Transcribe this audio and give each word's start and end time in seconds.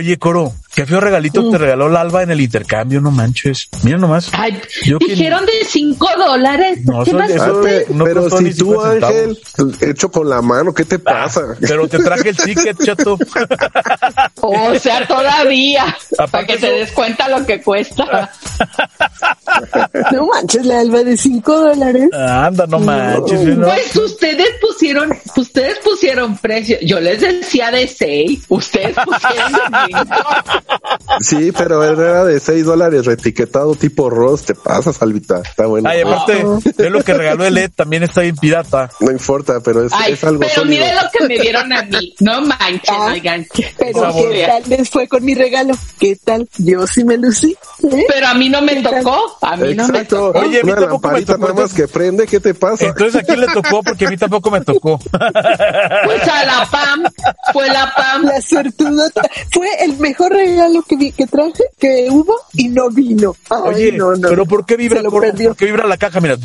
Oye, 0.00 0.16
Coro, 0.16 0.54
qué 0.74 0.86
feo 0.86 1.00
regalito 1.00 1.50
te 1.50 1.58
regaló 1.58 1.88
la 1.88 2.00
Alba 2.00 2.22
en 2.22 2.30
el 2.30 2.40
intercambio, 2.40 3.00
no 3.00 3.10
manches. 3.10 3.68
Mira 3.82 3.98
nomás. 3.98 4.28
Ay, 4.32 4.60
Yo 4.84 4.98
que- 4.98 5.06
dijeron 5.08 5.44
de 5.46 5.52
cinco 5.68 6.08
dólares. 6.16 6.78
No, 6.84 7.04
¿Qué 7.04 7.10
eso- 7.10 7.18
más? 7.18 7.30
eso- 7.30 7.62
Ah, 7.64 7.82
no 7.94 8.04
pero 8.04 8.30
si 8.30 8.44
ni 8.44 8.50
tú, 8.54 8.66
50 8.72 9.06
Ángel, 9.08 9.38
hecho 9.80 10.10
con 10.10 10.28
la 10.28 10.40
mano, 10.42 10.72
¿qué 10.72 10.84
te 10.84 10.98
pasa? 10.98 11.42
Pero 11.60 11.88
te 11.88 11.98
traje 11.98 12.30
el 12.30 12.36
ticket, 12.36 12.76
chato. 12.84 13.18
O 14.42 14.74
sea, 14.78 15.06
todavía. 15.06 15.96
Para 16.30 16.46
que 16.46 16.54
eso- 16.54 16.66
te 16.66 16.72
des 16.72 16.92
cuenta 16.92 17.28
lo 17.28 17.44
que 17.46 17.60
cuesta. 17.62 18.30
No 20.12 20.26
manches, 20.26 20.64
la 20.64 20.80
alba 20.80 21.02
de 21.02 21.16
5 21.16 21.60
dólares. 21.60 22.08
Anda, 22.12 22.66
no 22.66 22.78
manches. 22.78 23.44
¿no? 23.56 23.66
Pues 23.66 23.96
ustedes 23.96 24.46
pusieron, 24.60 25.12
ustedes 25.36 25.78
pusieron 25.78 26.36
precio. 26.38 26.78
Yo 26.82 27.00
les 27.00 27.20
decía 27.20 27.70
de 27.70 27.86
seis. 27.88 28.44
Ustedes 28.48 28.94
pusieron 29.04 29.52
de 29.52 29.58
cinco. 29.88 30.06
Sí, 31.20 31.52
pero 31.56 31.82
era 31.84 32.24
de 32.24 32.40
6 32.40 32.64
dólares 32.64 33.04
reetiquetado 33.04 33.74
tipo 33.74 34.08
Ross. 34.10 34.44
Te 34.44 34.54
pasas, 34.54 34.96
Salvita. 34.96 35.40
Está 35.40 35.66
bueno. 35.66 35.88
Ay, 35.88 36.00
aparte, 36.00 36.44
es 36.78 36.90
lo 36.90 37.02
que 37.02 37.14
regaló 37.14 37.44
el 37.44 37.58
Ed, 37.58 37.70
también 37.74 38.02
está 38.04 38.22
bien 38.22 38.36
pirata. 38.36 38.90
No 39.00 39.10
importa, 39.10 39.60
pero 39.60 39.84
es, 39.84 39.92
Ay, 39.92 40.12
es 40.14 40.24
algo 40.24 40.40
pero 40.40 40.54
sólido. 40.54 40.84
miren 40.84 40.94
lo 40.96 41.02
que 41.12 41.26
me 41.26 41.38
dieron 41.38 41.72
a 41.72 41.82
mí. 41.82 42.14
No 42.20 42.40
manchen, 42.42 42.80
Ah, 42.88 43.10
oigan. 43.12 43.46
Pero. 43.78 44.12
¿qué 44.30 44.46
tal 44.46 44.62
les 44.68 44.88
fue 44.90 45.08
con 45.08 45.24
mi 45.24 45.34
regalo? 45.34 45.74
¿Qué 45.98 46.16
tal? 46.16 46.48
Yo 46.58 46.86
sí 46.86 47.04
me 47.04 47.16
lucí. 47.18 47.56
¿eh? 47.90 48.04
Pero 48.08 48.26
a 48.28 48.34
mí 48.34 48.48
no 48.48 48.62
me 48.62 48.82
tocó. 48.82 49.38
A 49.42 49.56
mí 49.56 49.74
no 49.74 49.88
me 49.88 50.04
tocó. 50.04 50.38
Oye, 50.38 50.60
a 50.60 50.64
mí 50.64 50.70
Una 50.72 50.80
tampoco 50.82 51.08
me 51.08 51.12
lamparita 51.14 51.32
tocó, 51.34 51.48
nada 51.48 51.62
más 51.62 51.74
que 51.74 51.88
prende. 51.88 52.26
¿Qué 52.26 52.40
te 52.40 52.54
pasa? 52.54 52.86
Entonces, 52.86 53.16
¿a 53.22 53.24
quién 53.24 53.40
le 53.40 53.46
tocó? 53.48 53.82
Porque 53.82 54.06
a 54.06 54.10
mí 54.10 54.16
tampoco 54.16 54.50
me 54.50 54.60
tocó. 54.62 54.98
Pues 54.98 56.28
a 56.28 56.44
la 56.44 56.68
PAM. 56.70 57.02
Fue 57.52 57.68
la 57.68 57.92
PAM. 57.94 58.24
La 58.24 58.40
suertudota. 58.40 59.22
Fue 59.52 59.68
el 59.84 59.96
mejor 59.98 60.30
regalo 60.32 60.49
que 60.86 60.96
vi, 60.96 61.12
que 61.12 61.26
traje, 61.26 61.64
que 61.78 62.08
hubo 62.10 62.34
y 62.54 62.68
no 62.68 62.90
vino. 62.90 63.34
Ay, 63.48 63.60
Oye, 63.64 63.92
no, 63.92 64.14
no. 64.14 64.28
pero 64.28 64.46
¿por 64.46 64.64
qué 64.64 64.76
vibra, 64.76 65.02
perdió. 65.02 65.50
¿Por 65.50 65.56
qué 65.56 65.66
vibra 65.66 65.86
la 65.86 65.96
caja? 65.96 66.20
Mira. 66.20 66.36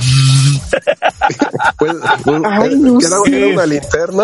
Pues, 1.77 1.93
pues, 2.23 2.41
Ay, 2.45 2.67
era- 2.67 2.75
no 2.75 2.97
que 2.99 3.05
era, 3.05 3.17
sé. 3.25 3.37
era 3.37 3.47
una 3.53 3.65
linterna. 3.65 4.23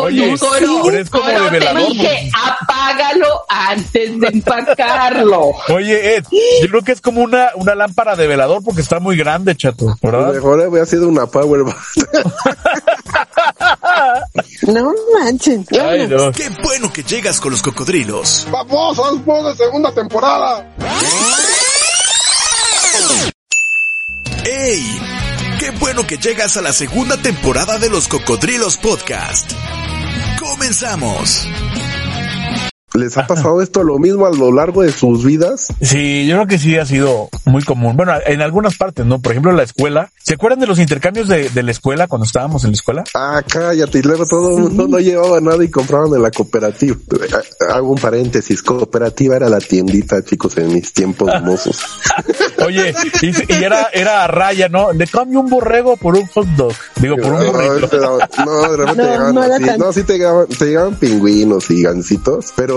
Oye, 0.00 0.34
pero 0.40 0.90
es 0.98 1.10
como 1.10 1.24
Coro, 1.24 1.44
de 1.44 1.50
te 1.50 1.58
velador, 1.58 1.88
dije, 1.88 2.30
apágalo 2.34 3.44
antes 3.48 4.20
de 4.20 4.26
empacarlo. 4.28 5.50
Oye, 5.68 6.16
Ed, 6.16 6.24
yo 6.62 6.68
creo 6.68 6.82
que 6.82 6.92
es 6.92 7.00
como 7.00 7.20
una, 7.22 7.50
una 7.56 7.74
lámpara 7.74 8.16
de 8.16 8.26
velador 8.26 8.62
porque 8.64 8.80
está 8.80 9.00
muy 9.00 9.16
grande, 9.16 9.54
chato, 9.56 9.94
¿verdad? 10.02 10.32
Mejor 10.32 10.62
había 10.62 10.86
sido 10.86 11.08
una 11.08 11.26
power. 11.26 11.64
No 14.62 14.92
manchen. 15.18 15.66
Ay, 15.80 16.06
no. 16.06 16.30
Qué 16.32 16.48
bueno 16.62 16.92
que 16.92 17.02
llegas 17.02 17.40
con 17.40 17.50
los 17.52 17.62
cocodrilos. 17.62 18.46
¡Babosos, 18.50 19.20
por 19.22 19.44
de 19.44 19.56
segunda 19.56 19.92
temporada! 19.92 20.66
¡Ey! 24.64 25.00
Qué 25.58 25.70
bueno 25.70 26.06
que 26.06 26.18
llegas 26.18 26.56
a 26.56 26.62
la 26.62 26.72
segunda 26.72 27.16
temporada 27.16 27.78
de 27.78 27.90
los 27.90 28.06
Cocodrilos 28.06 28.76
Podcast. 28.76 29.50
Comenzamos. 30.38 31.48
¿Les 32.94 33.16
ha 33.16 33.26
pasado 33.26 33.62
esto 33.62 33.82
lo 33.82 33.98
mismo 33.98 34.26
a 34.26 34.30
lo 34.30 34.52
largo 34.52 34.82
de 34.82 34.92
sus 34.92 35.24
vidas? 35.24 35.68
Sí, 35.80 36.26
yo 36.26 36.36
creo 36.36 36.46
que 36.46 36.58
sí 36.58 36.76
ha 36.76 36.84
sido 36.86 37.28
muy 37.46 37.62
común. 37.62 37.96
Bueno, 37.96 38.12
en 38.26 38.42
algunas 38.42 38.76
partes, 38.76 39.06
¿no? 39.06 39.20
Por 39.20 39.32
ejemplo, 39.32 39.50
en 39.50 39.56
la 39.56 39.62
escuela. 39.62 40.10
¿Se 40.22 40.34
acuerdan 40.34 40.60
de 40.60 40.66
los 40.66 40.78
intercambios 40.78 41.26
de, 41.28 41.48
de 41.48 41.62
la 41.62 41.70
escuela 41.72 42.06
cuando 42.06 42.26
estábamos 42.26 42.64
en 42.64 42.70
la 42.70 42.74
escuela? 42.74 43.04
Ah, 43.14 43.42
cállate, 43.46 43.98
y 43.98 44.02
luego 44.02 44.24
todo 44.26 44.56
el 44.56 44.62
mundo 44.64 44.86
no 44.88 44.98
llevaba 44.98 45.40
nada 45.40 45.64
y 45.64 45.68
compraban 45.70 46.12
en 46.14 46.22
la 46.22 46.30
cooperativa. 46.30 46.96
Hago 47.70 47.90
un 47.90 47.98
paréntesis, 47.98 48.62
cooperativa 48.62 49.36
era 49.36 49.48
la 49.48 49.58
tiendita, 49.58 50.22
chicos, 50.22 50.56
en 50.58 50.72
mis 50.72 50.92
tiempos 50.92 51.30
mozos. 51.42 51.80
Oye, 52.64 52.94
y, 53.22 53.52
y 53.52 53.64
era, 53.64 53.88
era 53.92 54.24
a 54.24 54.26
raya, 54.28 54.68
¿no? 54.68 54.92
Le 54.92 55.06
cambio 55.06 55.40
un 55.40 55.48
borrego 55.48 55.96
por 55.96 56.16
un 56.16 56.26
hot 56.26 56.46
dog. 56.56 56.72
Digo, 57.00 57.16
por 57.16 57.32
un 57.32 57.46
No, 57.46 57.52
pero- 57.90 58.18
no, 58.44 58.70
de 58.70 58.76
repente 58.76 59.02
No, 59.02 59.08
llegaban 59.10 59.34
no 59.34 59.44
era 59.44 59.56
así. 59.56 59.64
tan- 59.64 59.78
No, 59.78 59.92
sí 59.92 60.02
te 60.04 60.12
llegaban, 60.14 60.46
te 60.46 60.66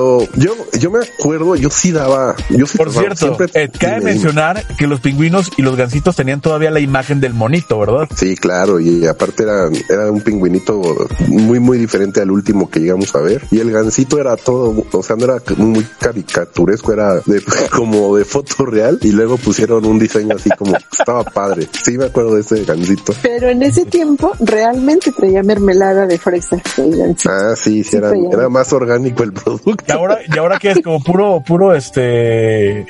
pero 0.06 0.28
yo, 0.36 0.56
yo 0.80 0.92
me 0.92 1.00
acuerdo, 1.00 1.56
yo 1.56 1.70
sí 1.70 1.92
daba, 1.92 2.36
yo 2.50 2.66
sí 2.68 2.78
Por 2.78 2.90
daba, 2.90 3.00
cierto, 3.02 3.36
siempre- 3.36 3.64
Ed, 3.64 3.72
cabe 3.80 4.00
dime. 4.00 4.12
mencionar 4.14 4.64
que 4.78 4.88
los 4.88 5.00
pingüinos 5.00 5.52
y 5.58 5.62
los 5.62 5.76
gancitos 5.76 6.16
tenían 6.16 6.42
todavía 6.42 6.70
la 6.72 6.80
imagen 6.80 7.20
del 7.20 7.34
monito, 7.34 7.80
¿verdad? 7.80 8.08
Sí, 8.16 8.36
claro, 8.36 8.80
y 8.80 9.06
aparte 9.08 9.44
era, 9.44 9.70
era 9.90 10.12
un 10.12 10.22
pingüinito 10.22 10.82
muy, 11.28 11.60
muy 11.60 11.78
diferente 11.78 12.22
al 12.22 12.32
último 12.32 12.70
que 12.70 12.80
llegamos 12.80 13.14
a 13.16 13.20
ver. 13.20 13.42
Y 13.52 13.60
el 13.60 13.72
gancito 13.72 14.20
era 14.20 14.36
todo, 14.38 14.86
o 14.92 15.04
sea, 15.04 15.16
no 15.16 15.26
era 15.26 15.42
muy 15.58 15.86
caricaturesco, 16.00 16.94
era 16.94 17.16
de, 17.26 17.42
como 17.72 18.16
de 18.18 18.26
foto 18.26 18.66
real. 18.66 19.00
Y 19.02 19.12
luego 19.12 19.38
pusieron 19.38 19.86
un 19.86 19.98
diseño 20.00 20.36
así 20.36 20.50
como, 20.52 20.76
estaba 20.92 21.24
padre. 21.24 21.68
Sí, 21.84 21.98
me 21.98 22.06
acuerdo 22.06 22.36
de 22.36 22.42
ese 22.42 22.64
gancito. 22.64 23.14
Pero 23.22 23.50
en 23.50 23.64
ese 23.64 23.86
tiempo 23.86 24.32
realmente 24.40 25.12
traía 25.12 25.42
mermelada 25.44 26.06
de 26.06 26.18
fresa. 26.18 26.62
Sí. 26.76 26.84
Ah, 27.28 27.54
sí, 27.56 27.84
sí, 27.84 27.98
era, 27.98 28.12
Sí, 28.12 28.20
era 28.32 28.50
más 28.50 28.72
orgánico 28.74 29.24
el 29.24 29.34
producto. 29.34 29.95
Y 29.96 29.98
ahora, 29.98 30.20
y 30.34 30.38
ahora 30.38 30.60
que 30.60 30.72
es 30.72 30.82
como 30.82 31.02
puro, 31.04 31.42
puro 31.46 31.74
este 31.74 32.86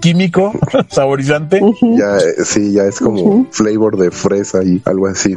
químico, 0.00 0.52
saborizante. 0.90 1.60
Ya, 1.82 2.16
eh, 2.18 2.44
sí, 2.44 2.72
ya 2.72 2.84
es 2.84 2.98
como 3.00 3.46
flavor 3.50 3.96
de 3.96 4.10
fresa 4.10 4.62
y 4.62 4.80
algo 4.84 5.06
así. 5.06 5.36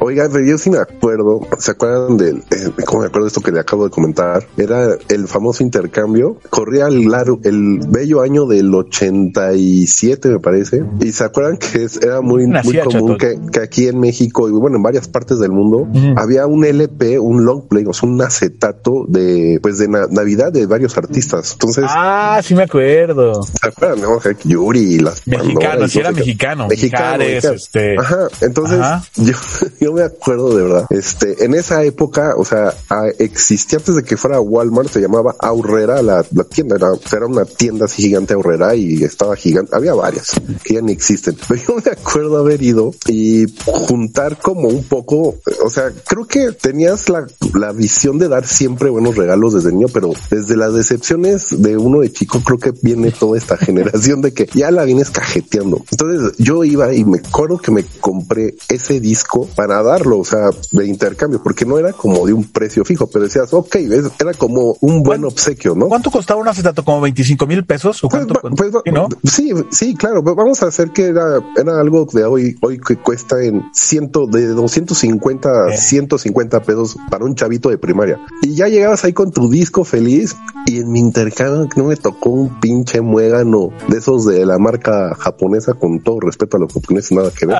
Oiga, 0.00 0.28
pero 0.32 0.44
yo 0.44 0.58
sí 0.58 0.70
me 0.70 0.78
acuerdo, 0.78 1.40
¿se 1.58 1.70
acuerdan 1.72 2.16
del, 2.16 2.38
eh, 2.50 2.70
cómo 2.84 3.00
me 3.02 3.06
acuerdo 3.06 3.24
de 3.26 3.28
esto 3.28 3.40
que 3.40 3.52
le 3.52 3.60
acabo 3.60 3.84
de 3.84 3.90
comentar? 3.90 4.44
Era 4.56 4.96
el 5.08 5.28
famoso 5.28 5.62
intercambio, 5.62 6.38
corría 6.50 6.86
el 6.88 7.04
largo, 7.10 7.40
el 7.44 7.80
bello 7.88 8.22
año 8.22 8.46
del 8.46 8.74
87 8.74 10.28
me 10.28 10.38
parece, 10.40 10.84
y 11.00 11.12
se 11.12 11.24
acuerdan 11.24 11.56
que 11.56 11.84
es- 11.84 12.00
era 12.02 12.20
muy, 12.20 12.46
muy 12.46 12.78
común 12.84 13.18
que, 13.18 13.38
que 13.52 13.60
aquí 13.60 13.86
en 13.88 14.00
México 14.00 14.48
y 14.48 14.52
bueno, 14.52 14.76
en 14.76 14.82
varias 14.82 15.08
partes 15.08 15.38
del 15.38 15.50
mundo, 15.52 15.88
había 16.16 16.46
un 16.46 16.64
LP, 16.64 17.18
un 17.18 17.44
long 17.44 17.62
play, 17.68 17.84
o 17.86 17.92
sea, 17.92 18.08
un 18.08 18.20
acetato 18.22 19.04
de, 19.08 19.58
pues 19.62 19.78
de 19.78 19.88
na- 19.88 20.06
Navidad 20.10 20.52
de 20.52 20.61
varios 20.66 20.96
artistas. 20.96 21.52
Entonces, 21.52 21.84
Ah, 21.88 22.40
sí 22.42 22.54
me 22.54 22.64
acuerdo. 22.64 23.42
¿se 23.42 23.68
acuerdan? 23.68 24.00
no? 24.00 24.18
Yuri 24.44 24.94
y 24.94 24.98
las 24.98 25.26
Mexicano, 25.26 25.86
no 25.86 26.00
era 26.00 26.12
mexicano. 26.12 26.68
Mexicano, 26.68 27.22
este. 27.24 27.96
Ajá, 27.98 28.28
entonces 28.40 28.80
Ajá. 28.80 29.04
Yo, 29.16 29.34
yo 29.80 29.92
me 29.92 30.02
acuerdo 30.02 30.56
de 30.56 30.62
verdad. 30.62 30.86
Este, 30.90 31.44
en 31.44 31.54
esa 31.54 31.82
época, 31.84 32.34
o 32.36 32.44
sea, 32.44 32.74
existía 33.18 33.78
antes 33.78 33.96
de 33.96 34.02
que 34.02 34.16
fuera 34.16 34.40
Walmart, 34.40 34.88
se 34.90 35.00
llamaba 35.00 35.34
Aurrera, 35.38 36.02
la, 36.02 36.24
la 36.32 36.44
tienda, 36.44 36.76
era, 36.76 36.88
era 37.14 37.26
una 37.26 37.44
tienda 37.44 37.86
así 37.86 38.02
gigante 38.02 38.34
Aurrera 38.34 38.74
y 38.74 39.02
estaba 39.04 39.36
gigante, 39.36 39.74
había 39.74 39.94
varias 39.94 40.32
que 40.64 40.74
ya 40.74 40.80
ni 40.80 40.92
existen. 40.92 41.36
Pero 41.48 41.62
yo 41.62 41.76
me 41.84 41.90
acuerdo 41.90 42.38
haber 42.38 42.62
ido 42.62 42.92
y 43.06 43.46
juntar 43.64 44.38
como 44.38 44.68
un 44.68 44.84
poco, 44.84 45.36
o 45.64 45.70
sea, 45.70 45.90
creo 46.06 46.26
que 46.26 46.52
tenías 46.52 47.08
la, 47.08 47.26
la 47.54 47.72
visión 47.72 48.18
de 48.18 48.28
dar 48.28 48.46
siempre 48.46 48.90
buenos 48.90 49.16
regalos 49.16 49.54
desde 49.54 49.72
niño, 49.72 49.88
pero 49.92 50.12
desde 50.30 50.51
las 50.56 50.74
decepciones 50.74 51.46
de 51.50 51.76
uno 51.76 52.00
de 52.00 52.12
chico, 52.12 52.40
creo 52.44 52.58
que 52.58 52.72
viene 52.82 53.10
toda 53.10 53.38
esta 53.38 53.56
generación 53.56 54.20
de 54.22 54.32
que 54.32 54.48
ya 54.54 54.70
la 54.70 54.84
vienes 54.84 55.10
cajeteando. 55.10 55.84
Entonces 55.90 56.32
yo 56.38 56.64
iba 56.64 56.92
y 56.94 57.04
me 57.04 57.18
acuerdo 57.18 57.58
que 57.58 57.70
me 57.70 57.84
compré 58.00 58.54
ese 58.68 59.00
disco 59.00 59.48
para 59.54 59.82
darlo, 59.82 60.18
o 60.18 60.24
sea, 60.24 60.50
de 60.72 60.86
intercambio, 60.86 61.42
porque 61.42 61.64
no 61.64 61.78
era 61.78 61.92
como 61.92 62.26
de 62.26 62.32
un 62.32 62.44
precio 62.44 62.84
fijo, 62.84 63.06
pero 63.06 63.24
decías, 63.24 63.52
ok, 63.52 63.76
era 64.20 64.34
como 64.34 64.76
un 64.80 65.02
buen 65.02 65.24
obsequio, 65.24 65.74
¿no? 65.74 65.88
¿Cuánto 65.88 66.10
costaba 66.10 66.40
un 66.40 66.48
acetato? 66.48 66.84
¿Como 66.84 67.00
25 67.00 67.46
mil 67.46 67.64
pesos? 67.64 68.02
¿O 68.04 68.08
Pues, 68.08 68.24
cuánto? 68.26 68.40
cuánto? 68.40 68.56
pues, 68.56 68.74
va- 68.74 68.82
Sí, 68.84 68.90
¿no? 68.92 69.08
sí, 69.24 69.52
sí, 69.70 69.94
claro. 69.94 70.22
va- 70.22 70.34
Vamos 70.34 70.62
a 70.62 70.66
hacer 70.66 70.90
que 70.90 71.04
era, 71.06 71.40
era 71.56 71.80
algo 71.80 72.06
de 72.12 72.24
hoy, 72.24 72.56
hoy 72.62 72.78
que 72.80 72.96
cuesta 72.96 73.42
en 73.42 73.62
ciento, 73.72 74.26
de 74.26 74.48
250 74.48 75.66
a 75.66 75.74
Eh. 75.74 75.76
150 75.78 76.62
pesos 76.62 76.96
para 77.10 77.24
un 77.24 77.34
chavito 77.34 77.68
de 77.70 77.78
primaria. 77.78 78.18
Y 78.42 78.54
ya 78.54 78.68
llegabas 78.68 79.04
ahí 79.04 79.12
con 79.12 79.30
tu 79.30 79.48
disco 79.48 79.84
feliz 79.84 80.34
y 80.66 80.78
en 80.80 80.92
mi 80.92 81.00
intercambio 81.00 81.68
no 81.76 81.84
me 81.84 81.96
tocó 81.96 82.30
un 82.30 82.60
pinche 82.60 83.00
muégano 83.00 83.70
de 83.88 83.98
esos 83.98 84.24
de 84.26 84.44
la 84.46 84.58
marca 84.58 85.14
japonesa, 85.18 85.74
con 85.74 86.00
todo 86.00 86.20
respeto 86.20 86.56
a 86.56 86.60
los 86.60 86.72
japoneses, 86.72 87.12
nada 87.12 87.30
que 87.36 87.46
ver. 87.46 87.58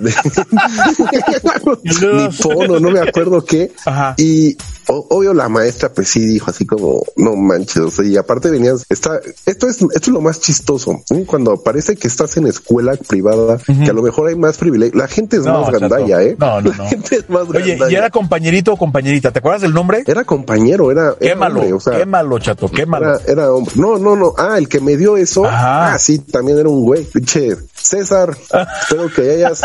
De- 0.00 0.12
Ni 2.12 2.32
fono, 2.32 2.80
no 2.80 2.90
me 2.90 3.00
acuerdo 3.00 3.44
qué. 3.44 3.72
Ajá. 3.84 4.14
Y 4.18 4.56
o- 4.88 5.06
obvio 5.10 5.32
la 5.32 5.48
maestra 5.48 5.90
pues 5.92 6.08
sí 6.08 6.20
dijo 6.26 6.50
así 6.50 6.66
como, 6.66 7.02
no 7.16 7.36
manches, 7.36 7.76
o 7.78 7.90
sea, 7.90 8.04
y 8.04 8.16
aparte 8.16 8.50
venías, 8.50 8.84
está, 8.88 9.20
esto 9.46 9.68
es, 9.68 9.80
esto 9.80 9.88
es 9.98 10.08
lo 10.08 10.20
más 10.20 10.40
chistoso, 10.40 11.02
cuando 11.26 11.62
parece 11.62 11.94
que 11.96 12.08
estás 12.08 12.36
en 12.36 12.46
escuela 12.48 12.94
privada, 13.08 13.58
que 13.58 13.90
a 13.90 13.92
lo 13.92 14.02
mejor 14.02 14.28
hay 14.28 14.34
más 14.36 14.58
privilegio, 14.58 14.98
la 14.98 15.06
gente 15.08 15.36
es 15.36 15.44
No, 15.44 15.52
más 15.60 15.66
chato. 15.66 15.80
gandalla, 15.80 16.22
eh. 16.22 16.36
No, 16.38 16.60
no, 16.60 16.70
La 16.70 16.76
no. 16.78 16.86
gente 16.88 17.16
es 17.16 17.30
más 17.30 17.48
Oye, 17.48 17.70
gandalla. 17.70 17.92
¿y 17.92 17.94
era 17.94 18.10
compañerito 18.10 18.72
o 18.72 18.76
compañerita? 18.76 19.30
¿Te 19.30 19.38
acuerdas 19.38 19.62
del 19.62 19.72
nombre? 19.72 20.02
Era 20.06 20.24
compañero, 20.24 20.90
era, 20.90 21.14
era 21.20 21.34
Quémalo, 21.34 21.60
hombre, 21.60 21.72
o 21.74 21.80
sea, 21.80 21.98
quémalo. 21.98 22.21
Quémalo, 22.22 22.38
chato, 22.38 22.68
quémalo. 22.68 23.14
Era, 23.18 23.20
era 23.32 23.52
hombre. 23.52 23.74
No, 23.76 23.98
no, 23.98 24.14
no. 24.16 24.34
Ah, 24.38 24.56
el 24.58 24.68
que 24.68 24.80
me 24.80 24.96
dio 24.96 25.16
eso. 25.16 25.44
Ajá. 25.44 25.94
Ah, 25.94 25.98
sí, 25.98 26.18
también 26.18 26.58
era 26.58 26.68
un 26.68 26.82
güey. 26.84 27.04
Pinche 27.04 27.56
César, 27.74 28.30
espero 28.82 29.10
que 29.12 29.22
hayas 29.22 29.62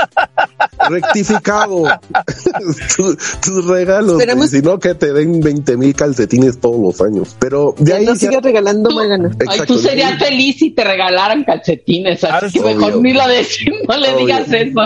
rectificado 0.89 1.83
tus, 2.95 3.18
tus 3.42 3.65
regalos. 3.65 4.21
Si 4.50 4.62
no, 4.62 4.80
que 4.80 4.95
te 4.95 5.13
den 5.13 5.42
20 5.42 5.77
mil 5.77 5.94
calcetines 5.95 6.59
todos 6.59 6.80
los 6.80 7.01
años. 7.01 7.36
Pero 7.39 7.75
de 7.77 7.92
Ya 7.92 7.98
ahí 7.98 8.06
no 8.06 8.13
ya- 8.13 8.19
sigas 8.19 8.44
regalando 8.44 8.89
Magana. 8.92 9.30
Ay, 9.39 9.45
Exacto, 9.48 9.74
tú 9.74 9.80
serías 9.80 10.13
ahí- 10.13 10.19
feliz 10.19 10.56
si 10.59 10.71
te 10.71 10.83
regalaran 10.83 11.44
calcetines, 11.44 12.24
así 12.24 12.50
sí. 12.50 12.59
que 12.59 12.65
mejor 12.74 12.94
Obvio. 12.94 13.01
ni 13.01 13.13
lo 13.13 13.27
decimos, 13.27 13.80
no 13.88 13.98
le 13.98 14.13
Obvio. 14.13 14.25
digas 14.25 14.48
eso. 14.51 14.81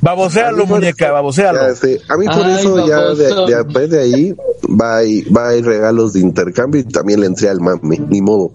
Babosealo, 0.00 0.48
A 0.48 0.60
mí 0.60 0.66
por 0.66 0.78
muñeca, 0.80 1.04
eso- 1.06 1.14
babosealo. 1.14 1.60
Ya. 1.60 2.14
A 2.14 2.16
mí 2.16 2.26
por 2.26 2.44
Ay, 2.46 2.56
eso 2.58 2.86
ya 2.86 2.96
de, 3.00 3.02
baboso. 3.30 3.46
de, 3.46 3.56
después 3.56 3.90
de 3.90 4.00
ahí 4.00 4.34
va 4.80 5.04
y, 5.04 5.22
va 5.22 5.54
y 5.56 5.62
regalos 5.62 6.12
de 6.14 6.20
intercambio 6.20 6.80
y 6.80 6.84
también 6.84 7.09
le 7.16 7.26
entré 7.26 7.48
al 7.48 7.60
mame, 7.60 7.98
ni 8.08 8.20
modo. 8.22 8.52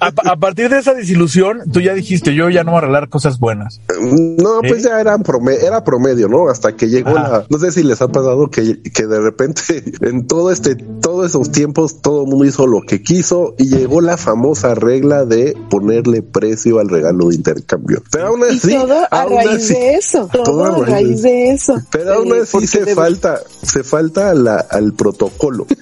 A, 0.00 0.12
a 0.32 0.36
partir 0.36 0.68
de 0.68 0.78
esa 0.78 0.94
desilusión, 0.94 1.60
tú 1.72 1.80
ya 1.80 1.94
dijiste, 1.94 2.34
yo 2.34 2.48
ya 2.50 2.64
no 2.64 2.72
voy 2.72 2.78
a 2.78 2.80
regalar 2.82 3.08
cosas 3.08 3.38
buenas. 3.38 3.80
No, 4.00 4.60
pues 4.60 4.82
¿Sí? 4.82 4.88
ya 4.88 5.00
era 5.00 5.16
promedio, 5.18 5.60
era 5.66 5.84
promedio, 5.84 6.28
¿no? 6.28 6.48
Hasta 6.48 6.74
que 6.76 6.88
llegó 6.88 7.10
Ajá. 7.16 7.28
la, 7.30 7.46
no 7.48 7.58
sé 7.58 7.72
si 7.72 7.82
les 7.82 8.00
ha 8.02 8.08
pasado 8.08 8.50
que, 8.50 8.80
que 8.82 9.06
de 9.06 9.20
repente 9.20 9.62
en 10.02 10.26
todo 10.26 10.50
este, 10.50 10.74
todos 10.76 11.26
esos 11.26 11.50
tiempos 11.52 12.00
todo 12.00 12.22
el 12.22 12.28
mundo 12.28 12.44
hizo 12.44 12.66
lo 12.66 12.82
que 12.82 13.02
quiso 13.02 13.54
y 13.58 13.68
llegó 13.68 14.00
la 14.00 14.16
famosa 14.16 14.74
regla 14.74 15.24
de 15.24 15.56
ponerle 15.70 16.22
precio 16.22 16.78
al 16.78 16.88
regalo 16.88 17.28
de 17.28 17.36
intercambio. 17.36 18.02
Pero 18.10 18.28
aún 18.28 18.40
Y 18.50 18.56
así, 18.56 18.74
todo 18.74 18.94
a 19.10 19.22
aún 19.22 19.36
raíz 19.36 19.50
así- 19.64 19.74
de 19.74 19.94
eso. 19.94 20.28
Todo, 20.32 20.42
todo 20.44 20.64
a 20.64 20.70
raíz 20.70 20.88
raíz 20.88 21.22
de 21.22 21.50
eso. 21.52 21.74
pero 21.90 22.14
aún 22.14 22.28
Eh, 22.34 22.40
así 22.42 22.66
se 22.66 22.94
falta, 22.94 23.40
se 23.62 23.82
falta 23.84 24.34
la- 24.34 24.66
al 24.70 24.92
protocolo. 24.94 25.66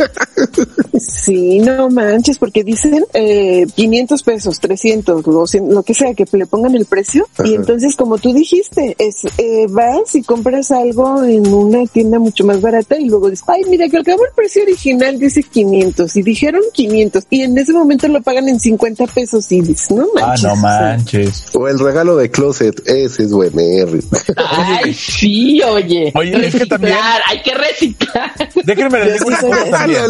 Sí, 0.98 1.49
no 1.58 1.90
manches, 1.90 2.38
porque 2.38 2.64
dicen 2.64 3.04
eh, 3.14 3.66
500 3.74 4.22
pesos, 4.22 4.60
300, 4.60 5.22
200, 5.22 5.74
lo 5.74 5.82
que 5.82 5.94
sea, 5.94 6.14
que 6.14 6.24
le 6.32 6.46
pongan 6.46 6.74
el 6.76 6.86
precio. 6.86 7.28
Y 7.44 7.54
entonces, 7.54 7.96
como 7.96 8.18
tú 8.18 8.32
dijiste, 8.32 8.94
es 8.98 9.16
eh, 9.38 9.66
vas 9.68 10.14
y 10.14 10.22
compras 10.22 10.70
algo 10.70 11.24
en 11.24 11.46
una 11.52 11.84
tienda 11.86 12.18
mucho 12.18 12.44
más 12.44 12.60
barata 12.60 12.98
y 12.98 13.08
luego 13.08 13.28
dices, 13.30 13.44
ay, 13.48 13.62
mira, 13.68 13.88
que 13.88 13.96
al 13.96 14.04
cabo 14.04 14.24
el 14.24 14.32
precio 14.34 14.62
original 14.62 15.18
dice 15.18 15.42
500 15.42 16.16
y 16.16 16.22
dijeron 16.22 16.62
500 16.72 17.24
y 17.30 17.42
en 17.42 17.58
ese 17.58 17.72
momento 17.72 18.08
lo 18.08 18.22
pagan 18.22 18.48
en 18.48 18.60
50 18.60 19.06
pesos 19.08 19.50
y 19.52 19.60
dices, 19.60 19.90
no 19.90 20.06
Ah, 20.20 20.26
manches. 20.28 20.44
no 20.44 20.52
o 20.52 20.56
sea, 20.56 20.62
manches. 20.62 21.44
o 21.54 21.68
el 21.68 21.78
regalo 21.78 22.16
de 22.16 22.30
closet, 22.30 22.80
ese 22.86 23.24
es 23.24 23.32
buen 23.32 23.58
R. 23.58 24.00
Ay, 24.36 24.94
sí, 24.94 25.60
oye. 25.62 26.12
Oye, 26.14 26.46
es 26.46 26.54
que 26.54 26.66
también- 26.66 26.94
Reciclar, 26.94 27.20
hay 27.28 27.42
que 27.42 27.54
reciclar. 27.54 28.32
Déjenme 28.64 29.04
les 29.04 29.12
digo 29.14 29.26
una 29.28 29.38
cosa 29.40 29.64
también. 29.70 30.00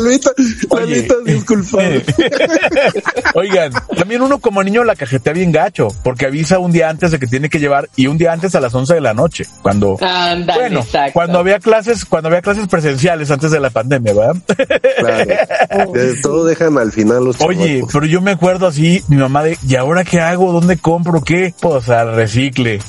Oye. 0.71 1.09
Disculpame. 1.35 2.03
Oigan, 3.35 3.73
también 3.97 4.23
uno 4.23 4.39
como 4.39 4.63
niño 4.63 4.85
la 4.85 4.97
cajetea 4.97 5.33
bien 5.33 5.53
gacho, 5.53 5.89
porque 6.03 6.27
avisa 6.27 6.59
un 6.59 6.73
día 6.73 6.89
antes 6.89 7.11
de 7.11 7.19
que 7.19 7.27
tiene 7.27 7.49
que 7.49 7.59
llevar 7.59 7.89
y 7.97 8.07
un 8.07 8.19
día 8.19 8.33
antes 8.33 8.55
a 8.55 8.61
las 8.61 8.75
11 8.75 8.95
de 8.95 9.01
la 9.01 9.15
noche, 9.15 9.45
cuando 9.63 9.97
bueno, 9.97 10.81
exacto. 10.81 11.13
cuando 11.13 11.39
había 11.39 11.59
clases, 11.59 12.05
cuando 12.05 12.29
había 12.29 12.43
clases 12.43 12.67
presenciales 12.69 13.31
antes 13.31 13.51
de 13.51 13.61
la 13.61 13.71
pandemia, 13.71 14.13
¿verdad? 14.13 14.37
Claro. 14.99 15.93
Todo 16.23 16.45
dejan 16.45 16.77
al 16.79 16.93
final 16.93 17.25
los 17.25 17.41
Oye, 17.41 17.75
chamacos. 17.79 17.91
pero 17.93 18.07
yo 18.07 18.21
me 18.21 18.33
acuerdo 18.33 18.67
así, 18.67 19.03
mi 19.09 19.17
mamá 19.17 19.43
de, 19.43 19.59
¿y 19.67 19.77
ahora 19.77 20.05
qué 20.05 20.21
hago? 20.21 20.53
¿Dónde 20.53 20.79
compro? 20.79 21.23
¿Qué? 21.23 21.55
Pues 21.61 21.89
al 21.89 22.15
recicle. 22.15 22.81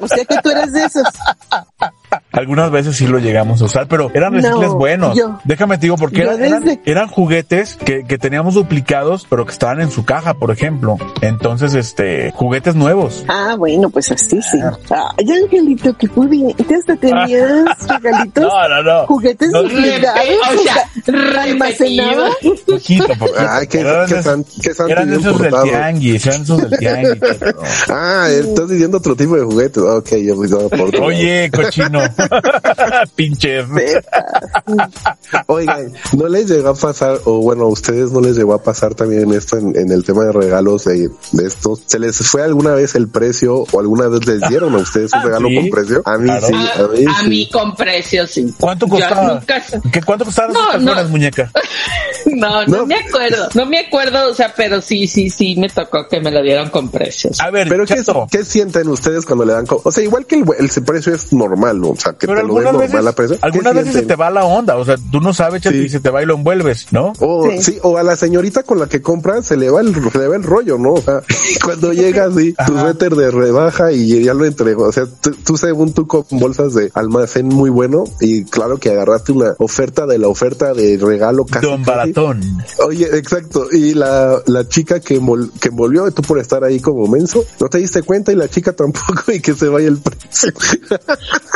O 0.00 0.08
sea 0.08 0.24
que 0.24 0.36
tú 0.42 0.50
eres 0.50 0.72
de 0.72 0.84
esos. 0.84 1.04
Algunas 2.36 2.70
veces 2.70 2.96
sí 2.96 3.06
lo 3.06 3.18
llegamos 3.18 3.60
a 3.62 3.64
usar, 3.64 3.88
pero 3.88 4.10
eran 4.14 4.34
recicles 4.34 4.68
No, 4.68 4.76
buenos. 4.76 5.16
yo- 5.16 5.38
Déjame 5.44 5.78
te 5.78 5.82
digo, 5.86 5.96
porque 5.96 6.22
eran, 6.22 6.42
eran, 6.44 6.80
eran 6.84 7.08
juguetes 7.08 7.76
que, 7.76 8.04
que 8.04 8.18
teníamos 8.18 8.54
duplicados, 8.54 9.26
pero 9.28 9.44
que 9.46 9.52
estaban 9.52 9.80
en 9.80 9.90
su 9.90 10.04
caja, 10.04 10.34
por 10.34 10.50
ejemplo. 10.50 10.96
Entonces, 11.22 11.74
este, 11.74 12.30
juguetes 12.32 12.74
nuevos. 12.74 13.24
Ah, 13.28 13.54
bueno, 13.58 13.90
pues 13.90 14.10
así 14.12 14.40
sí. 14.42 14.58
Ay, 14.90 15.26
Angelito, 15.42 15.96
que 15.96 16.08
pudiente, 16.08 16.74
hasta 16.74 16.94
tenías 16.96 17.62
regalitos, 17.88 18.44
No, 18.44 18.68
no, 18.68 18.82
no. 18.82 19.06
juguetes 19.06 19.50
No, 19.50 19.62
duplicados, 19.62 20.20
o 20.58 20.62
sea, 20.62 20.90
o 20.98 21.32
sea, 21.32 21.42
almacenado. 21.42 22.26
Poquito, 22.66 23.06
poquito. 23.18 23.38
Ay, 23.38 23.66
qué- 23.66 23.80
Eran 23.80 24.06
qué 24.08 24.22
san- 24.22 24.44
qué 24.62 24.74
santo 24.74 24.92
Eran 24.92 25.08
bien 25.08 25.20
esos 25.20 25.40
del 25.40 25.50
portado. 25.50 25.64
tianguis, 25.70 26.26
eran 26.26 26.42
esos 26.42 26.70
del 26.70 26.78
tianguis. 26.78 27.14
pero- 27.38 27.62
Ah, 27.88 28.28
estás 28.30 28.68
diciendo 28.68 28.98
otro 28.98 29.16
tipo 29.16 29.36
de 29.36 29.42
juguetes. 29.42 29.82
Ok, 29.82 30.10
yo 30.16 30.36
me. 30.36 30.46
Oye, 31.00 31.50
cochino. 31.50 32.00
Pinches. 33.14 33.66
Oigan, 35.46 35.92
¿no 36.16 36.28
les 36.28 36.48
llegó 36.48 36.68
a 36.70 36.74
pasar, 36.74 37.18
o 37.24 37.40
bueno, 37.40 37.64
a 37.64 37.68
ustedes 37.68 38.10
no 38.12 38.20
les 38.20 38.36
llegó 38.36 38.54
a 38.54 38.62
pasar 38.62 38.94
también 38.94 39.32
esto 39.32 39.56
en, 39.58 39.76
en 39.76 39.90
el 39.92 40.04
tema 40.04 40.24
de 40.24 40.32
regalos 40.32 40.84
de, 40.84 41.10
de 41.32 41.46
estos? 41.46 41.82
¿Se 41.86 41.98
les 41.98 42.16
fue 42.18 42.42
alguna 42.42 42.70
vez 42.70 42.94
el 42.94 43.08
precio 43.08 43.64
o 43.72 43.80
alguna 43.80 44.08
vez 44.08 44.26
les 44.26 44.40
dieron 44.48 44.74
a 44.74 44.78
ustedes 44.78 45.12
un 45.12 45.22
regalo 45.22 45.48
Sí, 45.48 45.56
con 45.56 45.70
precio? 45.70 46.02
A 46.04 46.18
mí 46.18 46.26
claro. 46.26 46.46
sí, 46.46 46.54
a, 46.54 46.84
a 46.84 46.88
mí 46.88 47.04
a 47.06 47.20
sí. 47.22 47.28
mí 47.28 47.50
con 47.50 47.74
precio, 47.76 48.26
sí. 48.26 48.54
¿Cuánto 48.58 48.86
costaba? 48.88 49.34
nunca- 49.34 49.62
¿Qué, 49.92 50.02
¿Cuánto 50.02 50.24
costaban 50.24 50.52
No, 50.52 50.78
no. 51.02 51.08
muñeca? 51.08 51.50
No, 52.46 52.66
no, 52.66 52.76
No. 52.78 52.86
me 52.86 52.96
acuerdo. 52.96 53.48
No 53.54 53.66
me 53.66 53.78
acuerdo, 53.78 54.30
o 54.30 54.34
sea, 54.34 54.52
pero 54.56 54.80
sí, 54.80 55.06
sí, 55.06 55.30
sí, 55.30 55.56
me 55.56 55.68
tocó 55.68 56.06
que 56.08 56.20
me 56.20 56.30
lo 56.30 56.42
dieron 56.42 56.70
con 56.70 56.90
precios. 56.90 57.40
A 57.40 57.50
ver, 57.50 57.68
Pero 57.68 57.86
¿qué, 57.86 58.02
¿qué 58.30 58.44
sienten 58.44 58.88
ustedes 58.88 59.24
cuando 59.24 59.44
le 59.44 59.52
dan? 59.54 59.64
O 59.68 59.90
sea, 59.90 60.04
igual 60.04 60.26
que 60.26 60.36
el, 60.36 60.44
el 60.58 60.84
precio 60.84 61.14
es 61.14 61.32
normal, 61.32 61.80
¿no? 61.80 61.90
O 61.90 61.96
sea, 61.96 62.12
que 62.12 62.26
pero 62.26 62.40
te 62.42 62.46
lo 62.46 62.54
den 62.54 62.66
algunas 62.66 62.72
normal 62.90 63.04
veces, 63.04 63.06
a 63.08 63.14
precio. 63.14 63.36
¿Qué 63.36 63.46
algunas 63.46 63.74
veces 63.74 63.92
se 63.94 64.02
te 64.02 64.16
va 64.16 64.30
la 64.30 64.44
onda. 64.44 64.76
O 64.76 64.84
sea, 64.84 64.96
tú 65.10 65.20
no 65.20 65.32
sabes, 65.32 65.62
Sí. 65.62 65.70
y 65.74 65.88
se 65.88 66.00
te 66.00 66.10
va 66.10 66.22
y 66.22 66.26
lo 66.26 66.34
envuelves, 66.34 66.86
¿no? 66.90 67.12
O, 67.20 67.48
sí. 67.50 67.62
Sí. 67.62 67.78
o 67.82 67.96
a 67.96 68.02
la 68.02 68.16
señorita 68.16 68.62
con 68.62 68.78
la 68.78 68.86
que 68.86 69.00
compras 69.02 69.46
se 69.46 69.56
le 69.56 69.70
va 69.70 69.80
el, 69.80 69.94
se 69.94 70.18
le 70.18 70.28
va 70.28 70.36
el 70.36 70.42
rollo, 70.42 70.78
¿no? 70.78 70.92
O 70.94 71.00
sea, 71.00 71.22
cuando 71.64 71.92
llegas 71.92 72.32
y 72.38 72.52
tu 72.52 72.78
suéter 72.78 73.14
de 73.14 73.30
rebaja 73.30 73.92
y 73.92 74.22
ya 74.22 74.34
lo 74.34 74.44
entregó. 74.44 74.84
O 74.84 74.92
sea, 74.92 75.04
tú, 75.44 75.56
según 75.56 75.92
tú 75.92 76.06
con 76.06 76.24
bolsas 76.30 76.74
de 76.74 76.90
almacén 76.94 77.46
muy 77.48 77.70
bueno 77.70 78.04
y 78.20 78.44
claro 78.44 78.76
que 78.78 78.90
agarraste 78.90 79.32
una 79.32 79.54
oferta 79.58 80.06
de 80.06 80.18
la 80.18 80.28
oferta 80.28 80.74
de 80.74 80.98
regalo 80.98 81.44
casi. 81.46 81.66
Don 81.66 81.84
casi. 81.84 82.12
Oye, 82.86 83.06
exacto. 83.16 83.68
Y 83.72 83.94
la, 83.94 84.40
la 84.46 84.68
chica 84.68 85.00
que, 85.00 85.20
envol- 85.20 85.50
que 85.60 85.68
envolvió, 85.68 86.10
tú 86.10 86.22
por 86.22 86.38
estar 86.38 86.64
ahí 86.64 86.80
como 86.80 87.06
menso, 87.06 87.44
no 87.60 87.68
te 87.68 87.78
diste 87.78 88.02
cuenta 88.02 88.32
y 88.32 88.36
la 88.36 88.48
chica 88.48 88.72
tampoco 88.72 89.22
y 89.32 89.40
que 89.40 89.54
se 89.54 89.68
vaya 89.68 89.88
el 89.88 89.98
precio. 89.98 90.52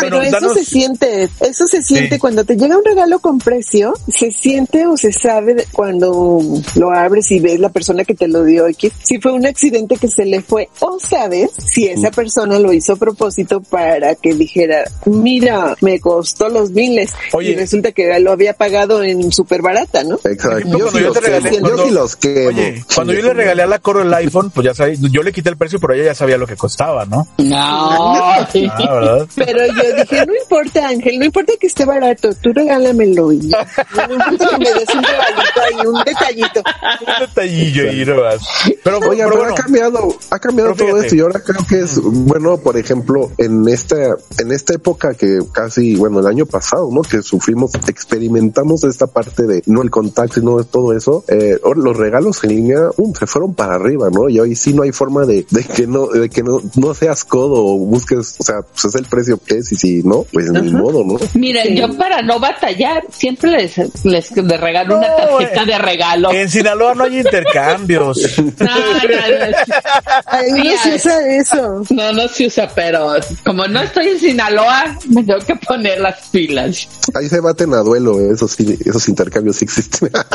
Pero 0.01 0.21
eso 0.23 0.31
danos- 0.41 0.55
se 0.55 0.65
siente, 0.65 1.29
eso 1.41 1.67
se 1.67 1.83
siente 1.83 2.15
Sí. 2.17 2.19
cuando 2.19 2.45
te 2.45 2.57
llega 2.57 2.77
un 2.77 2.85
regalo 2.85 3.19
con 3.21 3.39
precio, 3.39 3.95
se 4.09 4.31
siente 4.31 4.87
o 4.87 4.97
se 4.97 5.13
sabe 5.13 5.67
cuando 5.73 6.41
lo 6.77 6.91
abres 6.93 7.31
y 7.31 7.41
ves 7.41 7.61
la 7.61 7.69
persona 7.69 8.05
que 8.05 8.15
te 8.15 8.29
lo 8.29 8.45
dio 8.45 8.67
X, 8.69 8.93
si 9.03 9.19
fue 9.21 9.33
un 9.33 9.47
accidente 9.47 9.97
que 9.97 10.09
se 10.09 10.25
le 10.25 10.41
fue 10.43 10.69
o 10.81 10.99
sabes 10.99 11.51
si 11.57 11.87
esa 11.87 12.11
persona 12.11 12.59
lo 12.59 12.73
hizo 12.73 12.95
a 12.95 12.97
propósito 12.97 13.61
para 13.61 14.15
que 14.15 14.35
dijera, 14.35 14.85
mira, 15.07 15.77
me 15.83 16.01
costó 16.01 16.49
los 16.49 16.71
miles 16.71 17.11
Oye. 17.33 17.51
y 17.51 17.55
resulta 17.57 17.93
que 17.93 18.19
lo 18.21 18.33
había 18.33 18.55
pagado 18.55 19.03
en 19.03 19.31
súper 19.33 19.63
barata, 19.63 20.03
¿no? 20.05 20.19
Exacto. 20.25 20.60
Yo 20.65 20.79
cuando 20.79 20.91
sí 20.91 21.01
yo 21.01 21.07
los 21.09 21.15
te 21.15 21.21
regalé- 21.21 21.51
quemo. 21.51 21.69
Yo 21.69 21.75
cuando- 21.75 21.85
sí 21.85 21.91
los 21.91 22.17
quemo. 22.17 22.49
Oye, 22.49 22.85
cuando 22.95 23.13
Sí, 23.13 23.19
yo 23.21 23.25
le 23.27 23.35
regalé 23.35 23.63
a 23.63 23.67
la 23.67 23.79
Coro 23.79 24.03
el 24.03 24.13
iPhone, 24.15 24.51
pues 24.51 24.65
ya 24.65 24.75
sabes, 24.75 25.01
yo 25.01 25.23
le 25.23 25.33
quité 25.33 25.49
el 25.51 25.57
precio, 25.57 25.79
pero 25.81 25.95
ella 25.95 26.05
ya 26.05 26.15
sabía 26.15 26.37
lo 26.39 26.47
que 26.47 26.57
costaba, 26.57 27.05
¿no? 27.07 27.27
No. 27.39 27.57
Ah, 27.57 28.47
¿verdad? 28.55 29.27
Pero 29.35 29.67
yo 29.67 29.97
dije, 29.97 30.27
no 30.27 30.33
importa 30.35 30.89
Ángel, 30.89 31.19
no 31.19 31.25
importa 31.25 31.53
que 31.61 31.67
esté 31.67 31.85
barato, 31.85 32.31
tú 32.41 32.53
regálamelo 32.53 33.33
y 33.33 33.49
ya. 33.49 33.67
No 34.09 34.15
importa 34.15 34.49
que 34.51 34.59
me 34.59 34.71
des 34.73 34.89
un 34.95 35.03
regalito 35.03 35.61
ahí, 35.63 35.87
un 35.87 36.05
detallito. 36.05 36.61
Un 37.01 37.27
detallillo. 37.27 37.83
Pero, 38.11 38.29
Oiga, 38.31 38.81
pero 38.85 39.01
pero, 39.11 39.37
bueno, 39.37 39.53
ha 39.53 39.55
cambiado, 39.55 40.15
ha 40.31 40.39
cambiado 40.39 40.75
todo 40.75 40.87
fíjate. 40.89 41.05
esto 41.07 41.17
y 41.17 41.21
ahora 41.21 41.41
creo 41.41 41.65
que 41.69 41.81
es 41.81 42.01
bueno, 42.01 42.59
por 42.59 42.77
ejemplo, 42.77 43.31
en 43.39 43.69
esta, 43.69 43.97
en 44.39 44.53
esta 44.53 44.75
época 44.75 45.15
que 45.15 45.39
casi, 45.53 45.97
bueno, 45.97 46.21
el 46.21 46.27
año 46.27 46.47
pasado, 46.47 46.89
¿no? 46.93 47.03
Que 47.03 47.23
sufrimos, 47.23 47.73
experimentamos 47.89 48.85
esta 48.85 49.07
parte 49.07 49.45
de 49.45 49.63
no 49.67 49.83
el 49.83 49.91
contacto 49.91 50.40
no 50.43 50.63
todo 50.65 50.97
eso, 50.97 51.25
eh, 51.29 51.59
los 51.77 51.97
regalos 51.97 52.43
en 52.45 52.51
línea, 52.51 52.81
um, 52.97 53.15
se 53.15 53.27
fueron 53.27 53.55
para 53.55 53.75
arriba, 53.75 54.09
¿no? 54.11 54.29
Y 54.29 54.39
hoy 54.41 54.55
sí 54.57 54.75
no 54.75 54.83
hay 54.83 54.93
forma 54.93 55.25
de, 55.25 55.47
de 55.51 55.65
que 55.65 55.87
no, 55.87 56.07
de 56.07 56.29
que 56.29 56.43
no, 56.43 56.61
no 56.77 56.95
seas 56.95 57.25
codo 57.25 57.65
o 57.65 57.79
busques, 57.79 58.37
o 58.39 58.43
sea, 58.43 58.63
pues 58.63 58.85
es 58.85 58.95
el 58.95 59.07
precio 59.07 59.39
que 59.39 59.59
es 59.59 59.73
y 59.73 59.77
si 59.77 60.03
no, 60.03 60.25
pues 60.33 60.51
ni 60.51 60.73
modo, 60.73 61.05
¿no? 61.05 61.19
Miren, 61.35 61.77
yo 61.77 61.97
para 61.97 62.23
no 62.23 62.39
batallar, 62.39 63.05
siempre 63.11 63.51
les, 63.51 64.05
les, 64.05 64.31
les 64.37 64.61
regalo 64.61 64.99
una 64.99 65.17
tarjeta 65.17 65.63
eh. 65.63 65.67
de 65.67 65.79
regalo. 65.79 66.31
en 66.33 66.49
Sinaloa 66.49 66.95
no 66.95 67.05
hay 67.05 67.19
intercambios. 67.19 68.21
No, 68.61 68.67
no, 68.67 68.93
no, 68.93 70.57
no 70.57 70.63
Sí, 70.63 70.77
se 70.83 70.95
usa 70.97 71.37
eso. 71.37 71.83
no, 71.91 72.13
no 72.13 72.29
se 72.29 72.47
usa, 72.47 72.69
pero 72.75 73.15
como 73.45 73.67
no 73.67 73.81
estoy 73.81 74.09
en 74.09 74.19
Sinaloa, 74.19 74.99
me 75.09 75.23
tengo 75.23 75.41
que 75.41 75.57
poner 75.57 76.01
las 76.01 76.29
pilas. 76.29 76.89
Ahí 77.15 77.29
se 77.29 77.41
baten 77.41 77.73
a 77.75 77.79
duelo, 77.79 78.21
eh, 78.21 78.31
esos 78.33 78.53
sí, 78.53 78.79
esos 78.85 79.09
intercambios 79.09 79.57
sí 79.57 79.65
existen. 79.65 80.11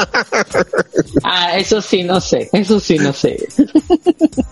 Ah, 1.23 1.57
eso 1.57 1.81
sí, 1.81 2.03
no 2.03 2.19
sé, 2.21 2.49
eso 2.53 2.79
sí, 2.79 2.97
no 2.99 3.13
sé. 3.13 3.47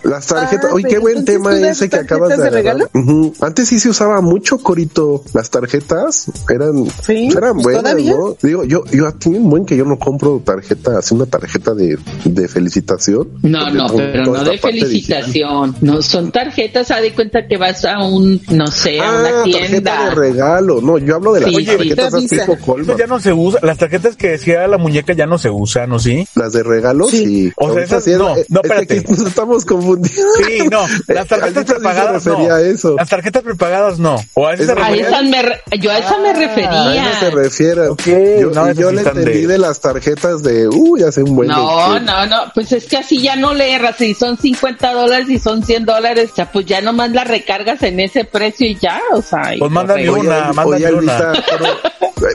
Las 0.04 0.28
tarjetas, 0.28 0.70
Ah, 0.72 0.74
oye, 0.74 0.88
qué 0.88 0.98
buen 1.00 1.24
tema 1.26 1.58
ese 1.60 1.90
que 1.90 1.98
acabas 1.98 2.30
de, 2.30 2.36
agarrar. 2.36 2.54
regalo? 2.54 2.90
Ujú. 2.94 3.34
Antes 3.42 3.68
sí 3.68 3.80
se 3.80 3.90
usaba 3.90 4.22
mucho, 4.22 4.58
Corito. 4.60 5.24
Las 5.34 5.50
tarjetas 5.50 6.28
eran, 6.50 6.86
Sí, 7.06 7.30
eran 7.36 7.54
pues 7.56 7.64
buenas, 7.64 7.84
todavía. 7.84 8.12
¿no? 8.14 8.36
Digo, 8.42 8.64
yo, 8.64 8.84
yo 8.92 9.12
tiene 9.14 9.40
un 9.40 9.50
buen 9.50 9.66
que 9.66 9.76
yo 9.78 9.86
no 9.86 9.98
compro 10.00 10.42
tarjetas 10.44 10.54
tarjeta, 10.64 11.00
así 11.00 11.14
una 11.16 11.26
tarjeta 11.26 11.74
de, 11.74 11.98
de 12.26 12.48
felicitación. 12.48 13.28
No, 13.42 13.70
no, 13.72 13.88
pero 13.96 14.26
no 14.26 14.44
de 14.44 14.58
felicitación. 14.58 15.76
No, 15.82 16.02
son 16.02 16.32
tarjetas, 16.32 16.90
haz 16.92 17.02
de 17.02 17.14
cuenta 17.14 17.46
que 17.48 17.58
vas 17.58 17.84
a 17.86 18.04
un, 18.04 18.42
no 18.50 18.68
sé, 18.68 19.00
a 19.00 19.04
Ah, 19.04 19.20
una 19.20 19.30
tarjeta 19.44 19.68
tienda. 19.70 20.10
de 20.10 20.16
regalo. 20.16 20.82
No, 20.82 20.98
yo 20.98 21.16
hablo 21.16 21.34
de 21.34 21.42
las 21.42 21.50
Sí, 21.52 21.66
tarjetas 21.66 22.14
sí. 22.14 22.28
tipo 22.30 22.54
Eso 22.54 22.58
Colma. 22.66 22.96
ya 22.98 23.08
no 23.08 23.20
se 23.20 23.34
usa. 23.34 23.60
Las 23.64 23.78
tarjetas 23.78 24.16
que 24.16 24.30
decía 24.30 24.68
la 24.68 24.78
muñeca 24.78 25.14
ya 25.14 25.26
no 25.26 25.33
se 25.38 25.50
usan, 25.50 25.90
¿no? 25.90 26.00
Sí. 26.00 26.28
Las 26.36 26.54
de 26.54 26.64
regalo, 26.64 27.06
Sí. 27.08 27.26
sí. 27.26 27.54
O 27.58 27.74
sea, 27.74 27.84
esas- 27.84 28.04
sí 28.04 28.12
es- 28.12 28.18
no, 28.18 28.36
no, 28.50 28.62
es 28.64 28.72
que 28.88 28.98
aquí 29.00 29.06
nos 29.12 29.20
estamos 29.28 29.66
confundiendo. 29.66 30.22
Sí, 30.48 30.60
no. 30.72 30.82
Las 31.14 31.28
tarjetas 31.28 31.66
prepagadas 31.66 32.26
no. 32.26 32.32
refería 32.36 32.56
a 32.56 32.62
eso. 32.62 32.96
Las 32.98 33.10
tarjetas 33.10 33.44
prepagadas 33.44 34.00
no. 34.00 34.16
O 34.34 34.48
a 34.48 34.54
eso 34.54 34.66
se 34.66 34.72
Eso- 34.74 34.82
A 34.84 34.92
esas 34.92 35.24
me, 35.24 35.42
re- 35.42 35.62
yo 35.80 35.92
a 35.92 35.98
esa 36.00 36.18
me 36.20 36.30
A 36.30 36.34
refería. 36.34 37.12
eso 37.12 37.20
se 37.20 37.32
refiere. 37.32 37.82
Yo 38.40 38.50
no, 38.52 38.68
y 38.68 38.72
esas 38.72 38.78
yo 38.78 38.90
sí 38.90 38.96
le 38.96 39.02
entendí 39.02 39.42
de- 39.42 39.48
de... 39.48 39.58
las 39.58 39.80
tarjetas 39.80 40.44
de, 40.44 40.68
uy, 40.68 41.04
hace 41.04 41.24
un 41.24 41.36
buen 41.36 41.50
No, 41.50 42.00
no, 42.00 42.26
no, 42.26 42.38
pues 42.54 42.72
es 42.72 42.86
que 42.86 42.98
así 42.98 43.22
ya 43.22 43.36
no 43.36 43.54
le 43.54 43.74
erras, 43.74 43.96
si 43.98 44.14
son 44.14 44.38
50 44.38 44.94
dólares 44.94 45.30
y 45.30 45.40
son 45.40 45.64
100 45.64 45.86
dólares, 45.86 46.30
o 46.32 46.36
sea, 46.36 46.52
pues 46.52 46.66
ya 46.66 46.82
nomás 46.82 47.12
la 47.12 47.24
recargas 47.24 47.82
en 47.84 48.00
ese 48.00 48.26
precio 48.26 48.68
y 48.68 48.76
ya, 48.76 49.00
o 49.14 49.22
sea. 49.22 49.54
Pues 49.58 49.72
mándale 49.72 50.10
una, 50.10 50.52
mándale 50.54 50.94
una. 50.94 51.34
Pero, 51.50 51.66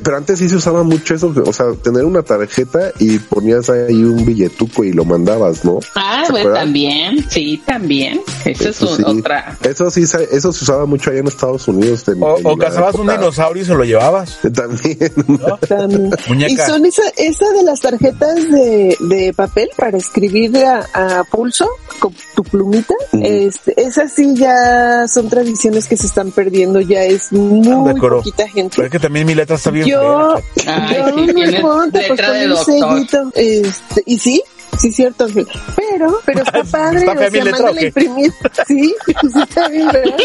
pero 0.05 0.17
antes 0.17 0.39
sí 0.39 0.49
se 0.49 0.57
usaba 0.57 0.83
mucho 0.83 1.15
eso, 1.15 1.33
o 1.45 1.53
sea, 1.53 1.67
tener 1.83 2.05
una 2.05 2.23
tarjeta 2.23 2.88
y 2.99 3.19
ponías 3.19 3.69
ahí 3.71 4.03
un 4.05 4.25
billetuco 4.25 4.85
y 4.85 4.93
lo 4.93 5.05
mandabas, 5.05 5.65
¿no? 5.65 5.79
Ah, 5.95 6.25
¿Se 6.27 6.33
pues 6.33 6.53
también, 6.53 7.25
sí, 7.31 7.63
también. 7.65 8.21
Esa 8.45 8.51
es 8.71 8.77
Eso 8.77 8.91
un- 8.91 8.97
sí. 8.97 9.03
otra. 9.07 9.57
Eso 9.63 9.91
sí, 9.91 10.07
se- 10.07 10.29
eso 10.35 10.53
se 10.53 10.65
usaba 10.65 10.87
mucho 10.87 11.11
allá 11.11 11.21
en 11.21 11.29
Estados 11.29 11.67
Unidos. 11.69 12.07
en- 12.09 12.23
O, 12.23 12.39
en 12.39 12.47
o 12.47 12.57
la 12.57 12.65
cazabas 12.67 12.95
un 12.95 13.07
dinosaurio 13.09 13.63
y 13.63 13.67
se 13.67 13.75
lo 13.75 13.85
llevabas. 13.85 14.39
También. 14.55 15.13
También. 15.69 16.11
Muñeca. 16.29 16.53
Y 16.53 16.57
son 16.67 16.85
esa, 16.87 17.03
esa 17.17 17.51
de 17.53 17.63
las 17.63 17.81
tarjetas 17.81 18.37
de, 18.51 18.97
de 19.01 19.33
papel 19.35 19.69
para 19.77 19.99
escribir 19.99 20.57
a, 20.59 20.87
a 21.21 21.25
pulso 21.25 21.69
con 21.99 22.15
tu 22.35 22.43
plumita. 22.43 22.95
Este, 23.13 23.81
esas 23.81 24.13
sí 24.13 24.35
ya 24.35 25.07
son 25.09 25.29
tradiciones 25.29 25.87
que 25.89 25.97
se 25.97 26.07
están 26.07 26.31
perdiendo, 26.31 26.81
ya 26.81 27.03
es 27.05 27.33
muy 27.33 27.67
poquita 27.99 28.37
Pero 28.45 28.53
gente. 28.53 28.85
es 28.85 28.91
que 28.91 28.99
también 28.99 29.27
mi 29.27 29.35
letra 29.35 29.57
está 29.57 29.71
bien 29.71 29.87
Yo, 29.87 30.37
fea. 30.55 30.89
Yo 30.97 31.09
sí, 31.15 31.33
no 31.33 31.45
importa, 31.51 31.91
pues 31.93 32.11
letra 32.11 32.33
de 32.33 32.47
doctor. 32.47 32.78
Este, 33.35 34.03
y 34.07 34.19
sí, 34.19 34.43
sí 34.79 34.93
cierto, 34.93 35.27
pero, 35.77 36.21
pero 36.25 36.43
está 36.43 36.65
padre, 36.65 36.99
¿Está 37.01 37.13
o 37.13 37.19
sea, 37.31 37.45
mándale 37.45 37.81
qué? 37.81 37.87
imprimir, 37.89 38.33
sí, 38.67 38.95
sí 39.05 39.41
está 39.43 39.69
bien, 39.69 39.89
¿verdad? 39.93 40.17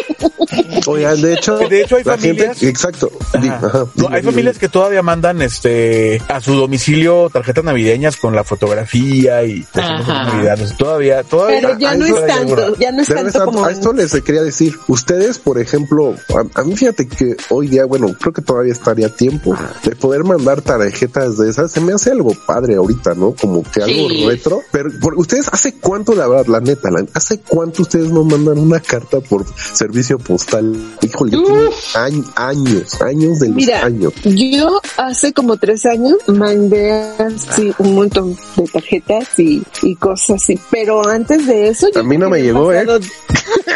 Oigan, 0.88 1.22
de 1.22 1.34
hecho, 1.34 1.58
De 1.58 1.82
hecho, 1.82 1.96
hay 1.98 2.04
gente- 2.04 2.18
familias- 2.48 2.64
exacto. 2.64 3.12
Di- 3.42 3.48
Ajá. 3.50 3.68
ajá, 3.68 3.86
No, 3.96 4.10
hay 4.10 4.22
familias 4.24 4.58
que 4.58 4.70
todavía 4.70 5.02
mandan 5.02 5.42
este 5.42 6.22
a 6.28 6.40
su 6.42 6.54
domicilio 6.56 7.30
tarjetas 7.32 7.64
navideñas 7.64 8.18
con 8.18 8.36
la 8.36 8.44
fotografía 8.44 9.44
y 9.44 9.66
Navidad. 9.76 10.60
O 10.62 10.68
sea, 10.68 10.78
Todavía, 10.78 11.24
todavía. 11.24 11.60
Pero 11.62 11.80
ya 11.80 11.92
a 11.92 11.96
no 11.98 12.06
es 12.06 12.12
todavía 12.14 12.36
tanto, 12.36 12.76
ya 12.78 12.92
no 12.92 13.02
es 13.02 13.08
tanto 13.08 13.46
como 13.46 13.66
a 13.66 13.72
esto 13.72 13.94
les 13.94 14.12
quería 14.22 14.44
decir, 14.44 14.76
ustedes, 14.88 15.40
por 15.40 15.60
ejemplo, 15.60 16.16
a, 16.36 16.60
a 16.60 16.64
mí 16.64 16.76
fíjate 16.76 17.08
que 17.08 17.36
hoy 17.50 17.68
día, 17.68 17.86
bueno, 17.86 18.14
creo 18.20 18.34
que 18.34 18.42
todavía 18.42 18.74
estaría 18.74 19.10
tiempo 19.10 19.56
de 19.84 19.96
poder 19.96 20.24
mandar 20.24 20.62
tarjetas 20.62 21.38
de 21.38 21.50
esas. 21.50 21.72
Se 21.72 21.82
me 21.82 21.94
hace 21.94 22.12
algo 22.12 22.34
padre 22.46 22.76
ahorita, 22.76 23.14
¿no? 23.16 23.34
Como 23.40 23.64
que 23.64 23.82
algo 23.84 24.10
Sí. 24.10 24.24
Pero 24.72 24.90
por- 25.02 25.16
ustedes, 25.16 25.48
¿hace 25.52 25.74
cuánto, 25.76 26.14
la 26.16 26.28
verdad, 26.28 26.48
la 26.48 26.60
neta, 26.60 26.90
la- 26.92 27.06
hace 27.14 27.40
cuánto 27.40 27.84
ustedes 27.84 28.10
no 28.10 28.24
mandan 28.24 28.58
una 28.60 28.80
carta 28.80 29.20
por 29.22 29.46
servicio 29.56 30.18
postal? 30.20 30.76
Híjole, 31.02 31.32
ya 31.38 31.44
tiene 31.44 31.70
añ- 31.94 32.32
años, 32.36 33.02
años 33.02 33.40
de 33.40 33.48
los 33.48 33.56
Mira, 33.56 33.86
años. 33.86 34.14
yo 34.24 34.82
hace 34.98 35.34
como 35.34 35.58
tres 35.58 35.86
años 35.86 36.18
mandé 36.28 36.92
así 36.92 37.72
un 37.80 37.96
montón 37.96 38.38
de 38.56 38.64
tarjetas 38.68 39.40
y, 39.40 39.64
y 39.82 39.96
cosas 39.96 40.42
así, 40.42 40.60
pero 40.72 41.08
antes 41.08 41.48
de 41.48 41.70
eso... 41.70 41.88
A 41.96 42.04
mí 42.04 42.18
no 42.18 42.30
me 42.30 42.42
llegó, 42.42 42.72
¿eh? 42.74 42.86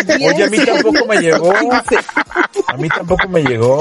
Oye, 0.07 0.43
a 0.43 0.49
mí 0.49 0.57
10 0.57 0.65
tampoco 0.65 1.05
me 1.07 1.17
llegó. 1.21 1.51
años, 1.51 1.81
15. 1.89 2.05
A 2.67 2.77
mí 2.77 2.87
tampoco 2.89 3.27
me 3.29 3.43
llegó. 3.43 3.79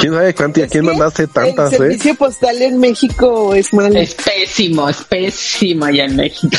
¿Quién 0.00 0.12
sabe 0.12 0.34
cuánto 0.34 0.60
y 0.60 0.62
a 0.64 0.68
quién 0.68 0.84
mandaste 0.84 1.26
tantas, 1.26 1.72
El 1.72 1.74
eh? 1.74 1.78
servicio 1.78 2.14
postal 2.14 2.60
en 2.62 2.78
México 2.78 3.54
es 3.54 3.72
malo. 3.72 3.98
Es 3.98 4.14
pésimo, 4.14 4.88
es 4.88 4.96
pésimo 5.04 5.84
allá 5.86 6.04
en 6.04 6.16
México. 6.22 6.56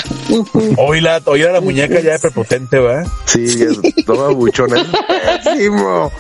Hoy 0.78 1.00
la, 1.00 1.22
hoy 1.24 1.40
la 1.40 1.62
muñeca 1.62 2.02
ya 2.02 2.16
es 2.16 2.22
prepotente, 2.22 2.80
¿verdad? 2.80 3.08
Sí, 3.24 3.44
es 3.64 4.06
toma 4.06 4.28
buchona. 4.28 4.82
Es 4.82 5.48
pésimo. 5.48 6.12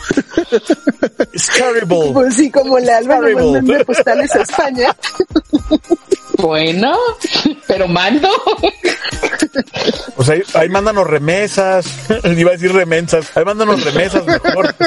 It's 1.33 1.47
terrible. 1.49 2.13
Pues 2.13 2.35
sí, 2.35 2.49
como 2.49 2.79
la 2.79 2.97
Alba 2.97 3.19
manda 3.19 3.83
postales 3.83 4.33
a 4.35 4.43
España. 4.43 4.95
Bueno, 6.37 6.97
pero 7.67 7.87
mando. 7.87 8.29
Pues 10.15 10.29
ahí, 10.29 10.41
ahí 10.53 10.69
mándanos 10.69 11.05
remesas. 11.05 11.85
Iba 12.23 12.51
a 12.51 12.53
decir 12.53 12.71
remensas. 12.71 13.35
Ahí 13.35 13.43
mándanos 13.43 13.83
remesas 13.83 14.25
mejor. 14.25 14.73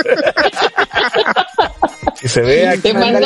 que 2.26 2.33
se 2.33 2.40
vea 2.42 2.76
Te 2.76 2.92
mando, 2.92 3.18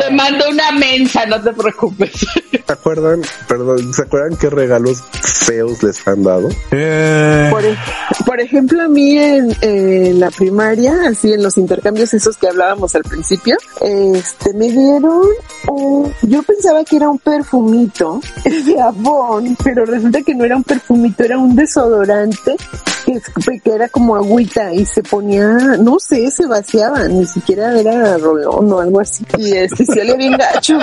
te 0.00 0.10
mando 0.10 0.48
una 0.50 0.72
mensa, 0.72 1.24
no 1.26 1.40
te 1.40 1.52
preocupes. 1.52 2.10
¿Se 2.66 2.72
acuerdan? 2.72 3.22
Perdón, 3.48 3.92
¿se 3.94 4.02
acuerdan 4.02 4.36
qué 4.38 4.50
regalos 4.50 5.02
feos 5.12 5.82
les 5.82 6.06
han 6.08 6.22
dado? 6.22 6.48
Eh, 6.70 7.48
Por, 7.50 7.62
por 8.26 8.40
ejemplo, 8.40 8.82
a 8.82 8.88
mí 8.88 9.18
en, 9.18 9.54
en 9.60 10.20
la 10.20 10.30
primaria, 10.30 10.94
así 11.08 11.32
en 11.32 11.42
los 11.42 11.56
intercambios 11.58 12.14
esos 12.14 12.36
que 12.36 12.48
hablábamos 12.48 12.94
al 12.94 13.02
principio, 13.02 13.56
este, 13.80 14.52
me 14.54 14.68
dieron 14.70 15.22
un, 15.68 16.12
yo 16.22 16.42
pensaba 16.42 16.84
que 16.84 16.96
era 16.96 17.08
un 17.08 17.18
perfumito 17.18 18.20
de 18.44 18.80
Avon, 18.80 19.56
pero 19.62 19.84
resulta 19.84 20.20
que 20.22 20.34
no 20.34 20.44
era 20.44 20.56
un 20.56 20.64
perfumito, 20.64 21.24
era 21.24 21.38
un 21.38 21.54
desodorante 21.54 22.56
que, 23.04 23.12
es- 23.12 23.60
que 23.62 23.70
era 23.72 23.88
como 23.88 24.16
agüita 24.16 24.72
y 24.72 24.84
se 24.86 25.02
ponía, 25.02 25.44
no 25.80 25.98
sé, 25.98 26.30
se 26.30 26.46
vaciaba, 26.46 27.06
ni 27.08 27.26
siquiera 27.26 27.78
era 27.78 28.16
rolón 28.34 28.72
o 28.72 28.80
algo 28.80 29.00
así. 29.00 29.24
Y 29.38 29.52
este, 29.52 29.84
se 29.84 30.00
olía 30.00 30.14
bien 30.16 30.32
gacho. 30.36 30.78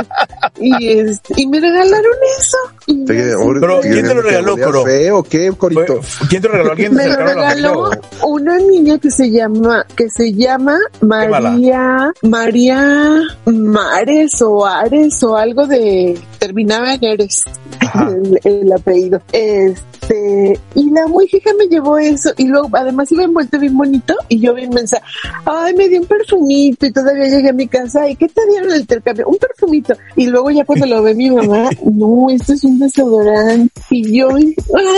Y 0.60 0.88
este, 1.00 1.34
y 1.42 1.48
me 1.48 1.60
regalaron 1.60 2.14
eso. 2.40 2.58
Y 2.88 3.06
Te- 3.06 3.34
ahora- 3.34 3.60
Pero, 3.62 3.82
¿quién 3.82 4.08
te 4.08 4.14
lo 4.14 4.22
regaló, 4.22 4.58
Coro? 4.58 4.84
feo 4.84 5.18
o 5.20 5.24
qué, 5.24 5.52
Corito? 5.58 6.00
¿Quién 6.30 6.42
te 6.42 6.48
lo 6.48 6.54
regaló? 6.54 6.72
¿Alguien 6.72 6.94
me 6.96 7.04
te 7.04 7.10
lo 7.10 7.16
regaló 7.26 7.90
una 8.24 8.58
niña 8.58 8.98
que 9.00 9.10
se 9.12 9.30
llama 9.32 9.86
que 9.96 10.10
se 10.10 10.34
llama. 10.34 10.78
María 11.02 12.12
María 12.24 13.22
Mares 13.46 14.42
o 14.42 14.66
Ares 14.66 15.22
o 15.24 15.36
algo 15.36 15.66
de 15.68 16.18
terminaba 16.40 16.94
en 16.94 17.04
Eres 17.04 17.44
el, 17.96 18.40
el 18.44 18.72
apellido 18.72 19.22
este 19.32 20.60
y 20.76 20.90
la 20.92 21.08
muy 21.08 21.30
hija 21.32 21.52
me 21.58 21.68
llevó 21.68 21.98
eso 21.98 22.32
y 22.38 22.48
luego 22.48 22.70
además 22.74 23.12
iba 23.12 23.24
envuelto 23.24 23.60
bien 23.60 23.78
bonito 23.78 24.16
y 24.28 24.40
yo 24.40 24.54
bien 24.54 24.70
mensa 24.72 25.02
ay 25.46 25.74
me 25.76 25.88
dio 25.88 26.02
un 26.02 26.08
perfumito 26.08 26.86
y 26.86 26.92
todavía 26.92 27.28
llegué 27.28 27.50
a 27.50 27.54
mi 27.54 27.68
casa 27.68 28.10
y 28.10 28.16
qué 28.16 28.28
te 28.28 28.42
dieron 28.48 28.72
el 28.72 28.82
intercambio 28.82 29.28
un 29.28 29.38
perfumito 29.38 29.96
y 30.16 30.28
luego 30.28 30.50
ya 30.52 30.66
cuando 30.66 30.86
lo 30.86 31.04
ve 31.04 31.14
mi 31.14 31.30
mamá 31.30 31.70
no 31.84 32.28
esto 32.30 32.54
es 32.54 32.64
un 32.64 32.80
desodorante 32.80 33.82
y 33.92 34.18
yo 34.18 34.30
ay 34.36 34.56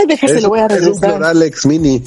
déjase 0.08 0.38
Es, 0.38 0.44
lo 0.44 0.50
voy 0.50 0.60
a 0.60 0.68
es 0.68 0.72
un 0.72 0.78
regresar 0.80 1.12
Cloralex 1.18 1.66
Mini. 1.66 2.04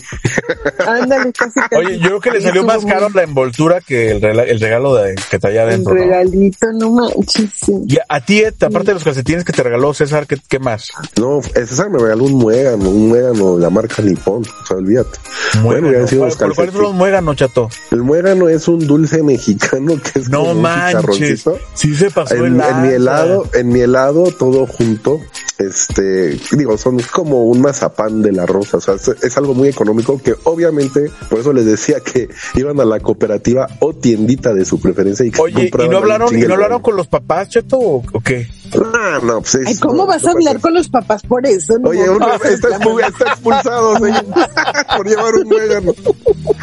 Ándale, 0.87 1.33
casi, 1.39 1.61
casi. 1.61 1.75
Oye, 1.77 1.99
yo 1.99 2.09
creo 2.09 2.21
que 2.21 2.31
le 2.33 2.41
salió 2.41 2.65
más 2.65 2.85
caro 2.85 3.09
la 3.11 3.23
envoltura 3.23 3.81
que 3.81 4.13
el, 4.13 4.25
el 4.25 4.61
regalo 4.61 4.95
de, 4.95 5.15
que 5.31 5.39
traía 5.39 5.63
El 5.63 5.69
adentro. 5.69 5.95
¿no? 5.95 6.01
regalito, 6.01 6.67
no 6.73 6.91
manches. 6.91 7.51
sí. 7.55 7.73
Y 7.89 7.97
a, 7.99 8.05
a 8.09 8.21
ti, 8.25 8.41
eh, 8.41 8.49
aparte 8.49 8.89
de 8.89 8.95
los 8.95 9.05
calcetines 9.05 9.24
que 9.25 9.53
te 9.53 9.63
regaló 9.63 9.95
César, 9.95 10.27
¿qué, 10.27 10.37
qué 10.49 10.59
más? 10.59 10.91
No, 11.19 11.41
César 11.43 11.91
me 11.91 11.99
regaló 11.99 12.25
un 12.25 12.35
muégano, 12.35 12.89
un 12.91 13.09
muégano 13.09 13.57
de 13.57 13.63
la 13.63 13.71
marca 13.71 14.03
Nippon. 14.03 14.43
O 14.63 14.67
sea, 14.67 14.77
olvídate. 14.77 15.19
Bueno, 15.63 15.91
ya 15.91 16.01
han 16.01 16.09
sido 16.09 16.21
¿Cuál- 16.21 16.29
los 16.31 16.37
cuál- 16.37 16.55
¿Cuáles 16.55 16.55
son 16.55 16.57
los 16.57 16.57
calcetines. 16.93 16.93
muéganos, 16.99 17.37
chato? 17.37 17.69
El 17.91 18.03
muégano 18.03 18.49
es 18.49 18.69
un 18.69 18.87
dulce 18.87 19.23
mexicano 19.23 19.95
que 20.01 20.19
es 20.21 20.29
No 20.29 20.41
como 20.41 20.53
un 20.53 20.63
manches. 20.63 21.01
chicharroncito. 21.01 21.59
Sí 21.75 21.95
se 21.97 22.11
pasó 22.11 22.35
En, 22.35 22.45
el 22.45 22.61
en 22.61 22.83
mi 22.83 22.89
helado, 22.89 23.49
en 23.55 23.69
mi 23.69 23.81
helado 23.81 24.25
todo 24.33 24.67
junto, 24.67 25.21
este, 25.59 26.39
digo, 26.57 26.77
son 26.77 26.99
como 27.13 27.45
un 27.45 27.61
mazapán 27.61 28.23
de 28.23 28.33
la 28.33 28.45
rosa, 28.47 28.79
o 28.79 28.81
sea, 28.81 28.95
es, 28.95 29.09
es 29.09 29.37
algo 29.39 29.55
muy 29.55 29.69
económico 29.69 30.21
que 30.21 30.35
obviamente, 30.45 31.11
por 31.31 31.39
eso 31.39 31.53
les 31.53 31.65
decía 31.65 32.01
que 32.01 32.29
iban 32.57 32.81
a 32.81 32.85
la 32.85 33.01
cooperativa 33.01 33.69
o 33.81 33.95
tiendita 33.95 34.53
de 34.53 34.65
su 34.65 34.81
preferencia 34.81 35.25
y 35.25 35.31
que 35.31 35.41
Oye, 35.41 35.71
¿y 35.73 35.89
no 35.89 35.99
hablaron, 35.99 36.37
y 36.37 36.43
no 36.43 36.55
hablaron 36.55 36.83
con 36.83 36.97
los 36.97 37.07
papás, 37.07 37.49
chato, 37.51 37.79
o, 37.79 38.03
o 38.13 38.21
qué? 38.21 38.49
Ah, 38.95 39.14
no, 39.21 39.41
pues 39.41 39.55
es- 39.57 39.67
Ay, 39.69 39.77
¿cómo 39.79 39.95
no, 39.95 40.07
vas 40.07 40.23
no 40.23 40.29
a 40.29 40.33
hablar 40.33 40.61
con 40.61 40.75
los 40.75 40.89
papás 40.89 41.23
por 41.23 41.47
eso? 41.47 41.79
No, 41.79 41.91
Oye, 41.91 42.07
no, 42.07 42.35
está, 42.35 42.69
expu- 42.79 43.07
está 43.07 43.25
expulsado, 43.33 43.95
señor, 43.99 44.25
por 44.97 45.07
llevar 45.09 45.35
un 45.35 45.49
muégano. 45.49 45.93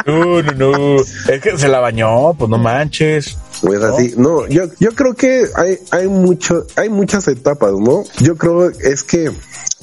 No, 0.05 0.41
no, 0.43 0.51
no. 0.71 0.95
Es 1.29 1.41
que 1.41 1.57
se 1.57 1.67
la 1.67 1.79
bañó, 1.79 2.33
pues 2.33 2.49
no 2.49 2.57
manches. 2.57 3.37
Pues 3.61 3.81
así, 3.83 4.13
no, 4.17 4.47
yo, 4.47 4.63
yo 4.79 4.91
creo 4.91 5.13
que 5.13 5.47
hay, 5.55 5.77
hay 5.91 6.07
mucho, 6.07 6.65
hay 6.75 6.89
muchas 6.89 7.27
etapas, 7.27 7.73
¿no? 7.73 8.03
Yo 8.19 8.35
creo 8.35 8.69
es 8.69 9.03
que 9.03 9.31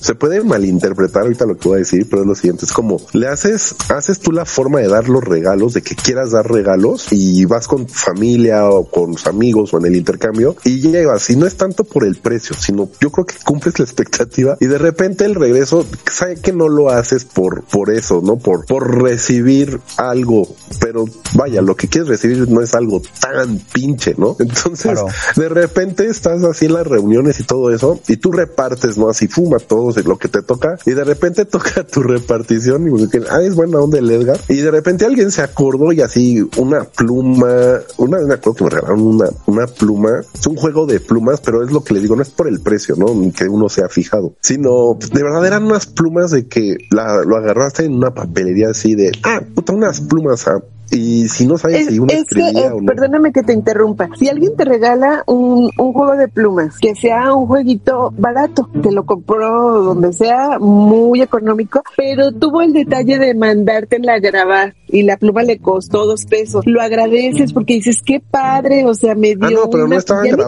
se 0.01 0.15
puede 0.15 0.43
malinterpretar 0.43 1.23
ahorita 1.23 1.45
lo 1.45 1.57
que 1.57 1.69
voy 1.69 1.77
a 1.77 1.79
decir, 1.79 2.07
pero 2.09 2.23
es 2.23 2.29
lo 2.29 2.35
siguiente, 2.35 2.65
es 2.65 2.73
como 2.73 3.01
le 3.13 3.27
haces, 3.27 3.75
haces 3.89 4.21
tú 4.21 4.33
la 4.33 4.45
forma 4.45 4.81
de 4.81 4.89
dar 4.89 5.09
los 5.09 5.25
regalos, 5.25 5.75
de 5.75 5.83
que 5.83 5.97
quieras 5.97 6.31
dar 6.31 6.51
regalos 6.51 7.09
y 7.11 7.45
vas 7.45 7.67
con 7.67 7.87
tu 7.87 7.95
familia 7.95 8.69
o 8.69 8.89
con 8.89 9.13
tus 9.13 9.27
amigos 9.27 9.75
o 9.75 9.79
en 9.79 9.87
el 9.87 9.97
intercambio 9.97 10.57
y 10.65 10.81
llevas, 10.81 11.29
y 11.31 11.37
no 11.37 11.47
es 11.47 11.57
tanto 11.57 11.85
por 11.85 12.05
el 12.05 12.17
precio, 12.17 12.55
sino 12.59 12.89
yo 13.01 13.11
creo 13.11 13.27
que 13.27 13.35
cumples 13.45 13.79
la 13.79 13.85
expectativa 13.85 14.57
y 14.61 14.67
de 14.67 14.79
repente 14.79 15.25
el 15.25 15.35
regreso, 15.35 15.85
sabe 16.11 16.37
que 16.37 16.53
no 16.53 16.69
lo 16.69 16.91
haces 16.91 17.25
por, 17.25 17.65
por 17.65 17.91
eso, 17.91 18.21
¿no? 18.23 18.37
Por, 18.37 18.67
por 18.67 19.03
recibir 19.03 19.81
algo, 19.97 20.49
pero 20.81 21.07
vaya, 21.35 21.61
lo 21.61 21.77
que 21.77 21.89
quieres 21.89 22.09
recibir 22.09 22.49
no 22.49 22.61
es 22.61 22.75
algo 22.75 23.03
tan 23.21 23.59
pinche, 23.73 24.15
¿no? 24.17 24.37
Entonces, 24.39 24.83
Claro. 24.93 25.07
de 25.37 25.49
repente 25.49 26.07
estás 26.07 26.43
así 26.45 26.67
en 26.67 26.75
las 26.75 26.87
reuniones 26.87 27.41
y 27.41 27.45
todo 27.45 27.71
eso 27.71 28.01
y 28.09 28.17
tú 28.17 28.33
repartes, 28.33 28.97
¿no? 28.99 29.09
Así 29.09 29.29
fuma 29.29 29.59
todo 29.59 29.93
lo 30.05 30.19
que 30.19 30.29
te 30.29 30.43
toca 30.43 30.79
y 30.87 30.93
de 30.93 31.05
repente 31.05 31.45
toca 31.45 31.85
tu 31.85 32.03
repartición 32.03 32.87
y 32.87 32.91
pues, 32.91 33.09
que, 33.09 33.23
ah, 33.31 33.43
es 33.43 33.55
buena 33.55 33.79
onda 33.79 33.99
el 33.99 34.11
Edgar 34.11 34.39
y 34.49 34.57
de 34.57 34.71
repente 34.71 35.05
alguien 35.05 35.31
se 35.31 35.43
acordó 35.43 35.93
y 35.93 36.01
así 36.01 36.47
una 36.57 36.85
pluma, 36.85 37.81
una 37.97 38.19
me 38.21 38.35
acuerdo 38.35 38.55
que 38.55 38.65
me 38.65 38.71
regalaron 38.71 39.01
una, 39.03 39.29
una 39.47 39.67
pluma, 39.67 40.21
es 40.35 40.47
un 40.47 40.57
juego 40.57 40.87
de 40.87 41.01
plumas, 41.01 41.41
pero 41.41 41.63
es 41.65 41.71
lo 41.71 41.83
que 41.83 41.95
les 41.95 42.03
digo, 42.03 42.17
no 42.17 42.23
es 42.23 42.31
por 42.31 42.49
el 42.49 42.61
precio, 42.61 42.95
¿no? 42.97 43.15
Ni 43.15 43.33
que 43.33 43.45
uno 43.49 43.69
se 43.69 43.83
ha 43.83 43.89
fijado, 43.89 44.35
sino 44.41 44.97
pues, 44.99 45.11
de 45.11 45.23
verdad 45.23 45.47
eran 45.47 45.65
unas 45.65 45.87
plumas 45.87 46.31
de 46.31 46.47
que 46.47 46.77
la, 46.91 47.23
lo 47.25 47.37
agarraste 47.37 47.85
en 47.85 47.95
una 47.95 48.13
papelería 48.13 48.71
así 48.71 48.95
de, 48.95 49.13
ah, 49.23 49.41
puta, 49.55 49.73
unas 49.73 50.01
plumas, 50.01 50.47
ah, 50.49 50.61
y 50.91 51.29
si 51.29 51.47
no 51.47 51.59
sabes 51.59 51.83
Es, 51.83 51.87
si 51.89 51.99
uno 51.99 52.13
es 52.13 52.25
que, 52.25 52.41
eh, 52.41 52.71
o 52.73 52.81
no. 52.81 52.87
perdóname 52.87 53.33
que 53.33 53.43
te 53.43 53.53
interrumpa. 53.53 54.09
Si 54.19 54.29
alguien 54.29 54.57
te 54.57 54.65
regala 54.65 55.23
un, 55.27 55.71
un 55.79 55.93
juego 55.93 56.17
de 56.17 56.29
plumas, 56.29 56.79
que 56.79 56.95
sea 56.95 57.33
un 57.35 57.47
jueguito 57.47 58.13
barato, 58.17 58.69
te 58.83 58.91
lo 58.93 59.05
compró 59.05 59.83
donde 59.83 60.13
sea, 60.13 60.59
muy 60.59 61.23
económico, 61.23 61.83
pero 61.97 62.33
tuvo 62.33 62.63
el 62.63 62.73
detalle 62.73 63.19
de 63.19 63.35
mandártela 63.35 64.15
a 64.15 64.19
grabar 64.19 64.75
y 64.87 65.03
la 65.03 65.17
pluma 65.19 65.43
le 65.43 65.59
costó 65.59 66.07
dos 66.07 66.25
pesos. 66.25 66.65
Lo 66.67 66.81
agradeces 66.81 67.53
porque 67.53 67.75
dices, 67.75 68.01
qué 68.05 68.21
padre, 68.21 68.87
o 68.87 68.95
sea, 68.95 69.15
me 69.15 69.35
dio 69.37 69.47
Ah, 69.47 69.51
no, 69.51 69.71
pero 69.71 69.83
no 69.85 69.89
una- 69.91 69.97
estaban 69.99 70.27
en 70.27 70.41
¿eh? 70.41 70.45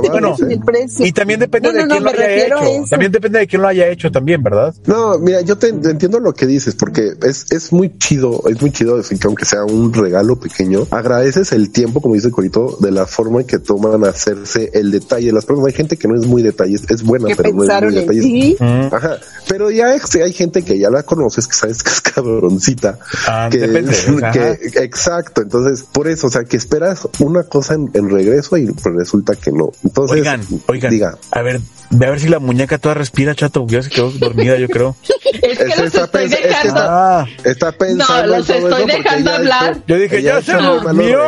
el 0.50 0.60
precio. 0.60 1.04
Y 1.06 1.12
también 1.12 1.40
depende 1.40 1.68
No, 1.68 1.74
de 1.74 1.80
no, 1.80 1.86
no, 1.86 1.94
quién 1.94 2.04
lo 2.04 2.10
haya 2.10 2.46
hecho. 2.46 2.84
También 2.90 3.12
depende 3.12 3.38
de 3.40 3.46
quién 3.46 3.62
lo 3.62 3.68
haya 3.68 3.88
hecho 3.88 4.10
también, 4.10 4.42
¿verdad? 4.42 4.74
No, 4.86 5.18
mira, 5.18 5.40
yo 5.42 5.58
te, 5.58 5.72
te 5.72 5.90
entiendo 5.90 6.20
lo 6.20 6.32
que 6.32 6.46
dices, 6.46 6.74
porque 6.74 7.12
es, 7.22 7.46
es 7.52 7.72
muy 7.72 7.96
chido, 7.98 8.42
es 8.48 8.60
muy 8.60 8.70
chido 8.70 8.96
decir 8.96 9.18
que 9.18 9.26
aunque 9.26 9.44
sea 9.44 9.64
un 9.64 9.92
regalo 9.92 10.29
pequeño, 10.36 10.86
agradeces 10.90 11.52
el 11.52 11.70
tiempo, 11.70 12.00
como 12.00 12.14
dice 12.14 12.30
Corito, 12.30 12.76
de 12.80 12.90
la 12.90 13.06
forma 13.06 13.40
en 13.40 13.46
que 13.46 13.58
toman 13.58 14.04
hacerse 14.04 14.70
el 14.74 14.90
detalle. 14.90 15.32
Las 15.32 15.44
personas, 15.46 15.68
hay 15.68 15.74
gente 15.74 15.96
que 15.96 16.08
no 16.08 16.14
es 16.14 16.26
muy 16.26 16.42
detallista, 16.42 16.94
es 16.94 17.02
buena, 17.02 17.28
pero 17.36 17.52
no 17.52 17.64
es 17.64 17.82
muy 17.82 17.94
detallista. 17.94 18.96
Ajá, 18.96 19.18
pero 19.48 19.70
ya 19.70 19.86
hay, 19.88 20.00
hay 20.22 20.32
gente 20.32 20.62
que 20.62 20.78
ya 20.78 20.90
la 20.90 21.02
conoces, 21.02 21.46
que 21.48 21.54
sabes 21.54 21.82
que 21.82 21.90
es 21.90 22.00
cabroncita. 22.00 22.98
Ah, 23.26 23.48
que, 23.50 23.58
depende, 23.58 23.92
ajá. 24.22 24.32
que- 24.32 24.82
exacto, 24.82 25.42
entonces, 25.42 25.84
por 25.90 26.08
eso, 26.08 26.26
o 26.26 26.30
sea, 26.30 26.44
que 26.44 26.56
esperas 26.56 27.08
una 27.18 27.44
cosa 27.44 27.74
en, 27.74 27.90
en 27.94 28.10
regreso 28.10 28.56
y 28.56 28.66
pues 28.72 28.94
resulta 28.94 29.34
que 29.34 29.50
no. 29.52 29.72
Entonces, 29.84 30.18
Oigan, 30.18 30.40
oigan, 30.66 30.90
diga. 30.90 31.18
a 31.30 31.42
ver, 31.42 31.60
ve 31.90 32.06
a 32.06 32.10
ver 32.10 32.20
si 32.20 32.28
la 32.28 32.38
muñeca 32.38 32.78
toda 32.78 32.94
respira, 32.94 33.34
chato, 33.34 33.66
ya 33.68 33.82
se 33.82 33.90
quedó 33.90 34.10
dormida, 34.12 34.56
yo 34.56 34.68
creo. 34.68 34.96
Es 35.42 35.58
que 35.58 35.64
Es 35.64 35.78
los 35.78 35.86
está 35.86 36.04
estoy 36.04 36.24
es 36.24 36.36
que 36.36 36.48
dejando. 36.48 36.80
Ah, 36.82 37.26
Está 37.44 37.72
pensando 37.72 38.14
No, 38.14 38.20
en 38.24 38.30
los 38.30 38.46
todo 38.46 38.56
estoy 38.68 38.86
dejando 38.86 39.30
hablar. 39.32 39.70
hecho- 39.72 39.82
yo 39.86 39.96
dije, 39.96 40.22
ya 40.22 40.42
se 40.42 40.52
durmió. 40.54 41.22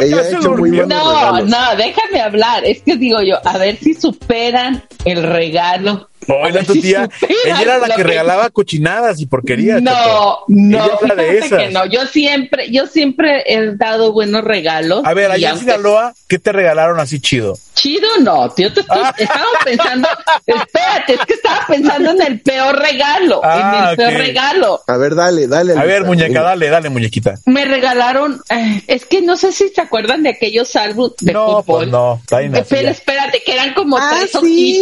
Ella 0.00 0.06
ya 0.08 0.16
ha 0.20 0.24
se 0.24 0.36
hecho 0.36 0.50
muy 0.52 0.70
buenos 0.70 0.88
No, 0.88 1.14
regalos. 1.14 1.48
no, 1.48 1.76
déjame 1.76 2.20
hablar. 2.20 2.64
Es 2.64 2.82
que 2.82 2.96
digo 2.96 3.18
yo, 3.22 3.36
a 3.46 3.58
ver 3.58 3.76
si 3.76 3.94
superan 3.94 4.82
el 5.04 5.22
regalo. 5.22 6.08
Oiga, 6.28 6.62
tu 6.66 6.74
tía, 6.74 7.08
ella 7.44 7.62
era 7.62 7.78
la 7.78 7.94
que 7.94 8.02
regalaba 8.02 8.50
cochinadas 8.50 9.20
y 9.20 9.26
porquería. 9.26 9.80
No, 9.80 10.40
no, 10.48 10.84
Ella 10.84 10.98
era 11.04 11.14
de 11.14 11.22
fíjate 11.24 11.46
esas. 11.46 11.62
que 11.62 11.70
no. 11.70 11.86
Yo 11.86 12.06
siempre, 12.06 12.70
yo 12.70 12.86
siempre 12.86 13.42
he 13.46 13.74
dado 13.76 14.12
buenos 14.12 14.44
regalos. 14.44 15.02
A 15.04 15.14
ver, 15.14 15.30
allá 15.30 15.50
en 15.50 15.58
Sinaloa, 15.58 16.14
¿qué 16.28 16.38
te 16.38 16.52
regalaron 16.52 17.00
así 17.00 17.20
chido? 17.20 17.58
Chido 17.74 18.08
no, 18.20 18.48
tío, 18.50 18.72
te 18.72 18.80
estoy, 18.80 19.02
Ah. 19.02 19.14
estaba 19.18 19.44
pensando, 19.64 20.08
espérate, 20.46 21.14
es 21.14 21.20
que 21.26 21.34
estaba 21.34 21.66
pensando 21.66 22.10
en 22.12 22.22
el 22.22 22.40
peor 22.40 22.78
regalo, 22.78 23.40
Ah, 23.42 23.84
en 23.84 23.90
el 23.90 23.96
peor 23.96 24.12
ok. 24.12 24.18
regalo. 24.18 24.80
A 24.86 24.96
ver, 24.96 25.14
dale, 25.14 25.46
dale. 25.48 25.72
A 25.78 25.84
ver, 25.84 26.04
muñeca, 26.04 26.42
dale, 26.42 26.68
dale, 26.68 26.88
muñequita. 26.90 27.34
Me 27.46 27.64
regalaron, 27.64 28.40
eh, 28.50 28.82
es 28.86 29.06
que 29.06 29.22
no 29.22 29.36
sé 29.36 29.52
si 29.52 29.68
se 29.70 29.80
acuerdan 29.80 30.22
de 30.22 30.30
aquellos 30.30 30.74
álbumes 30.76 31.12
de 31.20 31.32
No, 31.32 31.62
fútbol. 31.62 31.64
pues 31.64 31.88
no, 31.90 32.20
Eh, 32.38 32.50
así 32.54 32.66
Pero 32.68 32.88
espérate, 32.90 33.42
que 33.44 33.52
eran 33.52 33.74
como 33.74 33.96
Ah, 33.98 34.14
tres 34.18 34.30
sí, 34.30 34.36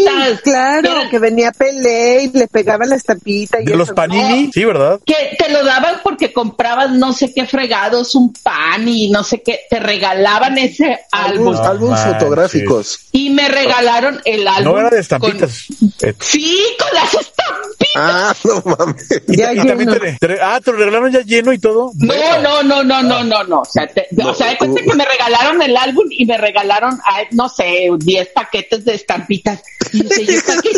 hojitas. 0.06 0.40
claro, 0.42 0.90
Eran- 0.92 1.10
que 1.10 1.18
venía 1.30 1.52
Pelé 1.52 2.24
y 2.24 2.28
le 2.38 2.46
pegaba 2.48 2.84
la 2.86 2.96
estampita 2.96 3.60
y 3.60 3.64
De 3.64 3.76
los 3.76 3.90
panini, 3.92 4.50
sí, 4.52 4.64
¿verdad? 4.64 5.00
que 5.06 5.36
te 5.38 5.50
lo 5.50 5.64
daban 5.64 5.96
porque 6.02 6.32
comprabas 6.32 6.90
no 6.90 7.12
sé 7.12 7.32
qué 7.34 7.46
fregados, 7.46 8.14
un 8.14 8.32
pan 8.32 8.86
y 8.88 9.10
no 9.10 9.22
sé 9.24 9.42
qué, 9.42 9.60
te 9.70 9.78
regalaban 9.80 10.58
ese 10.58 10.98
álbum. 11.12 11.54
Álbumes 11.56 11.98
manches. 12.00 12.12
fotográficos. 12.14 12.98
Y 13.12 13.30
me 13.30 13.48
regalaron 13.48 14.20
el 14.24 14.46
álbum. 14.46 14.72
No 14.74 14.78
era 14.80 14.90
de 14.90 15.00
estampitas. 15.00 15.66
Eh, 16.02 16.14
Sí, 16.20 16.58
con 16.78 16.88
las 16.94 17.14
estampitas. 17.14 17.60
Ah, 17.96 18.34
no 18.44 18.62
mames. 18.76 19.06
y, 19.28 19.36
Ya 19.36 19.52
y 19.52 19.66
también 19.66 19.90
te, 19.90 20.26
te- 20.28 20.40
ah, 20.40 20.60
te 20.62 20.70
lo 20.72 20.78
regalaron 20.78 21.10
ya 21.12 21.20
lleno 21.22 21.52
y 21.52 21.58
todo. 21.58 21.90
No, 21.96 22.40
no, 22.40 22.62
no, 22.62 22.84
no, 22.84 23.02
no, 23.02 23.24
no, 23.24 23.44
no. 23.44 23.60
O 23.60 23.64
sea, 23.64 23.86
te- 23.88 24.06
No, 24.12 24.30
o 24.30 24.34
sea, 24.34 24.50
de 24.50 24.58
cuenta 24.58 24.80
tú- 24.82 24.90
que 24.90 24.96
me 24.96 25.04
regalaron 25.04 25.60
el 25.62 25.76
álbum 25.76 26.04
y 26.10 26.24
me 26.26 26.36
regalaron, 26.38 26.98
no 27.32 27.48
sé, 27.48 27.88
10 27.98 28.28
paquetes 28.28 28.84
de 28.84 28.94
estampitas. 28.94 29.62
Y 29.92 30.02
¿yo 30.04 30.40
para 30.46 30.62
qué 30.62 30.70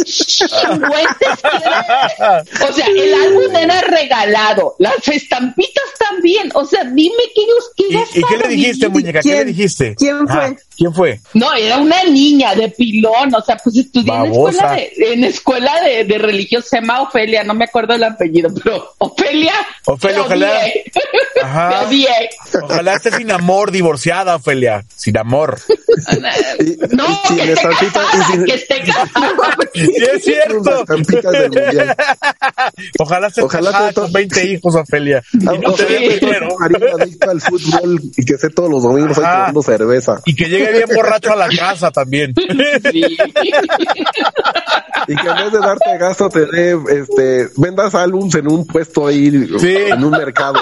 O 2.69 2.73
sea, 2.73 2.87
el 2.87 3.15
álbum 3.15 3.55
era 3.55 3.81
regalado, 3.83 4.77
las 4.79 5.07
estampitas 5.09 5.85
también. 5.99 6.51
O 6.55 6.65
sea, 6.65 6.85
dime 6.85 7.23
que 7.35 7.43
ellos 7.43 7.71
¿Y, 7.77 7.85
quieran 7.85 8.07
y 8.15 8.23
qué 8.23 8.37
le 8.37 8.49
dijiste, 8.49 8.89
muñeca? 8.89 9.21
¿Qué 9.21 9.29
le 9.29 9.35
¿Quién? 9.35 9.47
dijiste? 9.49 9.95
¿Quién 9.97 10.29
fue? 10.29 10.45
Ah, 10.45 10.55
¿Quién 10.77 10.95
fue? 10.95 11.21
No, 11.35 11.53
era 11.55 11.79
una 11.79 12.03
niña 12.05 12.55
de 12.55 12.69
pilón, 12.69 13.35
o 13.35 13.41
sea, 13.43 13.57
pues 13.57 13.77
estudié 13.77 14.13
en 14.13 14.33
Babosa. 14.33 14.77
escuela 14.77 14.77
de, 14.77 15.13
en 15.13 15.25
escuela 15.25 15.81
de, 15.83 16.05
de 16.05 16.19
religión, 16.19 16.63
se 16.63 16.77
llama 16.77 17.03
Ofelia, 17.03 17.45
no 17.45 17.55
me 17.55 17.65
acuerdo 17.65 17.95
el 17.95 18.05
apellido, 18.05 18.51
pero 18.63 18.95
Ofelia. 18.99 19.53
Ofelia, 19.87 20.17
te 20.17 20.21
ojalá. 20.21 20.61
Ajá. 21.43 21.89
Te. 21.89 22.59
Ojalá 22.63 22.95
esté 22.95 23.13
sin 23.13 23.31
amor, 23.31 23.71
divorciada, 23.71 24.37
Ofelia. 24.37 24.85
Sin 24.95 25.17
amor. 25.19 25.59
Y, 26.61 26.79
No, 26.95 27.07
y 27.25 27.29
sin 27.29 27.37
que 27.37 27.53
esté 27.53 27.69
estampita 27.69 28.01
casada, 28.01 28.23
y 28.23 28.33
sin, 28.33 28.45
que 28.45 28.55
esté 28.55 28.81
casada. 28.81 29.33
Sí, 29.75 29.91
es 29.97 30.25
cierto. 30.25 30.85
Ojalá 32.99 33.29
esté 33.29 33.43
Ojalá 33.43 33.71
casada 33.71 33.89
te 33.89 33.95
con 33.95 34.13
20 34.13 34.47
hijos, 34.47 34.75
Ofelia. 34.75 35.23
Y 35.33 35.47
Ah, 35.47 35.53
no 35.61 35.73
te 35.73 36.21
ojalá 36.51 36.93
adicto 37.01 37.31
al 37.31 37.41
fútbol 37.41 38.01
y 38.17 38.25
que 38.25 38.35
esté 38.35 38.51
todos 38.51 38.71
los 38.71 38.83
domingos 38.83 39.19
ahí 39.19 39.25
tomando 39.25 39.63
cerveza. 39.63 40.21
Y 40.25 40.35
que 40.35 40.45
llegue 40.49 40.62
bien 40.70 40.88
borracho 40.94 41.33
a 41.33 41.37
la 41.37 41.48
casa 41.48 41.90
también. 41.90 42.35
Sí. 42.92 43.05
Y 45.09 45.16
que 45.16 45.29
en 45.29 45.35
vez 45.37 45.53
de 45.53 45.59
darte 45.59 45.98
gasto 45.98 46.29
te 46.29 46.46
dé, 46.46 46.79
este, 46.90 47.48
vendas 47.57 47.94
álbums 47.94 48.35
en 48.37 48.46
un 48.48 48.66
puesto 48.66 49.07
ahí, 49.07 49.31
Sí. 49.59 49.75
en 49.77 50.05
un 50.05 50.11
mercado. 50.12 50.61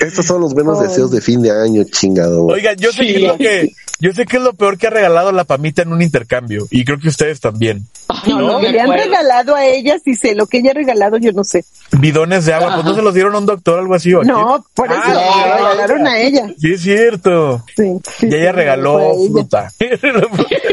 Estos 0.00 0.26
son 0.26 0.40
los 0.40 0.54
buenos 0.54 0.80
deseos 0.80 1.10
de 1.10 1.20
fin 1.20 1.42
de 1.42 1.50
año, 1.50 1.84
chingado. 1.90 2.46
Oigan, 2.46 2.76
yo 2.76 2.92
sé 2.92 3.04
Sí. 3.04 3.18
lo 3.18 3.36
que, 3.36 3.70
yo 4.00 4.12
sé 4.12 4.26
que 4.26 4.36
es 4.36 4.42
lo 4.42 4.52
peor 4.54 4.78
que 4.78 4.86
ha 4.86 4.90
regalado 4.90 5.32
la 5.32 5.44
Pamita 5.44 5.82
en 5.82 5.92
un 5.92 6.02
intercambio. 6.02 6.66
Y 6.70 6.84
creo 6.84 6.98
que 6.98 7.08
ustedes 7.08 7.40
también. 7.40 7.86
No, 8.26 8.40
no 8.40 8.60
le 8.60 8.80
han 8.80 8.90
regalado 8.90 9.54
a 9.54 9.64
ellas 9.66 10.00
y 10.06 10.14
sé 10.14 10.34
lo 10.34 10.46
que 10.46 10.58
ella 10.58 10.70
ha 10.70 10.74
regalado, 10.74 11.18
yo 11.18 11.32
no 11.32 11.44
sé. 11.44 11.64
Bidones 11.98 12.46
de 12.46 12.54
agua. 12.54 12.74
Pues 12.74 12.84
no 12.86 12.94
se 12.94 13.02
los 13.02 13.12
dieron 13.14 13.34
a 13.34 13.38
un 13.38 13.46
doctor 13.46 13.78
o 13.78 13.82
algo 13.82 13.94
así. 13.94 14.14
¿o 14.14 14.22
No, 14.24 14.64
por 14.74 14.90
eso 14.90 15.00
Ah, 15.04 15.12
no, 15.12 15.46
le 15.46 15.54
regalaron 15.58 16.06
a 16.06 16.18
ella. 16.18 16.46
Sí, 16.58 16.72
es 16.72 16.82
cierto. 16.82 17.64
Sí, 17.76 17.98
sí, 18.18 18.26
Y 18.30 18.34
ella 18.34 18.50
sí, 18.50 18.56
regaló 18.56 19.00
ella. 19.00 19.30
fruta. 19.30 19.72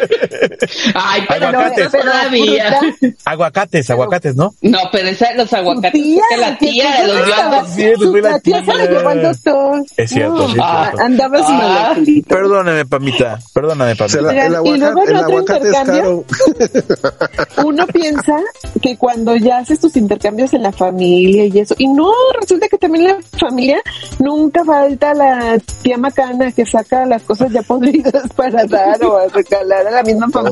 Ay, 0.93 1.21
pero 1.27 1.47
Aguacates. 1.47 1.93
no, 1.93 1.99
todavía. 2.01 2.79
aguacates, 3.25 3.89
aguacates, 3.89 4.35
¿no? 4.35 4.53
No, 4.61 4.79
pero 4.91 5.07
esa 5.09 5.29
de 5.29 5.35
los 5.35 5.53
aguacates. 5.53 5.91
tía, 6.01 6.21
es 6.21 6.35
que 6.35 6.37
la 6.37 6.57
tía 6.57 6.95
que 6.95 7.01
de 7.01 7.07
los 7.07 7.27
estaba- 7.29 7.65
Sí, 7.67 7.83
es 7.83 7.99
su- 7.99 8.11
muy 8.11 8.21
la 8.21 8.31
la 8.31 8.39
tía 8.39 8.59
se 8.65 8.73
la 8.73 8.87
tía. 8.87 8.97
llevó 8.97 9.09
al 9.09 9.21
doctor. 9.21 9.83
Es 9.97 10.09
cierto, 10.09 10.47
Ah, 10.61 10.91
andabas 10.99 11.41
Ah. 11.45 11.51
mal, 11.53 11.85
Angelito. 11.97 12.27
Perdóname, 12.29 12.85
Pamita. 12.85 13.39
Perdóname, 13.53 13.95
Pamita. 13.95 14.19
el 14.19 14.35
y 14.35 14.49
luego 14.49 14.73
en 14.75 14.81
el 14.83 15.15
otro 15.15 15.17
aguacate 15.17 15.67
es 15.69 15.73
caro. 15.73 16.25
intercambio, 16.25 16.25
Uno 17.65 17.87
piensa 17.87 18.37
que 18.81 18.97
cuando 18.97 19.35
ya 19.35 19.59
haces 19.59 19.79
tus 19.79 19.95
intercambios 19.95 20.53
en 20.53 20.63
la 20.63 20.71
familia 20.71 21.45
y 21.45 21.59
eso, 21.59 21.75
y 21.77 21.87
no, 21.87 22.11
resulta 22.39 22.67
que 22.67 22.77
también 22.77 23.07
en 23.07 23.15
la 23.17 23.19
familia 23.39 23.81
nunca 24.19 24.63
falta 24.63 25.13
la 25.13 25.57
tía 25.81 25.97
macana 25.97 26.51
que 26.51 26.65
saca 26.65 27.05
las 27.05 27.23
cosas 27.23 27.51
ya 27.51 27.61
podridas 27.61 28.23
para 28.35 28.65
dar 28.65 29.03
o 29.03 29.17
a 29.17 29.27
regalar 29.27 29.87
a 29.87 29.91
la 29.91 30.03
misma 30.03 30.29
familia. 30.29 30.44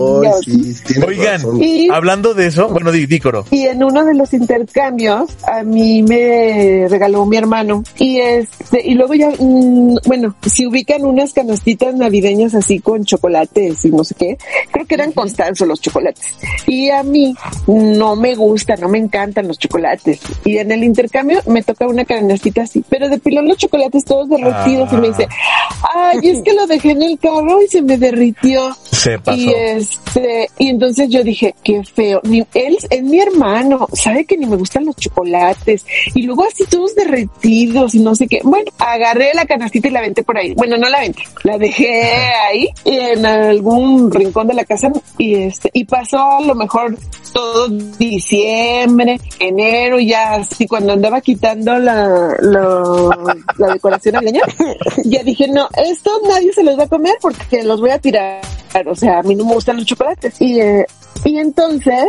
Sí, 0.43 0.73
Oigan. 1.05 1.41
Y- 1.61 1.89
hablando 1.89 2.33
de 2.33 2.47
eso, 2.47 2.67
bueno, 2.69 2.91
di, 2.91 3.05
di, 3.05 3.19
Coro. 3.19 3.45
Y 3.51 3.67
en 3.67 3.83
uno 3.83 4.03
de 4.05 4.13
los 4.15 4.33
intercambios 4.33 5.29
a 5.47 5.63
mí 5.63 6.03
me 6.03 6.87
regaló 6.89 7.25
mi 7.25 7.37
hermano 7.37 7.83
y 7.97 8.19
este 8.19 8.81
y 8.85 8.95
luego 8.95 9.13
ya 9.13 9.29
mm, 9.37 9.97
bueno 10.05 10.35
si 10.45 10.65
ubican 10.67 11.05
unas 11.05 11.33
canastitas 11.33 11.95
navideñas 11.95 12.53
así 12.55 12.79
con 12.79 13.05
chocolates 13.05 13.85
y 13.85 13.89
no 13.89 14.03
sé 14.03 14.15
qué 14.15 14.37
creo 14.71 14.85
que 14.85 14.95
eran 14.95 15.11
Constanzo 15.11 15.65
los 15.65 15.79
chocolates 15.81 16.25
y 16.67 16.89
a 16.89 17.03
mí 17.03 17.35
no 17.67 18.15
me 18.15 18.35
gustan 18.35 18.79
no 18.81 18.89
me 18.89 18.97
encantan 18.97 19.47
los 19.47 19.57
chocolates 19.59 20.19
y 20.45 20.57
en 20.57 20.71
el 20.71 20.83
intercambio 20.83 21.39
me 21.47 21.61
toca 21.63 21.87
una 21.87 22.05
canastita 22.05 22.63
así 22.63 22.83
pero 22.89 23.09
de 23.09 23.19
pilón 23.19 23.47
los 23.47 23.57
chocolates 23.57 24.05
todos 24.05 24.29
derretidos 24.29 24.91
y 24.91 24.95
me 24.97 25.07
dice 25.09 25.27
ay 25.93 26.19
es 26.23 26.41
que 26.41 26.53
lo 26.53 26.65
dejé 26.67 26.91
en 26.91 27.03
el 27.03 27.19
carro 27.19 27.61
y 27.61 27.67
se 27.67 27.81
me 27.81 27.97
derritió 27.97 28.75
Se 28.91 29.19
pasó. 29.19 29.39
y 29.39 29.53
este, 29.83 30.49
y 30.57 30.69
entonces 30.69 31.09
yo 31.09 31.23
dije, 31.23 31.53
qué 31.63 31.83
feo. 31.83 32.21
Ni, 32.23 32.45
él 32.53 32.77
es 32.89 33.03
mi 33.03 33.19
hermano, 33.19 33.87
sabe 33.93 34.25
que 34.25 34.37
ni 34.37 34.45
me 34.45 34.55
gustan 34.55 34.85
los 34.85 34.95
chocolates. 34.95 35.85
Y 36.13 36.23
luego 36.23 36.45
así 36.45 36.63
todos 36.65 36.95
derretidos 36.95 37.95
y 37.95 37.99
no 37.99 38.15
sé 38.15 38.27
qué. 38.27 38.39
Bueno, 38.43 38.71
agarré 38.77 39.31
la 39.33 39.45
canastita 39.45 39.87
y 39.87 39.91
la 39.91 39.99
aventé 39.99 40.23
por 40.23 40.37
ahí. 40.37 40.53
Bueno, 40.53 40.77
no 40.77 40.89
la 40.89 40.97
aventé, 40.97 41.23
la 41.43 41.57
dejé 41.57 42.03
ahí 42.03 42.69
en 42.85 43.25
algún 43.25 44.11
rincón 44.11 44.47
de 44.47 44.53
la 44.53 44.65
casa 44.65 44.91
y 45.17 45.35
este, 45.35 45.69
y 45.73 45.85
pasó 45.85 46.17
a 46.17 46.41
lo 46.41 46.55
mejor 46.55 46.97
todo 47.33 47.67
diciembre, 47.97 49.19
enero, 49.39 49.99
ya 49.99 50.35
así 50.35 50.67
cuando 50.67 50.93
andaba 50.93 51.19
quitando 51.21 51.77
la, 51.79 52.35
la, 52.39 53.35
la 53.57 53.73
decoración 53.73 54.13
navideña, 54.13 54.43
ya 55.03 55.23
dije, 55.23 55.47
no, 55.47 55.67
esto 55.75 56.11
nadie 56.27 56.53
se 56.53 56.63
los 56.63 56.77
va 56.77 56.83
a 56.83 56.89
comer 56.89 57.15
porque 57.21 57.63
los 57.63 57.81
voy 57.81 57.89
a 57.89 57.99
tirar. 57.99 58.41
O 58.87 58.95
sea, 58.95 59.19
a 59.19 59.23
mí 59.23 59.35
no 59.35 59.45
me 59.45 59.53
gustan 59.53 59.77
los 59.77 59.85
chocolates. 59.85 60.39
Y, 60.39 60.59
eh, 60.59 60.85
y 61.25 61.37
entonces, 61.37 62.05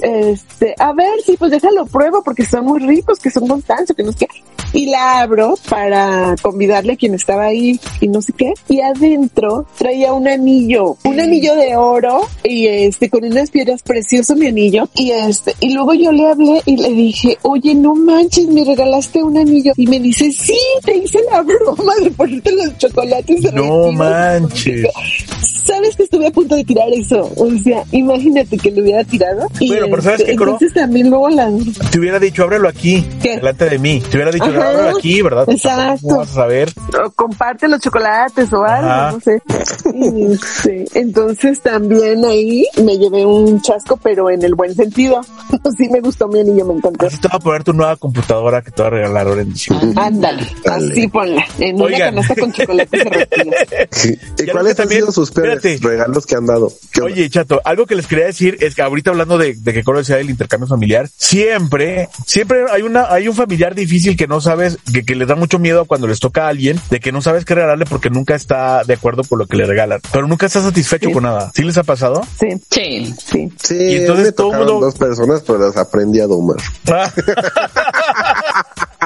este, 0.00 0.74
a 0.78 0.92
ver, 0.92 1.20
sí, 1.24 1.36
pues 1.38 1.52
déjalo 1.52 1.86
pruebo 1.86 2.22
porque 2.22 2.44
son 2.44 2.64
muy 2.64 2.80
ricos, 2.80 3.18
que 3.18 3.30
son 3.30 3.46
constantes, 3.46 3.94
que 3.94 4.02
no 4.02 4.12
sé 4.12 4.26
qué. 4.26 4.42
Y 4.72 4.86
la 4.86 5.20
abro 5.20 5.54
para 5.68 6.34
convidarle 6.42 6.94
a 6.94 6.96
quien 6.96 7.14
estaba 7.14 7.44
ahí 7.44 7.78
y 8.00 8.08
no 8.08 8.20
sé 8.20 8.32
qué. 8.32 8.52
Y 8.68 8.80
adentro 8.80 9.66
traía 9.78 10.12
un 10.12 10.26
anillo, 10.26 10.96
un 11.04 11.20
anillo 11.20 11.54
de 11.54 11.76
oro 11.76 12.26
y 12.42 12.66
este, 12.66 13.08
con 13.08 13.24
unas 13.24 13.50
piedras 13.50 13.82
precioso 13.82 14.34
mi 14.34 14.48
anillo. 14.48 14.65
Y 14.94 15.10
este, 15.10 15.54
y 15.60 15.72
luego 15.74 15.94
yo 15.94 16.12
le 16.12 16.26
hablé 16.28 16.62
y 16.66 16.76
le 16.76 16.88
dije, 16.90 17.38
oye, 17.42 17.74
no 17.74 17.94
manches, 17.94 18.46
me 18.48 18.64
regalaste 18.64 19.22
un 19.22 19.36
anillo. 19.36 19.72
Y 19.76 19.86
me 19.86 20.00
dice, 20.00 20.32
sí, 20.32 20.58
te 20.84 20.96
hice 20.96 21.20
la 21.30 21.42
broma 21.42 21.94
de 22.02 22.10
ponerte 22.10 22.52
los 22.52 22.76
chocolates 22.78 23.42
No 23.42 23.50
derretidos". 23.50 23.94
manches. 23.94 24.86
¿Sabes 25.64 25.96
que 25.96 26.04
estuve 26.04 26.28
a 26.28 26.30
punto 26.30 26.54
de 26.54 26.64
tirar 26.64 26.88
eso? 26.92 27.28
O 27.36 27.50
sea, 27.62 27.82
imagínate 27.90 28.56
que 28.56 28.70
lo 28.70 28.82
hubiera 28.82 29.02
tirado. 29.02 29.48
Y 29.58 29.66
Bueno, 29.68 29.86
pero 29.90 30.02
¿sabes 30.02 30.20
este, 30.20 30.32
qué, 30.32 30.36
Coro? 30.38 30.52
Entonces 30.52 30.74
también 30.74 31.10
luego 31.10 31.28
la... 31.28 31.50
Te 31.90 31.98
hubiera 31.98 32.20
dicho, 32.20 32.44
ábrelo 32.44 32.68
aquí, 32.68 33.04
¿Qué? 33.20 33.36
delante 33.36 33.68
de 33.68 33.78
mí. 33.80 34.00
Te 34.08 34.16
hubiera 34.16 34.30
dicho, 34.30 34.44
Ajá. 34.44 34.68
ábrelo 34.70 34.96
aquí, 34.96 35.22
¿verdad? 35.22 35.44
Exacto. 35.50 36.06
¿Cómo 36.06 36.18
vas 36.18 36.30
a 36.30 36.34
saber? 36.34 36.72
o 37.04 37.10
comparte 37.10 37.66
los 37.68 37.80
chocolates 37.80 38.52
o 38.52 38.62
algo, 38.64 38.88
Ajá. 38.88 39.12
no 39.12 39.20
sé. 39.20 39.42
Y, 39.96 40.98
entonces 40.98 41.60
también 41.60 42.24
ahí 42.24 42.64
me 42.84 42.96
llevé 42.98 43.24
un 43.26 43.60
chasco, 43.60 43.98
pero 44.02 44.30
en 44.30 44.42
el 44.42 44.54
buen 44.56 44.74
sentido. 44.74 45.20
sí 45.76 45.88
me 45.90 46.00
gustó 46.00 46.28
mi 46.28 46.40
anillo, 46.40 46.64
me 46.66 46.74
encantó. 46.74 47.06
Así 47.06 47.18
te 47.18 47.28
va 47.28 47.34
a 47.36 47.40
poner 47.40 47.64
tu 47.64 47.72
nueva 47.72 47.96
computadora 47.96 48.62
que 48.62 48.70
te 48.70 48.82
va 48.82 48.88
a 48.88 48.90
regalar 48.90 49.26
ahora 49.28 49.42
en 49.42 49.52
diciembre. 49.52 49.88
Ándale, 49.96 50.46
Dale. 50.64 50.92
así 50.92 51.08
ponla, 51.08 51.44
en 51.58 51.76
una 51.76 51.84
Oigan. 51.84 52.14
canasta 52.16 52.34
con. 52.36 52.52
Sí. 53.90 54.14
¿Y 54.38 54.46
cuáles 54.50 54.72
han 54.72 54.76
también- 54.76 55.00
sido 55.02 55.12
sus 55.12 55.30
peores 55.30 55.62
regalos 55.80 56.26
que 56.26 56.34
han 56.36 56.46
dado? 56.46 56.72
Oye, 57.02 57.28
chato, 57.30 57.60
algo 57.64 57.86
que 57.86 57.94
les 57.94 58.06
quería 58.06 58.26
decir 58.26 58.56
es 58.60 58.74
que 58.74 58.82
ahorita 58.82 59.10
hablando 59.10 59.38
de, 59.38 59.54
de 59.54 59.72
que 59.72 59.82
Coro 59.84 59.98
decía 59.98 60.16
del 60.16 60.30
intercambio 60.30 60.66
familiar, 60.68 61.08
siempre, 61.16 62.08
siempre 62.26 62.64
hay 62.70 62.82
una, 62.82 63.12
hay 63.12 63.28
un 63.28 63.34
familiar 63.34 63.74
difícil 63.74 64.16
que 64.16 64.26
no 64.26 64.40
sabes, 64.40 64.78
que, 64.92 65.04
que 65.04 65.14
les 65.14 65.28
da 65.28 65.34
mucho 65.34 65.58
miedo 65.58 65.84
cuando 65.84 66.06
les 66.06 66.20
toca 66.20 66.46
a 66.46 66.48
alguien, 66.48 66.80
de 66.90 67.00
que 67.00 67.12
no 67.12 67.22
sabes 67.22 67.44
qué 67.44 67.54
regalarle 67.54 67.84
porque 67.86 68.10
nunca 68.10 68.34
está 68.34 68.82
de 68.84 68.94
acuerdo 68.94 69.22
con 69.24 69.38
lo 69.38 69.46
que 69.46 69.56
le 69.56 69.66
regalan, 69.66 70.00
pero 70.12 70.26
nunca 70.26 70.46
está 70.46 70.60
satisfecho 70.60 71.08
Sí. 71.08 71.12
con 71.12 71.22
nada. 71.24 71.52
¿Sí 71.54 71.62
les 71.62 71.76
ha 71.78 71.82
pasado? 71.84 72.22
Sí, 72.38 72.48
Sí. 72.70 73.14
sí. 73.24 73.52
Sí, 73.62 73.74
Y 73.76 73.94
entonces 73.96 74.34
dos 74.80 74.94
personas, 74.94 75.42
pero 75.46 75.58
las 75.58 75.76
aprendí 75.76 76.20
a 76.20 76.26
domar. 76.26 76.56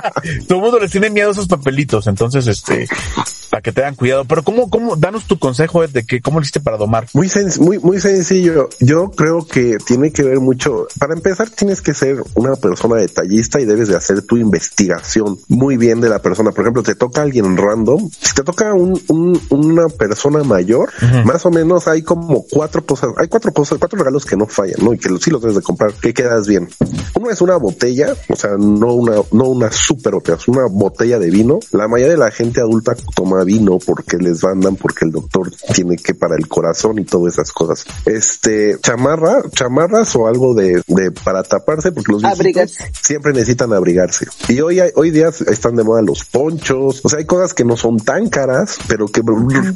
Todo 0.49 0.59
el 0.59 0.63
mundo 0.65 0.79
les 0.79 0.91
tiene 0.91 1.11
miedo 1.11 1.29
a 1.29 1.33
esos 1.33 1.47
papelitos, 1.49 2.07
entonces, 2.07 2.47
este, 2.47 2.87
para 3.51 3.63
que 3.63 3.73
tengan 3.73 3.95
cuidado. 3.95 4.25
Pero 4.25 4.43
cómo, 4.43 4.71
cómo, 4.71 4.97
danos 4.97 5.25
tu 5.25 5.39
consejo 5.39 5.87
de 5.87 6.05
que 6.05 6.21
cómo 6.21 6.39
lo 6.39 6.43
hiciste 6.43 6.61
para 6.61 6.77
domar. 6.77 7.07
Muy, 7.15 7.29
sen- 7.29 7.59
muy, 7.61 7.79
muy 7.79 8.01
sencillo. 8.01 8.69
Yo 8.81 9.11
creo 9.11 9.47
que 9.47 9.77
tiene 9.85 10.13
que 10.13 10.23
ver 10.23 10.41
mucho. 10.41 10.87
Para 10.99 11.15
empezar, 11.15 11.51
tienes 11.51 11.81
que 11.83 11.95
ser 11.95 12.23
una 12.35 12.55
persona 12.57 12.97
detallista 12.97 13.61
y 13.61 13.65
debes 13.65 13.89
de 13.89 13.97
hacer 13.97 14.23
tu 14.23 14.37
investigación 14.37 15.39
muy 15.49 15.77
bien 15.77 16.01
de 16.01 16.09
la 16.09 16.21
persona. 16.21 16.53
Por 16.53 16.65
ejemplo, 16.65 16.83
te 16.83 16.95
toca 16.95 17.23
alguien 17.23 17.57
random. 17.57 18.09
Si 18.21 18.35
te 18.35 18.43
toca 18.43 18.73
un, 18.75 19.01
un- 19.09 19.41
una 19.51 19.89
persona 19.89 20.43
mayor, 20.45 20.91
más 21.25 21.45
o 21.47 21.51
menos 21.51 21.89
hay 21.89 22.03
como 22.03 22.45
cuatro 22.51 22.85
cosas. 22.85 23.11
Hay 23.19 23.29
cuatro 23.29 23.53
cosas, 23.53 23.79
cuatro 23.79 23.99
regalos 23.99 24.25
que 24.25 24.37
no 24.37 24.47
fallan, 24.47 24.85
¿no? 24.85 24.93
Y 24.95 24.99
que 24.99 25.09
sí 25.21 25.31
los 25.31 25.41
debes 25.41 25.57
de 25.57 25.63
comprar. 25.63 25.93
Que 25.95 26.15
quedas 26.15 26.47
bien. 26.47 26.69
Uno 27.15 27.31
es 27.31 27.41
una 27.41 27.57
botella, 27.57 28.15
o 28.29 28.37
sea, 28.37 28.51
no 28.59 28.95
una, 28.95 29.17
no 29.33 29.45
una 29.45 29.71
super 29.91 30.15
botella, 30.15 30.39
es 30.39 30.47
una 30.49 30.67
botella 30.71 31.19
de 31.19 31.31
vino. 31.31 31.59
La 31.73 31.89
mayoría 31.89 32.13
de 32.13 32.19
la 32.19 32.31
gente 32.31 32.61
adulta 32.61 32.95
toma 33.17 33.43
vino 33.45 33.79
porque 33.85 34.19
les 34.19 34.43
mandan, 34.45 34.77
porque 34.77 35.05
el 35.05 35.11
doctor 35.11 35.51
tiene 35.75 35.97
que 35.97 36.15
para 36.15 36.37
el 36.37 36.47
corazón 36.49 36.99
y 37.01 37.05
todas 37.05 37.33
esas 37.35 37.51
cosas. 37.53 37.85
Este, 38.07 38.79
chamarra, 38.81 39.43
chamarras 39.51 40.15
o 40.15 40.29
algo 40.29 40.55
de, 40.55 40.81
de 40.87 41.11
para 41.11 41.43
taparse, 41.43 41.91
porque 41.91 42.13
los 42.13 42.25
Abrigarse. 42.25 42.91
siempre 43.03 43.33
necesitan 43.33 43.73
abrigarse. 43.73 44.27
Y 44.49 44.61
hoy, 44.61 44.79
hay- 44.81 44.93
hoy 44.95 45.11
día 45.11 45.29
están 45.29 45.75
de 45.77 45.83
moda 45.83 46.03
los 46.03 46.25
ponchos, 46.25 47.01
o 47.05 47.09
sea, 47.09 47.19
hay 47.19 47.25
cosas 47.27 47.53
que 47.55 47.65
no 47.65 47.77
son 47.77 47.99
tan 47.99 48.29
caras, 48.29 48.79
pero 48.87 49.07
que 49.09 49.23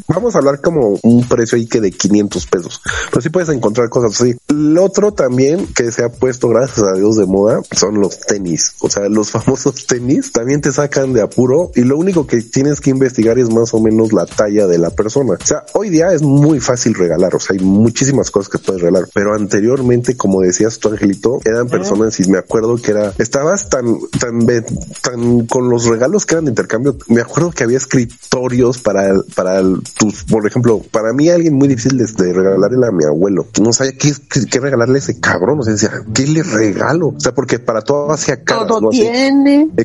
vamos 0.08 0.34
a 0.34 0.38
hablar 0.38 0.60
como 0.60 0.98
un 1.02 1.26
precio 1.28 1.56
ahí 1.56 1.66
que 1.66 1.80
de 1.80 1.90
500 1.90 2.46
pesos. 2.46 2.80
Pero 3.10 3.20
sí 3.20 3.30
puedes 3.30 3.48
encontrar 3.48 3.88
cosas 3.88 4.20
así. 4.20 4.36
El 4.48 4.78
otro 4.78 5.12
también 5.12 5.66
que 5.74 5.90
se 5.90 6.04
ha 6.04 6.08
puesto, 6.08 6.48
gracias 6.48 6.86
a 6.86 6.92
Dios, 6.92 7.16
de 7.16 7.26
moda 7.26 7.60
son 7.72 8.00
los 8.00 8.20
tenis. 8.20 8.74
O 8.80 8.88
sea, 8.88 9.08
los 9.08 9.30
famosos 9.32 9.86
tenis 9.86 10.03
también 10.32 10.60
te 10.60 10.72
sacan 10.72 11.12
de 11.12 11.22
apuro 11.22 11.70
y 11.74 11.82
lo 11.82 11.96
único 11.96 12.26
que 12.26 12.40
tienes 12.42 12.80
que 12.80 12.90
investigar 12.90 13.38
es 13.38 13.50
más 13.50 13.72
o 13.74 13.80
menos 13.80 14.12
la 14.12 14.26
talla 14.26 14.66
de 14.66 14.78
la 14.78 14.90
persona. 14.90 15.34
O 15.40 15.46
sea, 15.46 15.64
hoy 15.74 15.90
día 15.90 16.12
es 16.12 16.22
muy 16.22 16.60
fácil 16.60 16.94
regalar, 16.94 17.34
o 17.34 17.40
sea, 17.40 17.56
hay 17.58 17.64
muchísimas 17.64 18.30
cosas 18.30 18.48
que 18.50 18.58
puedes 18.58 18.82
regalar, 18.82 19.08
pero 19.14 19.34
anteriormente, 19.34 20.16
como 20.16 20.40
decías 20.40 20.78
tú, 20.78 20.88
Angelito, 20.90 21.40
eran 21.44 21.68
personas 21.68 22.18
y 22.20 22.30
me 22.30 22.38
acuerdo 22.38 22.76
que 22.76 22.90
era, 22.92 23.12
estabas 23.18 23.68
tan, 23.68 23.98
tan, 24.18 24.46
tan 25.02 25.46
con 25.46 25.68
los 25.68 25.86
regalos 25.86 26.26
que 26.26 26.34
eran 26.34 26.44
de 26.46 26.50
intercambio. 26.50 26.96
Me 27.08 27.20
acuerdo 27.20 27.50
que 27.50 27.64
había 27.64 27.78
escritorios 27.78 28.78
para, 28.78 29.14
para 29.34 29.58
el- 29.58 29.80
tus, 29.98 30.24
por 30.24 30.46
ejemplo, 30.46 30.80
para 30.90 31.12
mí 31.12 31.28
alguien 31.28 31.54
muy 31.54 31.68
difícil 31.68 31.96
de, 31.98 32.06
de 32.06 32.32
regalarle 32.32 32.86
a 32.86 32.90
mi 32.90 33.04
abuelo. 33.04 33.46
No 33.60 33.72
sabía 33.72 33.92
qué, 33.98 34.12
qué, 34.30 34.46
qué 34.46 34.60
regalarle 34.60 34.96
a 34.96 34.98
ese 34.98 35.20
cabrón. 35.20 35.60
O 35.60 35.62
sea, 35.62 35.72
decía, 35.72 35.90
¿qué 36.12 36.26
le 36.26 36.42
regalo? 36.42 37.08
O 37.08 37.20
sea, 37.20 37.32
porque 37.34 37.58
para 37.58 37.82
todo 37.82 38.10
hacía 38.12 38.42
caras, 38.42 38.66
Todo 38.66 38.80
¿no? 38.80 38.88
Así. 38.90 39.02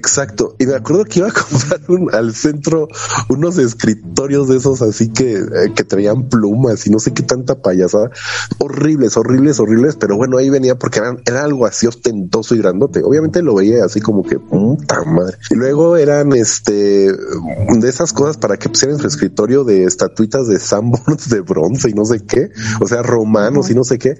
Exacto. 0.09 0.55
Y 0.57 0.65
me 0.65 0.73
acuerdo 0.75 1.05
que 1.05 1.19
iba 1.19 1.27
a 1.27 1.31
comprar 1.31 1.81
un- 1.87 2.13
al 2.13 2.33
centro 2.33 2.87
unos 3.29 3.57
escritorios 3.59 4.47
de 4.49 4.57
esos 4.57 4.81
así 4.81 5.09
que, 5.09 5.35
eh, 5.37 5.71
que 5.75 5.83
traían 5.83 6.29
plumas 6.29 6.85
y 6.87 6.89
no 6.89 6.97
sé 6.99 7.13
qué 7.13 7.21
tanta 7.23 7.61
payasada. 7.61 8.09
Horribles, 8.57 9.17
horribles, 9.17 9.59
horribles. 9.59 9.95
Pero 9.97 10.17
bueno, 10.17 10.37
ahí 10.37 10.49
venía 10.49 10.75
porque 10.77 10.99
eran, 10.99 11.21
era 11.25 11.43
algo 11.43 11.65
así 11.67 11.85
ostentoso 11.85 12.55
y 12.55 12.57
grandote. 12.57 13.03
Obviamente 13.03 13.43
lo 13.43 13.53
veía 13.55 13.85
así 13.85 14.01
como 14.01 14.23
que 14.23 14.39
puta 14.39 15.03
madre. 15.03 15.37
Y 15.51 15.55
luego 15.55 15.95
eran 15.95 16.33
este 16.33 17.11
de 17.11 17.87
esas 17.89 18.11
cosas 18.11 18.37
para 18.37 18.57
que 18.57 18.67
pusieran 18.69 18.97
su 18.97 19.07
escritorio 19.07 19.63
de 19.63 19.83
estatuitas 19.83 20.47
de 20.47 20.59
Sanborns 20.59 21.29
de 21.29 21.41
bronce 21.41 21.89
y 21.89 21.93
no 21.93 22.03
sé 22.05 22.21
qué. 22.25 22.49
O 22.81 22.87
sea, 22.87 23.03
romanos 23.03 23.69
y 23.69 23.75
no 23.75 23.83
sé 23.83 23.99
qué. 23.99 24.15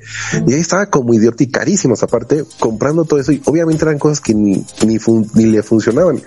Y 0.46 0.54
ahí 0.54 0.60
estaba 0.60 0.86
como 0.86 1.14
idiota 1.16 1.44
y 1.44 1.48
carísimas 1.50 2.04
aparte 2.04 2.44
comprando 2.60 3.06
todo 3.06 3.20
eso. 3.20 3.32
Y 3.32 3.42
obviamente 3.46 3.84
eran 3.86 3.98
cosas 3.98 4.20
que 4.22 4.34
ni, 4.36 4.64
ni, 4.86 5.00
fun- 5.00 5.28
ni 5.34 5.46
le 5.46 5.64
funcionaban. 5.80 6.22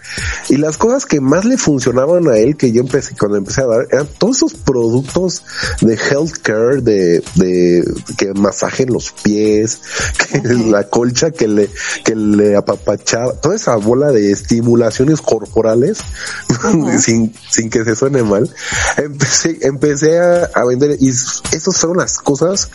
Y 0.49 0.57
las 0.57 0.79
cosas 0.79 1.07
que 1.07 1.21
más 1.21 1.45
le 1.45 1.59
funcionaban 1.59 2.29
a 2.29 2.38
él, 2.38 2.57
que 2.57 2.73
yo 2.73 2.81
empecé, 2.81 3.15
cuando 3.17 3.37
empecé 3.37 3.62
a 3.62 3.67
dar, 3.67 3.87
eran 3.91 4.09
todos 4.19 4.37
esos 4.37 4.55
productos 4.55 5.43
de 5.81 5.95
healthcare, 5.95 6.83
de, 6.83 7.23
de 7.35 7.85
que 8.17 8.33
masajen 8.33 8.93
los 8.93 9.12
pies, 9.12 9.81
que 10.33 10.41
la 10.49 10.88
colcha 10.88 11.31
que 11.31 11.49
le, 11.49 11.69
que 12.05 12.15
le 12.15 12.57
apapachaba, 12.57 13.35
toda 13.35 13.57
esa 13.57 13.77
bola 13.77 14.11
de 14.11 14.33
estimulaciones 14.33 15.21
corporales, 15.21 15.99
sin, 17.01 17.35
sin 17.51 17.71
que 17.71 17.85
se 17.85 17.95
suene 17.95 18.23
mal. 18.23 18.51
Empecé, 18.97 19.59
empecé 19.62 20.19
a, 20.19 20.51
a 20.55 20.65
vender 20.65 20.97
y 20.99 21.09
esas 21.09 21.77
fueron 21.77 21.99
las 21.99 22.19
cosas 22.19 22.71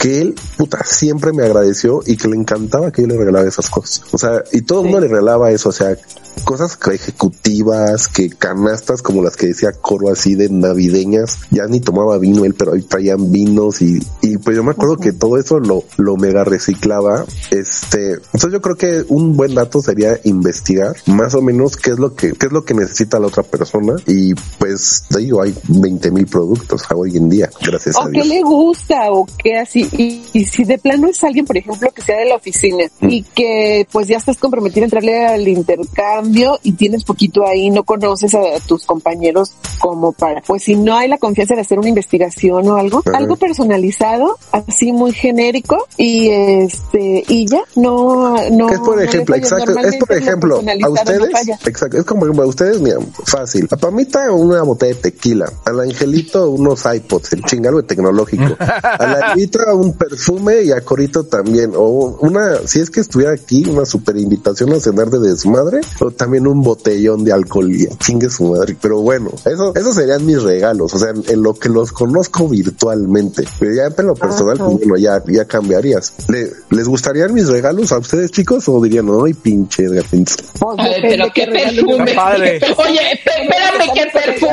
que 0.00 0.20
él, 0.20 0.34
puta, 0.56 0.84
siempre 0.84 1.32
me 1.32 1.44
agradeció 1.44 2.02
y 2.04 2.16
que 2.16 2.28
le 2.28 2.36
encantaba 2.36 2.90
que 2.90 3.02
yo 3.02 3.08
le 3.08 3.16
regalaba 3.16 3.46
esas 3.46 3.70
cosas. 3.70 4.02
O 4.12 4.18
sea, 4.18 4.42
y 4.52 4.62
todo 4.62 4.80
el 4.80 4.84
mundo 4.86 5.00
le 5.00 5.08
regalaba 5.08 5.50
eso, 5.50 5.68
o 5.68 5.72
sea, 5.72 5.96
cosas 6.44 6.78
ejecutivas, 6.92 8.08
que 8.08 8.30
canastas 8.30 9.02
como 9.02 9.22
las 9.22 9.36
que 9.36 9.48
decía 9.48 9.72
Coro 9.72 10.10
así 10.10 10.34
de 10.34 10.48
navideñas, 10.48 11.38
ya 11.50 11.66
ni 11.66 11.80
tomaba 11.80 12.18
vino 12.18 12.44
él, 12.44 12.54
pero 12.54 12.74
ahí 12.74 12.82
traían 12.82 13.30
vinos 13.32 13.82
y, 13.82 13.98
y 14.22 14.38
pues 14.38 14.56
yo 14.56 14.62
me 14.62 14.72
acuerdo 14.72 14.96
que 14.96 15.12
todo 15.12 15.38
eso 15.38 15.58
lo, 15.58 15.84
lo 15.96 16.16
mega 16.16 16.44
reciclaba. 16.44 17.24
Este, 17.50 18.14
entonces 18.14 18.52
yo 18.52 18.60
creo 18.60 18.76
que 18.76 19.04
un 19.08 19.36
buen 19.36 19.54
dato 19.54 19.80
sería 19.80 20.18
investigar 20.24 20.94
más 21.06 21.34
o 21.34 21.42
menos 21.42 21.76
qué 21.76 21.90
es 21.90 21.98
lo 21.98 22.14
que, 22.14 22.32
qué 22.32 22.46
es 22.46 22.52
lo 22.52 22.64
que 22.64 22.74
necesita 22.74 23.18
la 23.18 23.28
otra 23.28 23.42
persona 23.42 23.94
y 24.06 24.34
pues 24.58 25.04
te 25.08 25.18
digo, 25.20 25.42
hay 25.42 25.54
20 25.68 26.10
mil 26.10 26.26
productos 26.26 26.82
hoy 26.94 27.16
en 27.16 27.28
día, 27.28 27.50
gracias 27.60 27.96
a 27.96 28.00
o 28.00 28.04
qué 28.06 28.10
Dios. 28.12 28.26
le 28.28 28.42
gusta 28.42 29.12
o 29.12 29.26
qué 29.38 29.56
así 29.56 29.88
y, 29.92 30.22
y 30.32 30.44
si 30.44 30.64
de 30.64 30.78
plano 30.78 31.08
es 31.08 31.22
alguien 31.24 31.44
por 31.46 31.56
ejemplo 31.56 31.90
que 31.94 32.02
sea 32.02 32.18
de 32.18 32.26
la 32.26 32.36
oficina 32.36 32.86
Mm. 33.00 33.10
y 33.10 33.22
que 33.22 33.86
pues 33.92 34.08
ya 34.08 34.16
estás 34.16 34.38
comprometido 34.38 34.82
a 34.82 34.86
entrarle 34.86 35.26
al 35.26 35.46
intercambio 35.46 36.25
y 36.62 36.72
tienes 36.72 37.04
poquito 37.04 37.46
ahí 37.46 37.70
no 37.70 37.84
conoces 37.84 38.34
a, 38.34 38.40
tus 38.66 38.84
compañeros 38.84 39.52
como 39.78 40.12
para 40.12 40.40
pues 40.40 40.64
si 40.64 40.74
no 40.74 40.96
hay 40.96 41.08
la 41.08 41.18
confianza 41.18 41.54
de 41.54 41.60
hacer 41.60 41.78
una 41.78 41.88
investigación 41.88 42.68
o 42.68 42.76
algo 42.76 43.02
algo 43.12 43.36
personalizado 43.36 44.38
así 44.52 44.92
muy 44.92 45.12
genérico 45.12 45.86
y 45.96 46.28
este 46.28 47.24
y 47.28 47.46
ya 47.46 47.62
no 47.76 48.36
no 48.50 48.70
es 48.70 48.80
por 48.80 48.96
no 48.96 49.02
ejemplo, 49.02 49.36
exacto, 49.36 49.78
es 49.78 49.96
por 49.96 50.10
lo 50.10 50.16
ejemplo, 50.16 50.58
a 50.58 50.74
no 50.74 50.90
ustedes, 50.90 51.32
falla. 51.32 51.58
exacto, 51.64 51.98
es 51.98 52.04
como 52.04 52.42
a 52.42 52.46
ustedes, 52.46 52.80
mira, 52.80 52.98
fácil. 53.24 53.68
A 53.70 53.76
Pamita 53.76 54.30
una 54.32 54.62
botella 54.62 54.94
de 54.94 55.00
tequila, 55.00 55.52
al 55.64 55.80
Angelito 55.80 56.50
unos 56.50 56.84
iPods, 56.84 57.32
el 57.32 57.42
chingalo 57.44 57.78
de 57.78 57.82
tecnológico, 57.84 58.56
a 58.58 59.06
la 59.06 59.28
Angelita 59.28 59.74
un 59.74 59.94
perfume 59.94 60.62
y 60.62 60.72
a 60.72 60.80
Corito 60.82 61.24
también, 61.24 61.72
o 61.74 62.18
una, 62.20 62.66
si 62.66 62.80
es 62.80 62.90
que 62.90 63.00
estuviera 63.00 63.32
aquí, 63.32 63.64
una 63.68 63.84
super 63.84 64.16
invitación 64.16 64.72
a 64.72 64.80
cenar 64.80 65.10
de 65.10 65.18
desmadre, 65.18 65.80
o 66.00 66.10
también 66.16 66.46
un 66.46 66.62
botellón 66.62 67.24
de 67.24 67.32
alcohol 67.32 67.70
y 67.72 67.86
chingue 67.98 68.28
su 68.30 68.44
madre. 68.52 68.76
Pero 68.80 69.00
bueno, 69.00 69.30
eso, 69.44 69.74
esos 69.74 69.94
serían 69.94 70.24
mis 70.26 70.42
regalos, 70.42 70.92
o 70.94 70.98
sea, 70.98 71.10
en, 71.10 71.22
en 71.28 71.42
lo 71.42 71.54
que 71.54 71.68
los 71.68 71.92
conozco 71.92 72.48
virtualmente. 72.48 73.44
Pero 73.58 73.74
ya 73.74 73.84
en 73.96 74.06
lo 74.06 74.14
personal, 74.14 74.56
pues 74.58 74.78
bueno, 74.78 74.96
ya, 74.96 75.22
ya 75.26 75.44
cambiarías. 75.44 76.12
¿Le- 76.28 76.50
¿Les 76.70 76.88
gustarían 76.88 77.32
mis 77.34 77.48
regalos 77.48 77.92
a 77.92 77.98
ustedes, 77.98 78.30
chicos? 78.30 78.68
O 78.68 78.82
dirían, 78.82 79.08
ay, 79.24 79.34
pinche 79.34 79.84
Edgar 79.84 80.04
Pinto"? 80.04 80.32
Pues, 80.58 80.74
Ay, 80.78 80.94
depende 81.02 81.08
pero 81.16 81.32
qué 81.34 81.46
perfume. 81.46 82.14
Padre. 82.14 82.60
Oye, 82.76 83.00
espérame, 83.12 83.92
qué 83.94 84.06
perfume. 84.12 84.52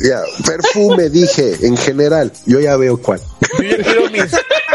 Ya, 0.00 0.08
ya, 0.08 0.22
perfume 0.46 1.08
dije, 1.10 1.56
en 1.66 1.76
general, 1.76 2.32
yo 2.46 2.60
ya 2.60 2.76
veo 2.76 2.96
cuál. 3.00 3.20
Yo 3.58 3.64
ya 3.68 3.76
quiero 3.84 4.10
mis, 4.10 4.32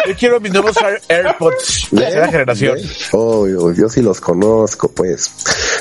yo 0.08 0.16
quiero 0.18 0.40
mis 0.40 0.52
nuevos 0.54 0.76
Air- 0.78 1.02
AirPods 1.10 1.88
de 1.92 2.02
tercera 2.02 2.28
generación. 2.28 2.78
Oh, 3.12 3.48
yo, 3.48 3.72
yo 3.74 3.90
sí 3.90 4.02
los 4.02 4.20
conozco, 4.22 4.90
pues. 4.90 5.30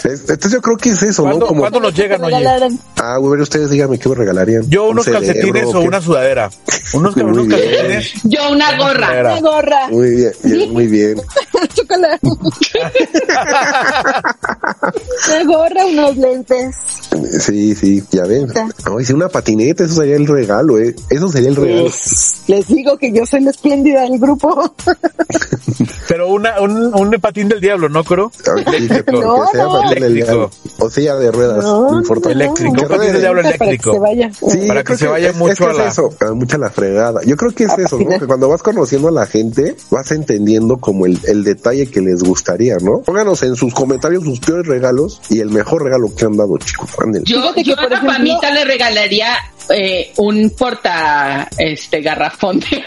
Es- 0.05 0.21
Entonces 0.23 0.53
yo 0.53 0.61
creo 0.63 0.77
que 0.77 0.91
es 0.91 1.03
eso, 1.03 1.23
¿no? 1.23 1.29
¿Cuándo, 1.31 1.47
Como, 1.47 1.61
¿cuándo 1.61 1.81
nos 1.81 1.95
llegan, 1.95 2.23
oye? 2.25 2.47
ah, 2.97 3.17
güey, 3.19 3.41
ustedes 3.41 3.71
díganme 3.71 3.99
qué 3.99 4.09
me 4.09 4.15
regalarían. 4.15 4.69
Yo 4.69 4.89
unos 4.89 5.07
¿Un 5.07 5.13
cerebro 5.15 5.27
calcetines 5.35 5.75
o 5.75 5.81
qué? 5.81 5.87
una 5.89 6.01
sudadera. 6.01 6.51
Unos, 6.95 7.15
calcetines. 7.15 8.13
Yo 8.25 8.51
una 8.51 8.77
gorra. 8.79 9.11
Una 9.21 9.41
gorra. 9.41 9.89
Muy 9.89 10.11
bien, 10.11 10.33
bien, 10.43 10.73
muy 10.73 10.87
bien. 10.87 11.21
Chocolate. 11.75 12.27
Una 15.29 15.45
gorra, 15.45 15.87
unos 15.87 16.17
lentes. 16.17 16.75
Sí, 17.41 17.75
sí, 17.75 18.03
ya 18.11 18.25
ven. 18.25 18.47
Ay, 18.57 19.05
sí, 19.05 19.13
una 19.13 19.29
patineta, 19.29 19.85
eso 19.85 19.95
sería 19.97 20.17
el 20.17 20.27
regalo, 20.27 20.79
eh. 20.79 20.95
Eso 21.11 21.29
sería 21.29 21.49
el 21.51 21.57
regalo. 21.57 21.91
Les 22.47 22.67
digo 22.69 22.97
que 22.99 23.13
yo 23.13 23.27
soy 23.27 23.41
la 23.41 23.51
espléndida 23.51 24.05
del 24.11 24.19
grupo. 24.21 24.75
Pero 26.09 26.29
una, 26.29 26.61
un, 26.61 26.95
un 26.95 27.11
patín 27.21 27.49
del 27.49 27.61
diablo, 27.61 27.89
¿no, 27.89 28.03
Coro? 28.05 28.31
Que, 28.31 28.89
que 29.05 29.13
No, 29.13 29.47
sea 29.53 29.65
no. 29.65 29.73
patín 29.83 29.95
del 29.95 30.05
Eléctrico. 30.05 30.27
diablo. 30.27 30.51
O 30.79 30.91
silla 30.91 31.17
de 31.17 31.31
ruedas, 31.31 31.65
no, 31.65 31.99
importa. 31.99 32.31
Eléctrico, 32.33 32.73
Que 32.75 32.83
un 32.83 32.89
patín 32.89 33.13
del 33.13 33.21
diablo 33.21 33.43
Para 33.43 33.57
que 33.59 33.65
eléctrico. 33.65 33.93
se 33.93 33.99
vaya. 33.99 34.31
Sí, 34.33 34.67
Para 34.69 34.85
que 34.85 34.97
se 34.97 35.07
vaya 35.07 35.31
es- 35.31 35.37
mucho 35.37 35.53
es 35.53 35.59
que 35.59 35.65
a 35.65 35.71
es 35.71 35.77
la- 35.77 35.89
eso, 35.89 36.11
a 36.21 36.33
mucha 36.33 36.59
la 36.59 36.71
fregada. 36.71 37.21
Yo 37.25 37.37
creo 37.37 37.53
que 37.53 37.65
es 37.65 37.71
A 37.71 37.77
eso, 37.77 37.99
¿no? 37.99 38.19
Que 38.19 38.27
cuando 38.27 38.49
vas 38.49 38.63
conociendo 38.63 39.09
a 39.09 39.13
la 39.13 39.27
gente, 39.27 39.77
vas 39.91 40.11
entendiendo 40.13 40.79
como 40.79 41.07
el, 41.07 41.19
el 41.27 41.45
detalle 41.45 41.91
que 41.91 42.01
les 42.01 42.23
gustaría, 42.23 42.77
¿no? 42.79 43.01
Pónganos 43.03 43.43
en 43.43 43.55
sus 43.57 43.75
comentarios 43.75 44.25
sus 44.25 44.41
peores 44.41 44.67
regalos 44.67 45.21
y 45.29 45.41
el 45.41 45.51
mejor 45.51 45.83
regalo 45.85 46.09
que 46.15 46.25
han 46.25 46.37
dado, 46.37 46.57
chicos. 46.59 46.91
Ándale. 47.03 47.25
Yo, 47.27 47.41
Fíjate 47.41 47.63
que, 47.63 47.71
yo 47.71 47.77
por 47.77 47.85
a 47.85 47.97
ejemplo- 47.97 48.13
Pamita 48.13 48.51
le 48.53 48.65
regalaría 48.65 49.35
eh, 49.71 50.13
un 50.17 50.51
porta 50.57 51.49
este 51.59 52.01
garrafón 52.01 52.59
de- 52.61 52.67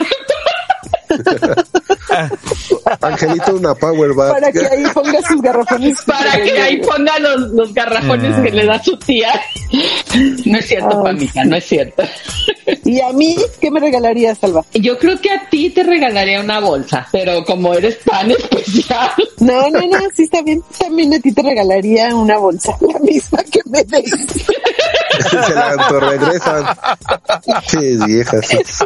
Angelito, 3.01 3.55
una 3.55 3.73
power 3.75 4.13
bar. 4.13 4.31
Para 4.33 4.51
que 4.51 4.65
ahí 4.65 4.83
ponga 4.93 5.21
sus 5.27 5.41
garrafones. 5.41 5.97
para 6.05 6.41
que 6.41 6.59
ahí 6.59 6.77
ponga 6.81 7.19
los, 7.19 7.51
los 7.51 7.73
garrafones 7.73 8.35
que 8.37 8.51
le 8.51 8.65
da 8.65 8.81
su 8.83 8.97
tía. 8.97 9.29
No 10.45 10.57
es 10.57 10.65
cierto, 10.65 10.89
Ay, 10.97 11.03
Pamita, 11.03 11.43
no 11.45 11.55
es 11.55 11.65
cierto. 11.65 12.03
Y 12.83 12.99
a 13.01 13.11
mí, 13.13 13.35
¿qué 13.59 13.71
me 13.71 13.79
regalaría, 13.79 14.35
Salva? 14.35 14.65
Yo 14.73 14.97
creo 14.97 15.19
que 15.19 15.31
a 15.31 15.49
ti 15.49 15.69
te 15.69 15.83
regalaría 15.83 16.41
una 16.41 16.59
bolsa, 16.59 17.07
pero 17.11 17.43
como 17.45 17.73
eres 17.73 17.99
tan 17.99 18.31
especial, 18.31 19.11
No, 19.39 19.69
no, 19.69 19.79
no, 19.79 19.97
sí 20.15 20.23
está 20.23 20.41
bien. 20.41 20.63
También 20.77 21.13
a 21.13 21.19
ti 21.19 21.31
te 21.31 21.41
regalaría 21.41 22.13
una 22.15 22.37
bolsa, 22.37 22.75
la 22.81 22.99
misma 22.99 23.43
que 23.43 23.61
me 23.65 23.83
des. 23.83 24.11
Se 25.47 25.53
la 25.53 25.71
autorregresan. 25.71 26.65
Qué 27.69 27.97
viejas. 28.05 28.53
Es 28.53 28.79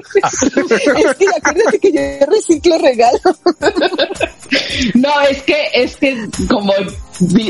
que 1.17 1.27
acuérdate 1.37 1.79
que 1.79 1.91
yo 1.91 2.25
reciclo 2.27 2.77
regalo. 2.77 3.19
no, 4.95 5.21
es 5.29 5.41
que, 5.43 5.69
es 5.73 5.97
que 5.97 6.29
como 6.49 6.73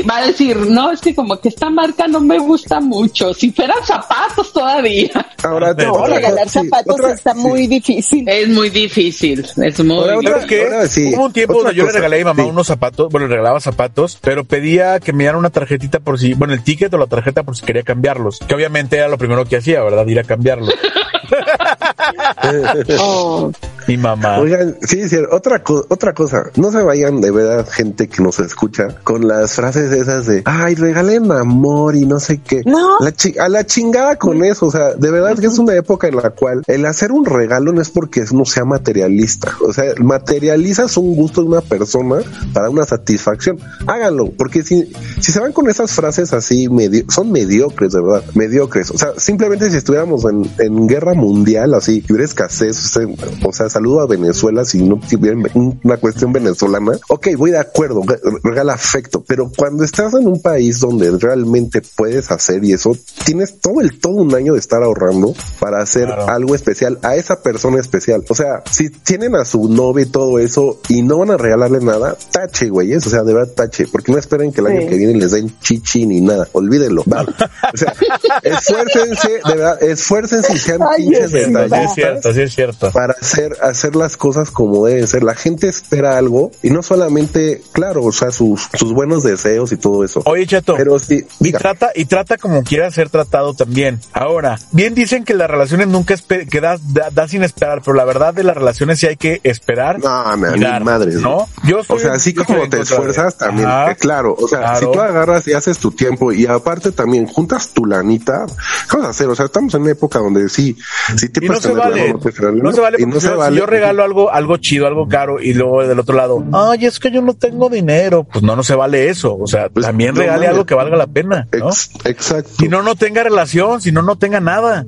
va 0.08 0.18
a 0.18 0.26
decir, 0.26 0.56
no, 0.56 0.90
es 0.92 1.00
que 1.00 1.14
como 1.14 1.38
que 1.40 1.48
esta 1.48 1.70
marca 1.70 2.06
no 2.06 2.20
me 2.20 2.38
gusta 2.38 2.80
mucho. 2.80 3.34
Si 3.34 3.50
fueran 3.52 3.84
zapatos 3.84 4.52
todavía, 4.52 5.10
Ahora 5.42 5.74
No, 5.74 5.92
otra 5.92 6.16
regalar 6.16 6.48
zapatos 6.48 6.94
otra- 6.94 7.12
está 7.12 7.34
sí. 7.34 7.40
muy 7.40 7.66
difícil. 7.66 8.28
es 8.28 8.48
muy 8.48 8.70
difícil, 8.70 9.46
es 9.56 9.84
muy 9.84 9.96
Ahora, 9.98 10.18
otra-. 10.18 10.46
Hubo 10.46 11.24
un 11.26 11.32
tiempo 11.32 11.54
donde 11.62 11.74
yo 11.74 11.84
le 11.84 11.92
regalé 11.92 12.16
a 12.16 12.18
mi 12.20 12.24
mamá 12.24 12.42
sí. 12.44 12.48
unos 12.48 12.66
zapatos, 12.66 13.10
bueno, 13.10 13.26
le 13.26 13.34
regalaba 13.34 13.60
zapatos, 13.60 14.18
pero 14.20 14.44
pedía 14.44 14.98
que 15.00 15.12
me 15.12 15.24
dieran 15.24 15.38
una 15.38 15.50
tarjetita 15.50 16.00
por 16.00 16.18
si, 16.18 16.34
bueno, 16.34 16.54
el 16.54 16.62
ticket 16.62 16.92
o 16.94 16.98
la 16.98 17.06
tarjeta 17.06 17.42
por 17.42 17.56
si 17.56 17.64
quería 17.64 17.82
cambiarlos, 17.82 18.38
que 18.46 18.54
obviamente 18.54 18.96
era 18.96 19.08
lo 19.08 19.18
primero 19.18 19.44
que 19.44 19.56
hacía, 19.56 19.82
¿verdad? 19.82 20.06
Ir 20.06 20.18
a 20.20 20.24
cambiarlos. 20.24 20.72
Oh, 22.98 23.50
Mi 23.86 23.96
mamá. 23.96 24.38
Oigan, 24.38 24.76
sí, 24.82 25.08
sí, 25.08 25.16
otra, 25.30 25.62
co- 25.62 25.86
otra 25.88 26.12
cosa, 26.14 26.44
no 26.56 26.70
se 26.72 26.82
vayan 26.82 27.20
de 27.20 27.30
verdad 27.30 27.66
gente 27.70 28.08
que 28.08 28.22
nos 28.22 28.38
escucha 28.40 28.88
con 29.04 29.26
las 29.28 29.52
frases 29.54 29.92
esas 29.92 30.26
de, 30.26 30.42
ay, 30.44 30.74
regalen 30.74 31.30
amor 31.32 31.94
y 31.96 32.04
no 32.06 32.18
sé 32.20 32.38
qué. 32.40 32.62
No. 32.64 32.98
La 33.00 33.12
chi- 33.12 33.38
a 33.38 33.48
la 33.48 33.64
chingada 33.64 34.16
con 34.16 34.42
eso, 34.44 34.66
o 34.66 34.70
sea, 34.70 34.94
de 34.94 35.10
verdad 35.10 35.36
que 35.38 35.46
es 35.46 35.58
una 35.58 35.74
época 35.74 36.08
en 36.08 36.16
la 36.16 36.30
cual 36.30 36.62
el 36.66 36.84
hacer 36.86 37.12
un 37.12 37.24
regalo 37.24 37.72
no 37.72 37.80
es 37.80 37.90
porque 37.90 38.24
no 38.32 38.44
sea 38.44 38.64
materialista, 38.64 39.52
o 39.66 39.72
sea, 39.72 39.84
materializas 39.98 40.96
un 40.96 41.14
gusto 41.14 41.42
de 41.42 41.48
una 41.48 41.60
persona 41.60 42.16
para 42.52 42.70
una 42.70 42.84
satisfacción. 42.84 43.58
Háganlo, 43.86 44.30
porque 44.36 44.62
si, 44.62 44.92
si 45.20 45.32
se 45.32 45.40
van 45.40 45.52
con 45.52 45.68
esas 45.68 45.92
frases 45.92 46.32
así, 46.32 46.68
medio, 46.68 47.04
son 47.08 47.30
mediocres, 47.30 47.92
de 47.92 48.00
verdad, 48.02 48.24
mediocres. 48.34 48.90
O 48.90 48.98
sea, 48.98 49.10
simplemente 49.16 49.70
si 49.70 49.76
estuviéramos 49.76 50.24
en, 50.24 50.50
en 50.58 50.86
guerra 50.88 51.14
mundial, 51.14 51.74
así, 51.74 52.04
y 52.06 52.12
hubiera 52.12 52.24
escasez, 52.24 52.84
o 52.84 52.88
sea, 52.88 53.06
o 53.44 53.52
sea, 53.52 53.68
saludo 53.76 54.00
a 54.00 54.06
Venezuela 54.06 54.64
si 54.64 54.82
no 54.82 54.98
tuviera 54.98 55.36
un- 55.54 55.78
una 55.84 55.96
cuestión 55.98 56.32
venezolana. 56.32 56.92
Ok, 57.08 57.28
voy 57.36 57.50
de 57.50 57.58
acuerdo, 57.58 58.02
re- 58.06 58.18
regala 58.42 58.72
afecto, 58.74 59.22
pero 59.26 59.50
cuando 59.54 59.84
estás 59.84 60.14
en 60.14 60.26
un 60.26 60.40
país 60.40 60.80
donde 60.80 61.10
realmente 61.18 61.82
puedes 61.94 62.30
hacer 62.30 62.64
y 62.64 62.72
eso, 62.72 62.96
tienes 63.24 63.60
todo 63.60 63.80
el, 63.80 63.98
todo 64.00 64.14
un 64.14 64.34
año 64.34 64.54
de 64.54 64.58
estar 64.60 64.82
ahorrando 64.82 65.34
para 65.60 65.82
hacer 65.82 66.06
Claro. 66.06 66.28
algo 66.28 66.54
especial 66.54 66.98
a 67.02 67.16
esa 67.16 67.42
persona 67.42 67.78
especial. 67.80 68.24
O 68.28 68.34
sea, 68.34 68.62
si 68.70 68.88
tienen 68.90 69.34
a 69.34 69.44
su 69.44 69.68
novia 69.68 70.04
y 70.04 70.06
todo 70.08 70.38
eso 70.38 70.80
y 70.88 71.02
no 71.02 71.18
van 71.18 71.30
a 71.32 71.36
regalarle 71.36 71.80
nada, 71.80 72.16
tache, 72.32 72.68
güeyes. 72.70 73.06
O 73.06 73.10
sea, 73.10 73.22
de 73.24 73.34
verdad 73.34 73.52
tache, 73.54 73.86
porque 73.90 74.10
no 74.12 74.18
esperen 74.18 74.52
que 74.52 74.60
el 74.62 74.68
año 74.68 74.80
Sí. 74.82 74.86
que 74.88 74.96
viene 74.96 75.14
les 75.14 75.32
den 75.32 75.52
chichi 75.60 76.06
ni 76.06 76.20
nada. 76.20 76.48
Olvídenlo. 76.52 77.02
Va. 77.12 77.22
O 77.22 77.76
sea, 77.76 77.92
esfuércense, 78.42 79.28
de 79.46 79.54
verdad, 79.54 79.82
esfuércense 79.82 80.52
y 80.54 80.58
sean 80.58 80.80
Ay, 80.82 81.04
pinches 81.04 81.32
Dios 81.32 81.48
mío. 81.48 81.58
Sí, 81.68 81.74
es 81.84 81.94
cierto, 81.94 82.32
sí 82.32 82.40
es 82.42 82.54
cierto. 82.54 82.90
para 82.92 83.14
hacer, 83.20 83.56
hacer 83.68 83.96
las 83.96 84.16
cosas 84.16 84.50
como 84.50 84.86
deben 84.86 85.06
ser. 85.06 85.22
La 85.22 85.34
gente 85.34 85.68
espera 85.68 86.16
algo 86.18 86.50
y 86.62 86.70
no 86.70 86.82
solamente, 86.82 87.62
claro, 87.72 88.04
o 88.04 88.12
sea, 88.12 88.30
sus, 88.30 88.68
sus 88.74 88.92
buenos 88.92 89.22
deseos 89.22 89.72
y 89.72 89.76
todo 89.76 90.04
eso. 90.04 90.22
Oye, 90.26 90.46
Chato. 90.46 90.74
Pero 90.76 90.98
sí, 90.98 91.24
Y 91.40 91.52
trata, 91.52 91.90
y 91.94 92.04
trata 92.06 92.36
como 92.38 92.62
quiera 92.62 92.90
ser 92.90 93.10
tratado 93.10 93.54
también. 93.54 94.00
Ahora, 94.12 94.58
bien 94.72 94.94
dicen 94.94 95.24
que 95.24 95.34
las 95.34 95.50
relaciones 95.50 95.88
nunca 95.88 96.14
que 96.50 96.60
das- 96.60 96.80
da, 96.92 97.10
da 97.10 97.28
sin 97.28 97.42
esperar, 97.42 97.82
pero 97.84 97.94
la 97.96 98.04
verdad 98.04 98.32
de 98.34 98.44
las 98.44 98.56
relaciones 98.56 98.98
sí 99.00 99.06
hay 99.06 99.16
que 99.16 99.40
esperar. 99.44 99.98
No, 99.98 100.24
dar, 100.58 100.84
madres, 100.84 101.16
¿no? 101.16 101.48
Yo 101.64 101.82
soy 101.84 101.96
O 101.96 102.00
sea, 102.00 102.12
así 102.12 102.34
como 102.34 102.68
te 102.68 102.80
esfuerzas 102.80 103.36
también, 103.36 103.68
Ajá. 103.68 103.94
claro, 103.94 104.34
o 104.38 104.48
sea, 104.48 104.58
Claro. 104.60 104.78
si 104.78 104.92
tú 104.92 105.00
agarras 105.00 105.46
y 105.48 105.52
haces 105.52 105.78
tu 105.78 105.90
tiempo 105.92 106.32
y 106.32 106.46
aparte 106.46 106.92
también 106.92 107.26
juntas 107.26 107.70
tu 107.70 107.84
lanita, 107.86 108.46
¿qué 108.90 108.96
vas 108.96 109.06
a 109.06 109.10
hacer? 109.10 109.28
O 109.28 109.34
sea, 109.34 109.46
estamos 109.46 109.74
en 109.74 109.82
una 109.82 109.92
época 109.92 110.18
donde 110.18 110.48
sí, 110.48 110.76
si 111.16 111.28
te 111.28 111.44
Y 111.44 111.48
no 111.48 111.60
se 111.60 111.72
vale. 111.72 112.14
No 112.14 112.72
se 112.72 112.80
vale 112.80 112.96
y 113.00 113.06
no 113.06 113.20
se 113.20 113.30
vale 113.30 113.55
yo 113.56 113.66
regalo 113.66 114.02
algo, 114.04 114.30
algo 114.30 114.56
chido, 114.58 114.86
algo 114.86 115.08
caro, 115.08 115.40
y 115.40 115.54
luego 115.54 115.86
del 115.86 115.98
otro 115.98 116.14
lado, 116.16 116.42
ay, 116.52 116.86
es 116.86 116.98
que 117.00 117.10
yo 117.10 117.22
no 117.22 117.34
tengo 117.34 117.68
dinero, 117.68 118.24
pues 118.24 118.42
no, 118.44 118.54
no 118.56 118.62
se 118.62 118.74
vale 118.74 119.08
eso. 119.08 119.36
O 119.36 119.46
sea, 119.46 119.68
Pues, 119.68 119.84
también 119.86 120.14
no 120.14 120.20
regale 120.20 120.46
algo 120.46 120.64
que 120.66 120.74
valga 120.74 120.96
la 120.96 121.06
pena, 121.06 121.48
¿no? 121.58 121.68
Ex- 121.68 121.90
exacto. 122.04 122.50
Si 122.58 122.68
no, 122.68 122.82
no 122.82 122.94
tenga 122.94 123.22
relación, 123.22 123.80
si 123.80 123.92
no, 123.92 124.02
no 124.02 124.16
tenga 124.16 124.40
nada. 124.40 124.84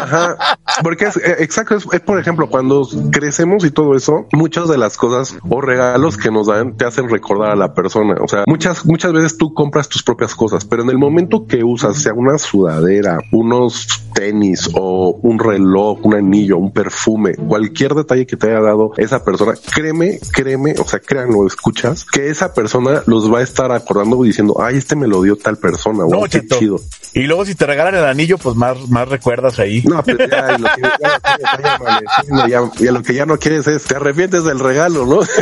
Ajá, 0.00 0.36
porque 0.82 1.06
es 1.06 1.16
eh, 1.16 1.36
exacto, 1.40 1.76
es, 1.76 1.86
es, 1.92 2.00
por 2.00 2.18
ejemplo 2.18 2.48
cuando 2.48 2.86
crecemos 3.10 3.64
y 3.64 3.70
todo 3.70 3.94
eso, 3.96 4.26
muchas 4.32 4.68
de 4.68 4.78
las 4.78 4.96
cosas 4.96 5.36
o 5.48 5.60
regalos 5.60 6.16
que 6.16 6.30
nos 6.30 6.46
dan 6.46 6.76
te 6.76 6.84
hacen 6.84 7.08
recordar 7.08 7.50
a 7.52 7.56
la 7.56 7.74
persona. 7.74 8.16
O 8.20 8.28
sea, 8.28 8.44
muchas 8.46 8.84
muchas 8.86 9.12
veces 9.12 9.36
tú 9.38 9.54
compras 9.54 9.88
tus 9.88 10.02
propias 10.02 10.34
cosas, 10.34 10.64
pero 10.64 10.82
en 10.82 10.90
el 10.90 10.98
momento 10.98 11.46
que 11.46 11.62
usas, 11.64 11.98
sea 12.02 12.12
una 12.14 12.38
sudadera, 12.38 13.18
unos 13.32 13.86
tenis 14.14 14.70
o 14.74 15.18
un 15.22 15.38
reloj, 15.38 15.98
un 16.04 16.14
anillo, 16.14 16.58
un 16.58 16.72
perfume, 16.72 17.01
cualquier 17.04 17.94
detalle 17.94 18.26
que 18.26 18.36
te 18.36 18.48
haya 18.48 18.60
dado 18.60 18.92
esa 18.96 19.24
persona, 19.24 19.54
créeme, 19.74 20.18
créeme, 20.32 20.74
o 20.78 20.84
sea, 20.86 20.98
créanlo, 21.00 21.46
escuchas, 21.46 22.04
que 22.04 22.28
esa 22.30 22.52
persona 22.54 23.02
los 23.06 23.32
va 23.32 23.38
a 23.38 23.42
estar 23.42 23.72
acordando 23.72 24.22
diciendo, 24.22 24.56
ay, 24.60 24.76
este 24.78 24.96
me 24.96 25.06
lo 25.08 25.22
dio 25.22 25.36
tal 25.36 25.56
persona, 25.58 26.04
wow, 26.04 26.10
No, 26.12 26.22
qué 26.22 26.40
Cheto. 26.40 26.58
chido. 26.58 26.80
Y 27.14 27.22
luego 27.24 27.44
si 27.44 27.54
te 27.54 27.66
regalan 27.66 27.94
el 27.94 28.04
anillo, 28.04 28.38
pues 28.38 28.56
más, 28.56 28.88
más 28.88 29.06
recuerdas 29.08 29.58
ahí. 29.58 29.82
No, 29.82 30.02
pero 30.02 30.26
ya, 30.26 30.56
lo 30.58 30.66
que 30.68 30.80
ya, 30.80 30.88
no 30.88 31.28
quieres, 31.44 32.32
ya, 32.38 32.48
ya- 32.48 32.70
ya 32.78 32.92
lo 32.92 33.02
que 33.02 33.14
ya 33.14 33.26
no 33.26 33.38
quieres 33.38 33.66
es, 33.66 33.84
te 33.84 33.96
arrepientes 33.96 34.44
del 34.44 34.58
regalo, 34.60 35.04
¿no? 35.06 35.20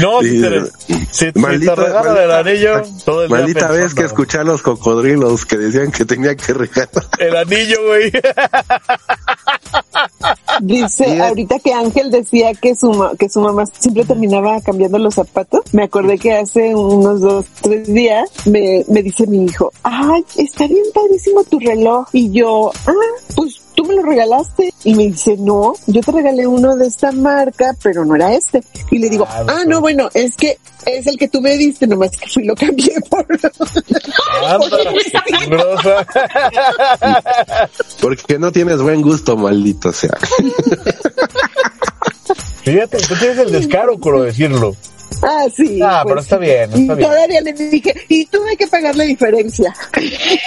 No, 0.00 0.20
si 0.22 0.40
te, 0.40 0.60
si, 1.10 1.26
maldita- 1.38 1.74
regalan 1.74 2.16
el 2.16 2.30
anillo, 2.30 2.82
todo 3.04 3.24
el 3.24 3.30
Maldita 3.30 3.68
vez 3.70 3.94
que 3.94 4.04
escuché 4.04 4.38
a 4.38 4.44
los 4.44 4.60
cocodrilos 4.62 5.46
que 5.46 5.56
decían 5.56 5.90
que 5.90 6.04
tenía 6.04 6.34
que 6.36 6.52
regalar. 6.52 6.88
El 7.18 7.36
anillo, 7.36 7.76
güey. 7.86 8.12
Dice, 10.60 11.04
Sí. 11.04 11.18
ahorita 11.20 11.58
que 11.58 11.72
Ángel 11.74 12.10
decía 12.10 12.54
que 12.54 12.74
su, 12.74 12.90
ma- 12.92 13.12
que 13.18 13.28
su 13.28 13.40
mamá 13.40 13.64
siempre 13.78 14.04
terminaba 14.04 14.60
cambiando 14.60 14.98
los 14.98 15.14
zapatos, 15.14 15.62
me 15.72 15.84
acordé 15.84 16.16
que 16.18 16.32
hace 16.32 16.74
unos 16.74 17.20
dos, 17.20 17.46
tres 17.60 17.92
días 17.92 18.30
me, 18.46 18.84
me 18.88 19.02
dice 19.02 19.26
mi 19.26 19.44
hijo, 19.44 19.72
ay, 19.82 20.24
está 20.36 20.66
bien 20.66 20.84
padrísimo 20.94 21.42
tu 21.44 21.58
reloj. 21.58 22.06
Y 22.12 22.30
yo, 22.30 22.70
ah, 22.86 22.92
pues 23.34 23.60
tú 23.74 23.84
me 23.84 23.94
lo 23.94 24.02
regalaste. 24.02 24.72
Y 24.84 24.94
me 24.94 25.04
dice, 25.04 25.36
no, 25.38 25.74
yo 25.86 26.00
te 26.02 26.12
regalé 26.12 26.46
uno 26.46 26.76
de 26.76 26.86
esta 26.86 27.10
marca, 27.12 27.74
pero 27.82 28.04
no 28.04 28.14
era 28.14 28.34
este. 28.34 28.62
Y 28.90 28.98
le 28.98 29.08
digo, 29.08 29.26
Ah, 29.28 29.44
ah, 29.48 29.64
no, 29.66 29.80
bueno, 29.80 30.08
es 30.14 30.36
que 30.36 30.58
es 30.86 31.06
el 31.06 31.16
que 31.16 31.28
tú 31.28 31.40
me 31.40 31.56
diste, 31.56 31.86
nomás 31.86 32.10
que 32.16 32.28
fui 32.28 32.44
y 32.44 32.46
lo 32.46 32.54
cambié 32.54 32.94
por... 33.08 33.26
Porque 38.00 38.38
no 38.38 38.52
tienes 38.52 38.80
buen 38.80 39.02
gusto, 39.02 39.36
maldito 39.36 39.92
sea. 39.92 40.16
Fíjate, 42.62 42.98
tú 42.98 43.14
tienes 43.18 43.38
el 43.38 43.52
descaro, 43.52 43.98
por 43.98 44.22
decirlo. 44.22 44.76
Ah, 45.26 45.46
sí. 45.54 45.80
Ah, 45.82 46.02
pero 46.06 46.20
está 46.20 46.36
bien, 46.38 46.64
está 46.64 46.76
y 46.78 46.84
bien. 46.86 46.98
todavía 47.00 47.40
le 47.40 47.52
dije, 47.52 47.94
y 48.08 48.26
tuve 48.26 48.56
que 48.56 48.66
pagar 48.66 48.94
la 48.96 49.04
diferencia. 49.04 49.74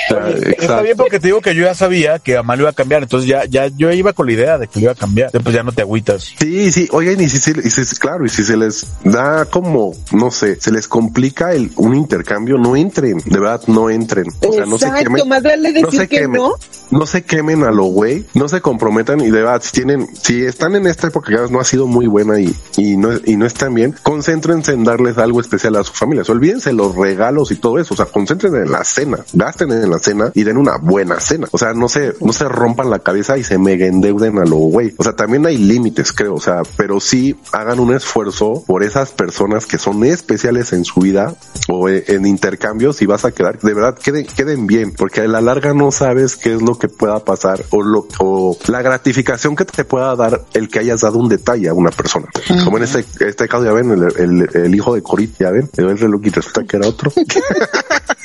Ah, 0.10 0.30
Está 0.30 0.50
Exacto. 0.50 0.84
bien 0.84 0.98
porque 0.98 1.20
te 1.20 1.28
digo 1.28 1.42
que 1.42 1.54
yo 1.54 1.64
ya 1.64 1.74
sabía 1.76 2.20
que 2.20 2.38
Amal 2.38 2.60
iba 2.62 2.70
a 2.70 2.74
cambiar, 2.74 3.04
entonces 3.04 3.28
ya, 3.30 3.44
ya 3.46 3.68
yo 3.68 3.92
iba 3.92 4.14
con 4.14 4.26
la 4.28 4.32
idea 4.34 4.58
de 4.58 4.68
que 4.68 4.80
lo 4.80 4.84
iba 4.86 4.92
a 4.94 4.96
cambiar. 4.96 5.32
Pues 5.32 5.54
ya 5.54 5.64
no 5.64 5.72
te 5.74 5.82
agüitas. 5.82 6.32
Sí, 6.40 6.72
sí, 6.72 6.88
oigan, 6.92 7.20
y 7.20 7.28
si, 7.28 7.40
se- 7.40 7.60
y 7.60 7.70
si- 7.70 7.96
claro, 7.98 8.26
y 8.26 8.30
si 8.30 8.44
se 8.44 8.56
les 8.56 8.88
da 9.04 9.46
como, 9.46 9.94
no 10.14 10.32
sé, 10.32 10.60
se 10.62 10.72
les 10.72 10.88
complica 10.88 11.52
el, 11.54 11.72
un 11.76 11.96
intercambio, 11.96 12.58
no 12.58 12.76
entren, 12.78 13.18
de 13.26 13.40
verdad, 13.40 13.62
no 13.68 13.90
entren. 13.90 14.26
O 14.48 14.54
sea, 14.54 14.66
no 14.66 14.78
se 14.78 14.86
Exacto, 14.88 15.04
quemen. 15.14 15.28
más 15.30 15.44
vale 15.44 15.72
no 15.74 15.82
decir 15.88 16.00
se 16.00 16.08
que 16.08 16.18
quemen, 16.20 16.42
no. 16.42 16.56
no 16.92 17.06
se 17.06 17.24
quemen 17.24 17.64
a 17.64 17.72
lo 17.72 17.86
güey, 17.86 18.26
no 18.34 18.48
se 18.48 18.62
comprometan 18.62 19.20
y 19.20 19.26
de 19.26 19.42
verdad, 19.42 19.62
si 19.64 19.72
tienen, 19.72 20.08
si 20.16 20.46
están 20.46 20.76
en 20.76 20.88
esta 20.88 21.08
época 21.08 21.32
que 21.48 21.52
no 21.52 21.60
ha 21.60 21.66
sido 21.66 21.86
muy 21.88 22.08
buena 22.08 22.40
y, 22.40 22.56
y 22.78 22.96
no, 22.98 23.10
y 23.26 23.36
no 23.36 23.46
están 23.46 23.74
bien, 23.74 23.94
concéntrense 24.04 24.67
en 24.68 24.84
darles 24.84 25.18
algo 25.18 25.42
especial 25.42 25.76
a 25.76 25.84
su 25.84 25.94
familia. 25.94 26.22
O 26.22 26.26
sea, 26.26 26.36
olvídense 26.36 26.74
los 26.74 26.96
regalos 26.96 27.52
y 27.52 27.56
todo 27.56 27.80
eso. 27.80 27.94
O 27.94 27.98
sea, 27.98 28.06
concéntrense 28.06 28.60
en 28.60 28.72
la 28.72 28.84
cena, 28.84 29.20
gasten 29.34 29.72
en 29.72 29.90
la 29.90 30.00
cena 30.00 30.32
y 30.34 30.44
den 30.44 30.58
una 30.58 30.78
buena 30.78 31.20
cena. 31.20 31.48
O 31.52 31.58
sea, 31.58 31.74
no 31.74 31.90
se, 31.90 32.14
no 32.22 32.34
se 32.34 32.48
rompan 32.48 32.90
la 32.90 33.00
cabeza 33.00 33.38
y 33.38 33.44
se 33.44 33.58
mega 33.58 33.86
endeuden 33.86 34.40
a 34.40 34.46
lo 34.46 34.58
güey. 34.58 34.94
O 34.98 35.04
sea, 35.04 35.14
también 35.14 35.46
hay 35.46 35.58
límites, 35.58 36.14
creo. 36.14 36.36
O 36.36 36.42
sea, 36.42 36.64
pero 36.76 37.00
sí 37.00 37.36
hagan 37.52 37.80
un 37.80 37.94
esfuerzo 37.94 38.64
por 38.66 38.84
esas 38.84 39.12
personas 39.12 39.66
que 39.66 39.78
son 39.78 40.04
especiales 40.04 40.74
en 40.74 40.86
su 40.86 41.02
vida 41.02 41.36
o 41.70 41.90
eh, 41.90 42.04
en 42.08 42.26
intercambios 42.26 43.02
y 43.02 43.06
vas 43.06 43.26
a 43.26 43.32
quedar, 43.32 43.60
de 43.60 43.74
verdad, 43.74 43.98
queden, 43.98 44.26
queden 44.26 44.68
bien, 44.68 44.94
porque 44.94 45.22
a 45.22 45.28
la 45.28 45.42
larga 45.42 45.74
no 45.74 45.92
sabes 45.92 46.36
qué 46.36 46.54
es 46.54 46.62
lo 46.62 46.78
que 46.78 46.88
pueda 46.88 47.24
pasar 47.24 47.64
o 47.72 47.82
lo, 47.82 48.08
o 48.20 48.58
la 48.68 48.82
gratificación 48.82 49.56
que 49.56 49.66
te 49.66 49.84
pueda 49.84 50.16
dar 50.16 50.46
el 50.54 50.70
que 50.70 50.80
hayas 50.80 51.02
dado 51.02 51.18
un 51.18 51.30
detalle 51.30 51.70
a 51.70 51.74
una 51.74 51.92
persona. 51.92 52.28
Como 52.64 52.78
en 52.78 52.84
este, 52.84 53.06
este 53.20 53.48
caso, 53.48 53.66
ya 53.66 53.74
ven, 53.74 53.92
el, 53.92 54.04
el, 54.18 54.50
el 54.66 54.76
hijo 54.76 54.96
de 54.96 55.02
Corit, 55.02 55.38
ya 55.40 55.52
ven, 55.52 55.70
le 55.76 55.84
doy 55.84 55.94
el 55.94 56.00
reloj 56.00 56.22
y 56.24 56.30
resulta 56.30 56.64
que 56.64 56.78
era 56.78 56.88
otro. 56.88 57.12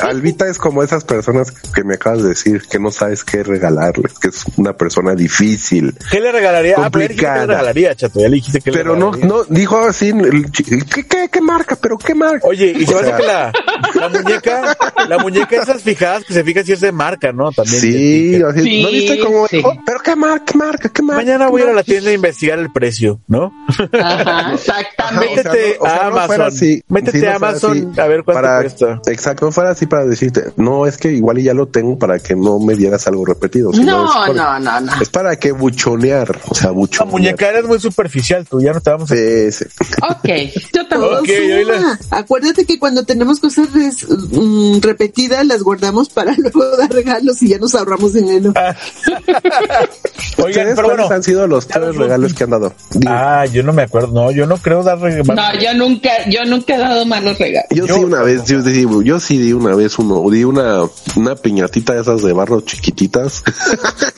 Albita 0.00 0.48
es 0.48 0.58
como 0.58 0.82
esas 0.82 1.04
personas 1.04 1.50
que 1.50 1.84
me 1.84 1.94
acabas 1.94 2.22
de 2.22 2.30
decir 2.30 2.62
que 2.70 2.78
no 2.78 2.90
sabes 2.90 3.24
qué 3.24 3.42
regalarles, 3.42 4.18
que 4.18 4.28
es 4.28 4.44
una 4.56 4.72
persona 4.76 5.14
difícil. 5.14 5.94
¿Qué 6.10 6.20
le 6.20 6.32
regalaría? 6.32 6.74
Ah, 6.78 6.82
Complicada. 6.90 7.40
le 7.40 7.46
regalaría, 7.46 7.94
chato. 7.94 8.20
Ya 8.20 8.28
le 8.28 8.36
dijiste 8.36 8.60
que 8.60 8.70
le 8.70 8.76
Pero 8.78 8.96
no, 8.96 9.12
no, 9.12 9.44
dijo 9.44 9.78
así, 9.78 10.12
¿qué, 10.52 11.04
qué, 11.06 11.28
qué 11.30 11.40
marca? 11.40 11.76
¿Pero 11.76 11.98
qué 11.98 12.14
marca? 12.14 12.46
Oye, 12.46 12.74
y 12.76 12.86
se 12.86 12.94
me 12.94 13.00
que 13.02 13.22
la, 13.22 13.52
la 13.94 14.08
muñeca, 14.08 14.76
la 15.08 15.18
muñeca 15.18 15.56
esas 15.62 15.82
fijadas 15.82 16.24
que 16.24 16.34
se 16.34 16.44
fija 16.44 16.62
si 16.62 16.72
es 16.72 16.80
de 16.80 16.92
marca, 16.92 17.32
¿no? 17.32 17.50
También. 17.52 17.80
Sí, 17.80 18.42
así, 18.42 18.62
Sí, 18.62 18.82
¿no 18.82 18.90
viste 18.90 19.18
cómo 19.20 19.46
sí. 19.48 19.62
¿Pero 19.84 20.00
qué 20.00 20.16
marca, 20.16 20.44
qué 20.46 20.58
marca, 20.58 20.88
qué 20.88 21.02
marca? 21.02 21.22
Mañana 21.22 21.48
voy 21.48 21.62
a 21.62 21.64
ir 21.64 21.70
a 21.70 21.74
la 21.74 21.82
tienda 21.82 22.10
a 22.10 22.12
investigar 22.14 22.58
el 22.58 22.70
precio, 22.72 23.20
¿no? 23.26 23.52
Ajá, 23.92 24.54
exactamente. 24.54 25.40
o 25.40 25.42
sea, 25.42 25.52
Métete 25.52 25.76
no- 25.78 25.84
o 25.84 25.86
sea, 25.88 25.94
a 26.06 26.10
no 26.10 26.10
fuera 26.12 26.24
Amazon. 26.24 26.40
así. 26.46 26.82
Métete 26.88 27.18
Sí, 27.20 27.24
no 27.26 27.30
a 27.32 27.34
Amazon 27.36 27.90
así 27.90 28.00
a 28.00 28.06
ver 28.06 28.24
cuánto 28.24 28.42
para- 28.42 28.60
cuesta. 28.60 29.00
Exacto, 29.06 29.46
no 29.46 29.52
fuera 29.62 29.72
así 29.72 29.86
para 29.86 30.04
decirte, 30.04 30.52
no, 30.56 30.86
es 30.86 30.96
que 30.98 31.12
igual 31.12 31.38
y 31.38 31.44
ya 31.44 31.54
lo 31.54 31.66
tengo 31.66 31.98
para 31.98 32.18
que 32.18 32.34
no 32.34 32.58
me 32.58 32.74
dieras 32.74 33.06
algo 33.06 33.24
repetido. 33.24 33.72
sino 33.72 34.04
No, 34.04 34.10
para- 34.12 34.32
no, 34.34 34.58
no, 34.58 34.80
no. 34.80 34.92
Es 35.00 35.08
para 35.08 35.36
que 35.36 35.52
buchonear, 35.52 36.38
o 36.48 36.54
sea, 36.54 36.66
La 36.68 36.72
buchonear. 36.72 37.10
muñeca 37.12 37.48
eres 37.48 37.64
muy 37.64 37.78
superficial, 37.80 38.46
tú 38.48 38.60
ya 38.60 38.72
no 38.72 38.80
te 38.80 38.90
vamos 38.90 39.10
a... 39.10 39.14
Sí, 39.16 39.52
sí. 39.52 39.64
Ok, 40.02 40.28
yo 40.74 40.86
también. 40.88 41.14
Ok, 41.14 41.26
Suma. 41.26 41.54
oíla. 41.56 41.98
Acuérdate 42.10 42.64
que 42.64 42.78
cuando 42.78 43.04
tenemos 43.04 43.38
cosas 43.40 43.68
mm, 44.32 44.80
repetidas 44.80 45.46
las 45.46 45.62
guardamos 45.62 46.08
para 46.08 46.34
luego 46.36 46.76
dar 46.76 46.90
regalos 46.92 47.42
y 47.42 47.48
ya 47.48 47.58
nos 47.58 47.74
ahorramos 47.74 48.12
dinero. 48.14 48.52
Oigan, 50.38 50.66
¿Ustedes 50.68 50.74
pero 50.74 50.74
cuáles 50.88 50.96
bueno. 51.06 51.14
han 51.14 51.22
sido 51.22 51.46
los 51.46 51.66
tres 51.66 51.84
los 51.88 51.96
regalos 51.96 52.34
que 52.34 52.44
han 52.44 52.50
dado? 52.50 52.72
Ah, 53.06 53.44
yo 53.46 53.62
no 53.62 53.72
me 53.72 53.82
acuerdo. 53.82 54.08
No, 54.12 54.30
yo 54.30 54.46
no 54.46 54.56
creo 54.56 54.82
dar 54.82 54.98
regalos. 54.98 55.28
No, 55.28 55.54
yo 55.60 55.74
nunca, 55.74 56.10
yo 56.28 56.44
nunca 56.44 56.74
he 56.74 56.78
dado 56.78 57.04
malos 57.06 57.38
regalos. 57.38 57.68
yo, 57.70 57.86
yo- 57.86 57.94
sí 57.96 58.04
una 58.04 58.22
vez, 58.22 58.44
yo, 58.44 58.62
sí- 58.62 58.86
yo 59.04 59.20
sí 59.20 59.51
di 59.52 59.64
una 59.64 59.74
vez 59.74 59.98
uno, 59.98 60.28
di 60.30 60.44
una, 60.44 60.82
una 61.16 61.34
piñatita 61.36 61.94
de 61.94 62.00
esas 62.00 62.22
de 62.22 62.32
barro 62.32 62.60
chiquititas. 62.62 63.42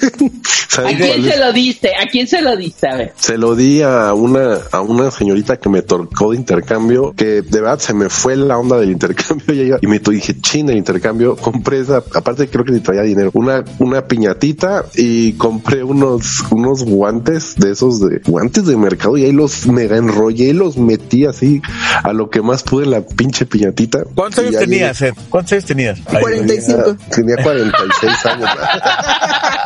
¿A 0.04 0.66
¿Saben 0.68 0.96
quién 0.96 1.22
se 1.24 1.38
lo 1.38 1.52
diste? 1.52 1.90
¿A 1.94 2.06
quién 2.10 2.26
se 2.26 2.42
lo 2.42 2.56
diste? 2.56 2.88
A 2.88 2.96
ver. 2.96 3.12
Se 3.16 3.38
lo 3.38 3.54
di 3.54 3.82
a 3.82 4.12
una, 4.12 4.58
a 4.72 4.80
una 4.80 5.10
señorita 5.10 5.56
que 5.58 5.68
me 5.68 5.82
tocó 5.82 6.32
de 6.32 6.36
intercambio, 6.36 7.12
que 7.16 7.42
de 7.42 7.60
verdad 7.60 7.78
se 7.78 7.94
me 7.94 8.08
fue 8.08 8.36
la 8.36 8.58
onda 8.58 8.76
del 8.78 8.90
intercambio 8.90 9.54
y, 9.54 9.60
ella- 9.66 9.78
y 9.80 9.86
me 9.86 9.98
dije, 10.00 10.40
china, 10.40 10.72
el 10.72 10.78
intercambio, 10.78 11.36
compré 11.36 11.80
esa, 11.80 11.98
aparte 11.98 12.48
creo 12.48 12.64
que 12.64 12.72
ni 12.72 12.80
traía 12.80 13.02
dinero, 13.02 13.30
una, 13.34 13.64
una 13.78 14.06
piñatita 14.06 14.84
y 14.94 15.32
compré 15.34 15.82
unos, 15.84 16.44
unos 16.50 16.82
guantes 16.84 17.54
de 17.56 17.70
esos 17.72 18.00
de 18.00 18.20
guantes 18.26 18.66
de 18.66 18.76
mercado 18.76 19.16
y 19.16 19.24
ahí 19.24 19.32
los 19.32 19.66
mega 19.66 19.96
enrollé 19.96 20.46
y 20.48 20.52
los 20.52 20.76
metí 20.76 21.24
así 21.26 21.62
a 22.02 22.12
lo 22.12 22.30
que 22.30 22.42
más 22.42 22.62
pude 22.62 22.84
en 22.84 22.90
la 22.90 23.00
pinche 23.02 23.46
piñatita. 23.46 24.04
¿Cuántos 24.14 24.40
años 24.44 24.56
tenías, 24.60 25.00
Ed? 25.02 25.14
¿Cuántos 25.28 25.52
años 25.52 25.64
tenías? 25.64 25.98
Ay, 26.06 26.20
45. 26.20 26.96
Tenía 27.10 27.36
46 27.42 28.26
años. 28.26 28.50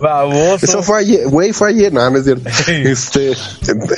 Baboso. 0.00 0.64
Eso 0.64 0.82
fue 0.82 0.98
ayer, 1.00 1.26
güey, 1.28 1.52
fue 1.52 1.70
ayer, 1.70 1.92
no, 1.92 2.08
no 2.10 2.18
es 2.18 2.24
cierto. 2.24 2.48
Este, 2.68 3.32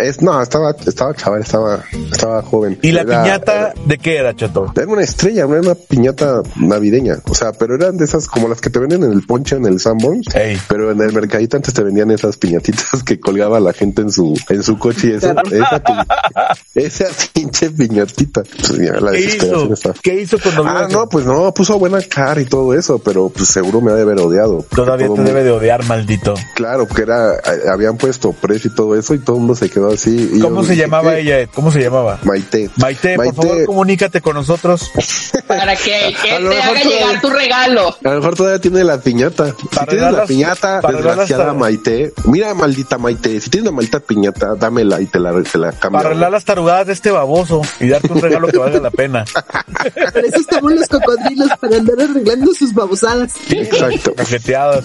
es, 0.00 0.22
no, 0.22 0.40
estaba, 0.40 0.74
estaba 0.86 1.14
chaval, 1.14 1.40
estaba, 1.42 1.84
estaba 2.10 2.42
joven. 2.42 2.78
¿Y 2.82 2.92
la 2.92 3.02
Era- 3.02 3.22
piñata 3.22 3.74
de 3.84 3.98
qué 3.98 4.16
era, 4.16 4.34
Chato? 4.34 4.72
Era 4.76 4.86
una 4.86 5.02
estrella, 5.02 5.46
no 5.46 5.52
era 5.54 5.62
una 5.62 5.74
piñata 5.74 6.42
navideña. 6.56 7.18
O 7.28 7.34
sea, 7.34 7.52
pero 7.52 7.74
eran 7.74 7.96
de 7.96 8.04
esas 8.04 8.26
como 8.28 8.48
las 8.48 8.60
que 8.60 8.70
te 8.70 8.78
venden 8.78 9.04
en 9.04 9.12
el 9.12 9.22
ponche 9.26 9.56
en 9.56 9.66
el 9.66 9.80
Sanborns. 9.80 10.26
Pero 10.68 10.90
en 10.90 11.00
el 11.00 11.12
mercadito 11.12 11.56
antes 11.56 11.74
te 11.74 11.82
vendían 11.82 12.10
esas 12.10 12.36
piñatitas 12.36 13.02
que 13.04 13.18
colgaba 13.20 13.60
la 13.60 13.72
gente 13.72 14.02
en 14.02 14.10
su, 14.12 14.38
en 14.48 14.62
su 14.62 14.78
coche 14.78 15.08
y 15.08 15.12
eso, 15.12 15.34
esa, 15.50 15.82
esa 16.74 17.04
pinche 17.32 17.70
piñatita. 17.70 18.42
Pues, 18.42 18.78
ya, 18.78 19.00
la 19.00 19.10
¿Qué 19.12 19.18
desesperación 19.18 19.64
hizo? 19.64 19.74
está. 19.74 19.94
¿Qué 20.02 20.20
hizo 20.20 20.38
cuando 20.40 20.62
Ah, 20.66 20.88
no, 20.90 21.08
pues 21.08 21.24
no, 21.26 21.52
puso 21.52 21.78
buena 21.78 22.00
cara 22.02 22.40
y 22.40 22.44
todo 22.44 22.72
eso, 22.74 22.98
pero 22.98 23.28
pues 23.28 23.48
seguro 23.48 23.80
me 23.80 23.90
ha 23.92 23.94
de 23.94 24.02
haber 24.02 24.18
odiado. 24.20 24.64
Todavía 24.74 25.01
te 25.04 25.08
mundo- 25.08 25.22
debe 25.24 25.44
de 25.44 25.50
odiar, 25.50 25.84
maldito. 25.84 26.34
Claro, 26.54 26.86
porque 26.86 27.02
era, 27.02 27.34
eh, 27.34 27.40
habían 27.72 27.96
puesto 27.96 28.32
precio 28.32 28.70
y 28.70 28.74
todo 28.74 28.96
eso 28.96 29.14
y 29.14 29.18
todo 29.18 29.36
el 29.36 29.40
mundo 29.40 29.54
se 29.54 29.70
quedó 29.70 29.92
así. 29.92 30.30
y 30.34 30.40
¿Cómo 30.40 30.60
yo 30.62 30.66
se 30.66 30.72
dije, 30.72 30.82
llamaba 30.84 31.14
¿qué? 31.14 31.20
ella? 31.20 31.38
Ed? 31.40 31.48
¿Cómo 31.54 31.70
se 31.72 31.80
llamaba? 31.80 32.18
Maite. 32.24 32.70
Maite, 32.76 33.16
por 33.16 33.34
favor, 33.34 33.64
comunícate 33.64 34.20
con 34.20 34.34
nosotros. 34.34 34.90
Para 35.46 35.76
que 35.76 36.14
lo 36.40 36.50
te 36.50 36.62
haga 36.62 36.82
llegar 36.82 37.20
tu 37.20 37.30
regalo. 37.30 37.88
A 38.04 38.08
lo 38.10 38.16
mejor 38.20 38.34
todavía 38.34 38.60
tiene 38.60 38.84
la 38.84 38.98
piñata. 38.98 39.54
Si 39.60 39.68
Para 39.68 39.86
tienes 39.86 40.12
la 40.12 40.24
piñata, 40.24 40.80
para 40.80 40.96
desgraciada 40.98 41.42
hasta- 41.44 41.54
Maite. 41.58 42.12
Mira, 42.26 42.54
maldita 42.54 42.98
Maite. 42.98 43.40
Si 43.40 43.50
tienes 43.50 43.68
una 43.68 43.76
maldita 43.76 44.00
piñata, 44.00 44.54
dámela 44.54 45.00
y 45.00 45.06
te 45.06 45.18
la, 45.20 45.32
te 45.42 45.58
la 45.58 45.72
cambio. 45.72 45.98
Para 45.98 46.08
arreglar 46.10 46.30
las 46.32 46.44
tarugadas 46.44 46.86
de 46.86 46.92
este 46.94 47.10
baboso 47.10 47.62
y 47.80 47.88
darte 47.88 48.12
un 48.12 48.20
regalo 48.20 48.48
que 48.48 48.58
valga 48.58 48.80
la 48.80 48.90
pena. 48.90 49.24
Por 50.12 50.24
eso 50.24 50.36
estamos 50.38 50.72
los 50.72 50.88
cocodrilos, 50.88 51.48
para 51.60 51.76
andar 51.76 51.96
arreglando 52.00 52.52
sus 52.54 52.72
babosadas. 52.74 53.32
Exacto. 53.50 54.14
Cajeteadas. 54.14 54.84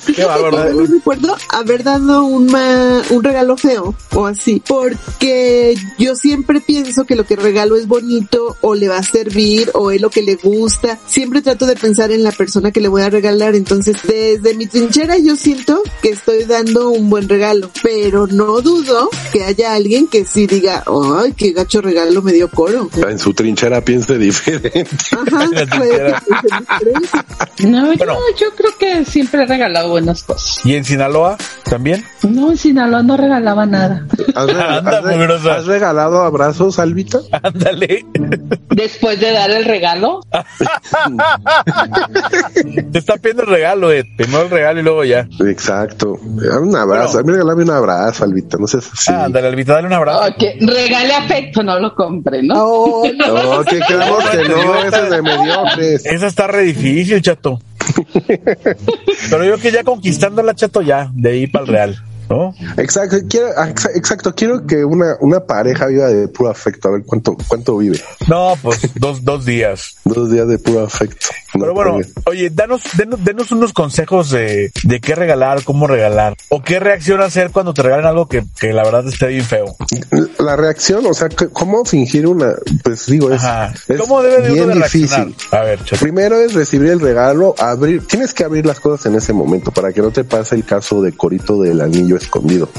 Qué 0.15 0.25
bárbaro. 0.25 0.69
Yo 0.73 0.81
no 0.81 0.85
recuerdo 0.87 1.35
haber 1.49 1.83
dado 1.83 2.23
un, 2.23 2.47
ma- 2.47 3.01
un 3.09 3.23
regalo 3.23 3.57
feo 3.57 3.95
o 4.13 4.25
así, 4.25 4.61
porque 4.67 5.75
yo 5.97 6.15
siempre 6.15 6.61
pienso 6.61 7.05
que 7.05 7.15
lo 7.15 7.25
que 7.25 7.35
regalo 7.35 7.75
es 7.75 7.87
bonito 7.87 8.57
o 8.61 8.75
le 8.75 8.87
va 8.87 8.97
a 8.97 9.03
servir 9.03 9.69
o 9.73 9.91
es 9.91 10.01
lo 10.01 10.09
que 10.09 10.21
le 10.21 10.35
gusta. 10.35 10.99
Siempre 11.07 11.41
trato 11.41 11.65
de 11.65 11.75
pensar 11.75 12.11
en 12.11 12.23
la 12.23 12.31
persona 12.31 12.71
que 12.71 12.81
le 12.81 12.87
voy 12.87 13.01
a 13.01 13.09
regalar. 13.09 13.55
Entonces, 13.55 13.97
desde 14.07 14.53
mi 14.55 14.67
trinchera 14.67 15.17
yo 15.17 15.35
siento 15.35 15.81
que 16.01 16.09
estoy 16.09 16.43
dando 16.45 16.89
un 16.89 17.09
buen 17.09 17.27
regalo, 17.29 17.69
pero 17.83 18.27
no 18.27 18.61
dudo 18.61 19.09
que 19.31 19.43
haya 19.43 19.73
alguien 19.73 20.07
que 20.07 20.25
sí 20.25 20.47
diga, 20.47 20.83
ay, 21.19 21.33
qué 21.33 21.51
gacho 21.53 21.81
regalo 21.81 22.21
me 22.21 22.33
dio 22.33 22.49
coro. 22.49 22.89
En 23.07 23.19
su 23.19 23.33
trinchera 23.33 23.81
piense 23.83 24.17
diferente. 24.17 24.85
Ajá, 25.11 25.45
La 25.47 25.65
puede 25.65 25.65
que 25.65 25.65
trinchera. 25.67 26.21
piense 26.27 26.59
diferente. 26.59 27.67
No, 27.69 27.85
Bueno. 27.95 28.13
yo, 28.37 28.37
yo 28.39 28.55
creo 28.55 28.71
que 28.77 29.05
siempre 29.05 29.43
he 29.43 29.45
regalado 29.45 29.89
buenas 30.01 30.23
cosas. 30.23 30.65
¿Y 30.65 30.75
en 30.75 30.83
Sinaloa 30.85 31.37
también? 31.69 32.03
No, 32.23 32.51
en 32.51 32.57
Sinaloa 32.57 33.03
no 33.03 33.17
regalaba 33.17 33.65
nada. 33.65 34.05
¿Has, 34.35 34.45
rega- 34.47 34.77
Anda, 34.79 35.55
has 35.57 35.65
regalado 35.65 36.21
abrazos, 36.23 36.79
Albita? 36.79 37.19
Ándale. 37.43 38.05
Después 38.69 39.19
de 39.19 39.31
dar 39.31 39.49
el 39.51 39.65
regalo, 39.65 40.21
Te 42.91 42.99
está 42.99 43.15
pidiendo 43.17 43.43
el 43.43 43.49
regalo, 43.49 43.91
Ed. 43.91 44.05
Primero 44.17 44.43
el 44.43 44.49
regalo 44.49 44.79
y 44.79 44.83
luego 44.83 45.03
ya. 45.03 45.27
Exacto. 45.45 46.13
Un 46.21 46.75
abrazo. 46.75 47.19
A 47.19 47.23
mí 47.23 47.31
regálame 47.31 47.63
un 47.63 47.71
abrazo, 47.71 48.23
Albita. 48.23 48.57
No 48.57 48.67
sé 48.67 48.79
si. 48.81 49.11
Ándale, 49.11 49.47
Albita, 49.47 49.73
dale 49.73 49.87
un 49.87 49.93
abrazo. 49.93 50.33
que 50.37 50.57
regale 50.61 51.13
afecto, 51.13 51.63
no 51.63 51.79
lo 51.79 51.93
compre, 51.95 52.41
¿no? 52.43 52.55
No. 52.55 53.03
No, 53.31 53.63
que 53.63 53.79
quedamos 53.79 54.23
que 54.29 54.43
no, 54.49 54.75
ese 54.83 55.03
es 55.03 55.09
de 55.09 55.21
mediocres. 55.21 56.05
Esa 56.05 56.27
está 56.27 56.47
re 56.47 56.61
difícil, 56.63 57.21
chato. 57.21 57.59
Pero 59.29 59.45
yo 59.45 59.57
que 59.57 59.71
ya 59.71 59.83
conquistando 59.83 60.43
la 60.43 60.55
chato 60.55 60.81
ya, 60.81 61.09
de 61.13 61.31
ahí 61.31 61.47
para 61.47 61.65
el 61.65 61.71
real, 61.71 62.03
¿no? 62.31 62.55
Exacto, 62.77 63.17
quiero, 63.29 63.47
ah, 63.57 63.67
exa- 63.69 63.91
exacto, 63.95 64.33
quiero 64.33 64.65
que 64.65 64.83
una, 64.85 65.17
una 65.19 65.41
pareja 65.41 65.87
viva 65.87 66.07
de 66.07 66.27
puro 66.27 66.49
afecto, 66.49 66.87
a 66.87 66.91
ver 66.91 67.03
cuánto, 67.05 67.35
cuánto 67.47 67.77
vive. 67.77 67.99
No, 68.27 68.53
pues 68.61 68.79
dos, 68.95 69.23
dos 69.23 69.45
días. 69.45 69.95
Dos 70.05 70.31
días 70.31 70.47
de 70.47 70.57
puro 70.57 70.81
afecto. 70.85 71.27
Pero 71.53 71.65
No, 71.67 71.73
bueno, 71.73 71.99
oye, 72.25 72.49
danos, 72.49 72.81
denos, 72.95 73.23
denos 73.23 73.51
unos 73.51 73.73
consejos 73.73 74.29
de, 74.31 74.71
de 74.83 74.99
qué 75.01 75.15
regalar, 75.15 75.63
cómo 75.65 75.85
regalar, 75.87 76.35
o 76.49 76.63
qué 76.63 76.79
reacción 76.79 77.21
hacer 77.21 77.51
cuando 77.51 77.73
te 77.73 77.81
regalen 77.81 78.05
algo 78.05 78.27
que, 78.27 78.43
que 78.59 78.71
la 78.71 78.83
verdad 78.83 79.05
esté 79.07 79.27
bien 79.27 79.43
feo. 79.43 79.75
la 80.39 80.55
reacción, 80.55 81.05
o 81.05 81.13
sea, 81.13 81.27
cómo 81.51 81.83
fingir 81.83 82.25
una, 82.27 82.53
pues 82.83 83.05
digo, 83.07 83.31
es, 83.31 83.41
es 83.89 83.99
¿Cómo 83.99 84.21
debe 84.21 84.41
de 84.41 84.53
bien 84.53 84.67
de 84.69 84.75
difícil. 84.75 85.35
A 85.51 85.59
ver. 85.61 85.79
Primero 85.99 86.39
es 86.39 86.53
recibir 86.53 86.89
el 86.91 86.99
regalo, 87.01 87.53
abrir, 87.59 88.07
tienes 88.07 88.33
que 88.33 88.43
abrir 88.45 88.65
las 88.65 88.79
cosas 88.79 89.05
en 89.07 89.15
ese 89.15 89.33
momento 89.33 89.71
para 89.71 89.91
que 89.91 90.01
no 90.01 90.11
te 90.11 90.23
pase 90.23 90.55
el 90.55 90.63
caso 90.63 91.01
de 91.01 91.11
Corito 91.11 91.61
del 91.61 91.81
anillo 91.81 92.17
escondido. 92.21 92.69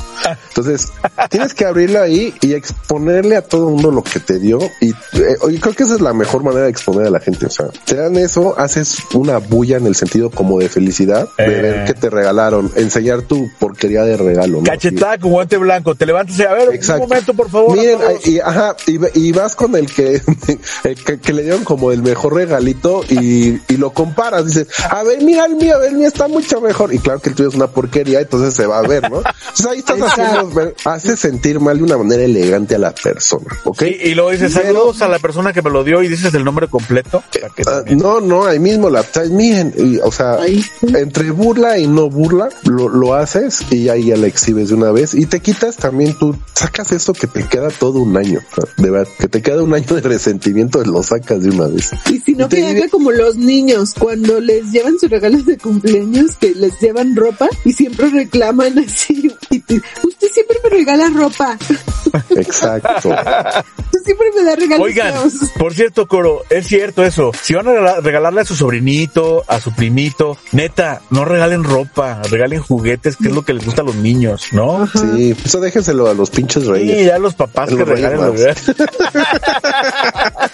Entonces, 0.49 0.93
tienes 1.31 1.55
que 1.55 1.65
abrirlo 1.65 2.01
ahí 2.01 2.33
y 2.41 2.53
exponerle 2.55 3.37
a 3.37 3.43
todo 3.43 3.69
el 3.69 3.75
mundo 3.75 3.91
lo 3.91 4.03
que 4.03 4.21
te 4.21 4.39
dio 4.39 4.59
y 4.81 4.91
eh, 4.91 5.37
creo 5.61 5.75
que 5.75 5.83
esa 5.83 5.95
es 5.95 6.01
la 6.01 6.13
mejor 6.13 6.43
manera 6.45 6.65
de 6.65 6.71
exponer 6.71 7.07
a 7.07 7.11
la 7.11 7.21
gente, 7.21 7.47
o 7.47 7.51
sea, 7.51 7.67
te 7.85 7.97
dan 7.97 8.17
eso, 8.17 8.59
haces 8.59 8.99
una 9.15 9.39
bulla 9.39 9.77
en 9.79 9.87
el 9.87 9.95
sentido 9.95 10.31
como 10.31 10.59
de 10.59 10.69
felicidad, 10.69 11.29
de 11.39 11.45
Eh. 11.45 11.63
ver 11.63 11.85
que 11.85 11.95
te 11.95 12.09
regalaron, 12.11 12.71
enseñar 12.77 13.23
tu 13.23 13.51
porquería 13.59 14.03
de 14.05 14.17
regalo, 14.17 14.59
¿no? 14.59 14.65
Cachetada 14.65 15.19
con 15.19 15.31
guante 15.33 15.57
blanco, 15.57 15.95
te 15.95 16.07
levantas 16.07 16.39
y 16.39 16.43
a 16.43 16.53
ver, 16.53 16.69
Exacto. 16.75 17.03
un 17.05 17.09
momento, 17.09 17.35
por 17.35 17.51
favor. 17.51 17.77
Miren, 17.77 17.99
y, 18.25 18.39
ajá, 18.39 18.77
y, 18.87 18.99
y 19.29 19.33
vas 19.33 19.57
con 19.57 19.75
el 19.77 19.87
que, 19.93 20.21
el 20.85 21.05
que, 21.05 21.19
que 21.21 21.33
le 21.33 21.43
dieron 21.43 21.65
como 21.65 21.91
el 21.93 22.03
mejor 22.03 22.35
regalito 22.35 23.03
y, 23.09 23.61
y 23.69 23.77
lo 23.77 23.91
comparas. 23.93 24.47
Dices, 24.47 24.69
a 24.91 25.03
ver, 25.03 25.23
mira 25.23 25.45
el 25.47 25.57
mío, 25.57 25.83
el 25.83 25.95
mío 25.97 26.07
está 26.09 26.29
mucho 26.29 26.61
mejor. 26.61 26.93
Y 26.95 26.99
claro 26.99 27.21
que 27.21 27.31
el 27.31 27.35
tuyo 27.35 27.49
es 27.49 27.55
una 27.55 27.67
porquería, 27.69 28.21
entonces 28.21 28.55
se 28.55 28.67
va 28.67 28.79
a 28.79 28.83
ver, 28.83 29.11
¿no? 29.11 29.23
Ahí 29.69 29.79
estás 29.79 30.01
haciendo, 30.01 30.73
hace 30.85 31.17
sentir 31.17 31.61
mal 31.61 31.79
de 31.79 31.85
una 31.85 31.97
manera 31.99 32.25
elegante 32.25 32.75
a 32.75 32.79
la 32.79 32.93
persona, 32.95 33.47
¿ok? 33.65 33.83
Y, 33.83 34.09
y 34.11 34.15
luego 34.15 34.31
dices, 34.31 34.53
Pero- 34.55 34.67
saludos 34.75 35.03
a 35.03 35.09
la 35.09 35.19
persona 35.19 35.53
que 35.53 35.63
me 35.63 35.71
lo 35.71 35.85
dio 35.85 36.03
y 36.03 36.09
dices 36.09 36.33
el 36.35 36.45
nombre 36.45 36.69
completo. 36.69 37.23
Ah, 37.67 37.83
no, 37.91 38.21
no, 38.21 38.45
ahí 38.47 38.59
mismo 38.59 38.91
la 38.91 39.03
traes, 39.03 39.31
miren, 39.31 39.73
y, 39.77 39.99
o 39.99 40.11
sea, 40.11 40.35
Ahí. 40.35 40.65
entre 40.83 41.31
burla 41.31 41.79
y 41.79 41.87
no 41.87 42.09
burla, 42.11 42.49
lo, 42.65 42.89
lo 42.89 43.15
haces 43.15 43.61
y 43.71 43.89
ahí 43.89 44.07
ya 44.07 44.17
la 44.17 44.27
exhibes 44.27 44.69
de 44.71 44.75
una 44.75 44.91
vez 44.91 45.15
y 45.15 45.27
te 45.27 45.41
quitas 45.41 45.77
también 45.77 46.17
tú, 46.19 46.37
sacas 46.55 46.93
eso 46.93 47.13
que 47.13 47.27
te 47.27 47.45
queda 47.47 47.69
todo 47.71 48.01
un 48.01 48.17
año, 48.17 48.41
de 48.79 48.91
verdad, 48.91 49.13
que 49.19 49.29
te 49.29 49.43
queda 49.43 49.63
un 49.63 49.75
año 49.75 49.95
de 49.95 50.01
resentimiento, 50.01 50.83
lo 50.85 51.03
sacas 51.03 51.43
de 51.43 51.51
una 51.51 51.67
vez. 51.69 51.91
Y 52.11 52.19
si 52.21 52.33
no, 52.35 52.49
que 52.49 52.67
haga 52.67 52.89
como 52.89 53.11
los 53.13 53.37
niños, 53.37 53.95
cuando 53.99 54.41
les 54.41 54.71
llevan 54.73 54.99
sus 54.99 55.11
regalos 55.11 55.47
de 55.47 55.57
cumpleaños, 55.59 56.37
que 56.41 56.55
les 56.55 56.79
llevan 56.81 57.15
ropa 57.17 57.49
y 57.65 57.73
siempre 57.73 58.09
reclaman 58.11 58.79
así. 58.79 59.12
Usted 60.03 60.29
siempre 60.33 60.59
me 60.65 60.71
regala 60.71 61.11
ropa. 61.11 61.57
Exacto. 62.37 63.09
Usted 63.11 64.01
siempre 64.05 64.27
me 64.37 64.45
da 64.45 64.57
regalos 64.57 64.85
Oigan, 64.87 65.15
por 65.59 65.75
cierto, 65.75 66.07
Coro, 66.09 66.43
es 66.51 66.67
cierto 66.67 67.05
eso. 67.05 67.31
Si 67.41 67.55
van 67.55 67.69
a 67.69 67.73
regala- 67.73 68.01
regalarle 68.01 68.41
a 68.43 68.45
su 68.45 68.55
sobrinito, 68.55 69.45
a 69.49 69.61
su 69.61 69.73
primito, 69.75 70.37
neta, 70.53 71.01
no 71.11 71.25
regalen 71.25 71.65
ropa, 71.65 72.21
regalen 72.31 72.61
juguetes, 72.61 73.17
que 73.17 73.29
es 73.29 73.35
lo 73.35 73.43
que 73.43 73.55
les 73.55 73.65
gusta 73.65 73.83
a 73.83 73.85
los 73.85 73.97
niños, 73.97 74.49
¿no? 74.53 74.87
Sí, 74.87 75.35
eso 75.45 75.61
déjenselo 75.61 76.09
a 76.09 76.15
los 76.15 76.31
pinches 76.31 76.65
Sí, 76.65 76.71
reyes. 76.71 77.07
ya 77.07 77.19
los 77.19 77.35
papás 77.35 77.71
Los 77.71 77.79
que 77.79 77.85
Reyes 77.85 78.11
regalen. 78.11 78.55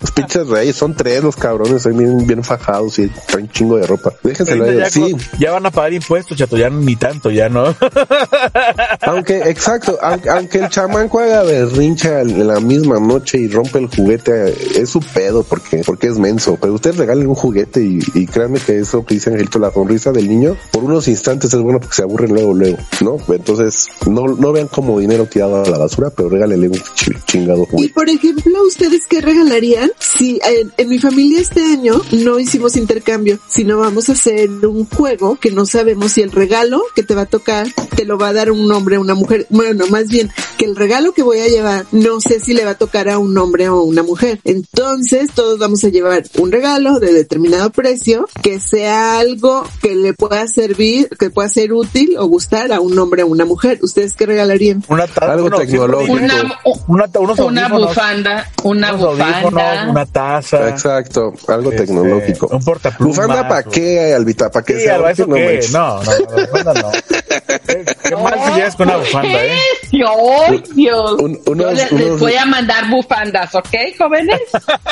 los 0.00 0.10
pinches 0.12 0.46
reyes 0.48 0.76
son 0.76 0.94
tres 0.94 1.22
los 1.22 1.36
cabrones, 1.36 1.82
son 1.82 1.96
bien, 1.96 2.26
bien 2.26 2.42
fajados 2.44 2.98
y 2.98 3.08
traen 3.26 3.48
chingo 3.50 3.76
de 3.76 3.86
ropa. 3.86 4.12
Déjenselo 4.22 4.70
ya. 4.72 4.90
Sí, 4.90 5.14
ya 5.38 5.52
van 5.52 5.66
a 5.66 5.70
pagar 5.70 5.92
impuestos, 5.92 6.36
chato, 6.38 6.56
ya 6.56 6.70
ni 6.70 6.96
tanto, 6.96 7.30
ya 7.30 7.48
no. 7.48 7.74
Aunque, 9.02 9.38
exacto, 9.50 9.98
aunque, 10.00 10.28
aunque 10.30 10.58
el 10.58 10.68
chamaco 10.68 11.18
haga 11.20 11.42
berrincha 11.42 12.20
en 12.20 12.46
la 12.46 12.60
misma 12.60 12.98
noche 13.00 13.38
y 13.38 13.48
rompe 13.48 13.78
el 13.78 13.88
juguete, 13.88 14.54
es 14.80 14.90
su 14.90 15.00
pedo 15.00 15.42
porque, 15.42 15.82
porque 15.84 16.06
es 16.08 16.18
menso. 16.18 16.56
Pero 16.60 16.74
ustedes 16.74 16.96
regalen 16.96 17.26
un 17.26 17.34
juguete 17.34 17.82
y, 17.82 17.98
y 18.14 18.26
créanme 18.26 18.60
que 18.60 18.78
eso 18.78 19.04
que 19.04 19.14
dice 19.14 19.30
Angelito, 19.30 19.58
la 19.58 19.72
sonrisa 19.72 20.12
del 20.12 20.28
niño, 20.28 20.56
por 20.70 20.84
unos 20.84 21.08
instantes 21.08 21.52
es 21.52 21.60
bueno 21.60 21.80
porque 21.80 21.96
se 21.96 22.02
aburren 22.02 22.32
luego, 22.32 22.54
luego, 22.54 22.78
¿no? 23.00 23.16
Entonces, 23.34 23.88
no, 24.06 24.26
no 24.26 24.52
vean 24.52 24.68
como 24.68 24.98
dinero 25.00 25.26
tirado 25.26 25.62
a 25.64 25.68
la 25.68 25.78
basura, 25.78 26.10
pero 26.10 26.28
regálenle 26.28 26.68
un 26.68 26.80
chi- 26.94 27.12
chingado 27.26 27.62
Y 27.62 27.66
juguete. 27.66 27.92
por 27.94 28.08
ejemplo, 28.08 28.62
¿ustedes 28.66 29.02
qué 29.08 29.20
regalarían? 29.20 29.81
Si 29.98 30.40
en, 30.44 30.72
en 30.76 30.88
mi 30.88 30.98
familia 30.98 31.40
este 31.40 31.62
año 31.64 32.00
no 32.12 32.38
hicimos 32.38 32.76
intercambio, 32.76 33.38
sino 33.48 33.78
vamos 33.78 34.08
a 34.08 34.12
hacer 34.12 34.48
un 34.66 34.86
juego 34.86 35.36
que 35.36 35.50
no 35.50 35.66
sabemos 35.66 36.12
si 36.12 36.22
el 36.22 36.32
regalo 36.32 36.82
que 36.94 37.02
te 37.02 37.14
va 37.14 37.22
a 37.22 37.26
tocar 37.26 37.66
te 37.96 38.04
lo 38.04 38.18
va 38.18 38.28
a 38.28 38.32
dar 38.32 38.50
un 38.50 38.70
hombre 38.70 38.98
una 38.98 39.14
mujer. 39.14 39.46
Bueno, 39.50 39.86
más 39.88 40.08
bien 40.08 40.30
que 40.62 40.68
el 40.68 40.76
regalo 40.76 41.12
que 41.12 41.24
voy 41.24 41.40
a 41.40 41.48
llevar 41.48 41.86
no 41.90 42.20
sé 42.20 42.38
si 42.38 42.54
le 42.54 42.64
va 42.64 42.70
a 42.72 42.74
tocar 42.76 43.08
a 43.08 43.18
un 43.18 43.36
hombre 43.36 43.68
o 43.68 43.82
una 43.82 44.04
mujer. 44.04 44.38
Entonces 44.44 45.32
todos 45.34 45.58
vamos 45.58 45.82
a 45.82 45.88
llevar 45.88 46.22
un 46.38 46.52
regalo 46.52 47.00
de 47.00 47.12
determinado 47.12 47.70
precio 47.70 48.28
que 48.44 48.60
sea 48.60 49.18
algo 49.18 49.64
que 49.82 49.96
le 49.96 50.14
pueda 50.14 50.46
servir, 50.46 51.08
que 51.18 51.30
pueda 51.30 51.48
ser 51.48 51.72
útil 51.72 52.14
o 52.16 52.26
gustar 52.26 52.72
a 52.72 52.78
un 52.78 52.96
hombre 52.96 53.24
o 53.24 53.26
una 53.26 53.44
mujer. 53.44 53.80
¿Ustedes 53.82 54.14
qué 54.14 54.24
regalarían? 54.24 54.84
Una 54.86 55.08
Algo 55.22 55.50
tecnológico. 55.50 56.12
Una, 56.12 56.60
una 56.86 57.06
una 57.44 57.68
bufanda, 57.68 58.48
una 58.62 58.92
bufanda. 58.92 59.86
una 59.90 60.06
taza. 60.06 60.68
Exacto, 60.68 61.32
algo 61.48 61.72
Este, 61.72 61.86
tecnológico. 61.86 62.46
un 62.52 62.64
portaplumas, 62.64 63.16
¿Bufanda 63.16 63.48
para 63.48 63.64
qué, 63.64 64.14
Albita? 64.14 64.48
¿Para 64.48 64.64
qué 64.64 64.74
Sí, 64.76 64.82
sea 64.82 64.94
algo, 64.94 65.08
¿eso 65.08 65.24
útil? 65.24 65.32
No 65.34 65.36
qué? 65.36 65.68
No, 65.72 66.02
no, 66.04 66.74
no, 66.74 66.90
qué 68.04 68.16
mal 68.16 68.40
si 68.46 68.54
llegas 68.54 68.76
con 68.76 68.86
una 68.86 68.98
bufanda, 68.98 69.44
¿eh? 69.44 69.58
¡Ay, 70.48 70.62
Dios! 70.74 71.12
Un- 71.20 71.34
Yo 71.44 71.52
unos- 71.52 71.74
les, 71.74 71.92
les 71.92 72.02
unos- 72.08 72.20
voy 72.20 72.34
a 72.34 72.46
mandar 72.46 72.88
bufandas, 72.90 73.54
¿ok, 73.54 73.68
jóvenes? 73.98 74.40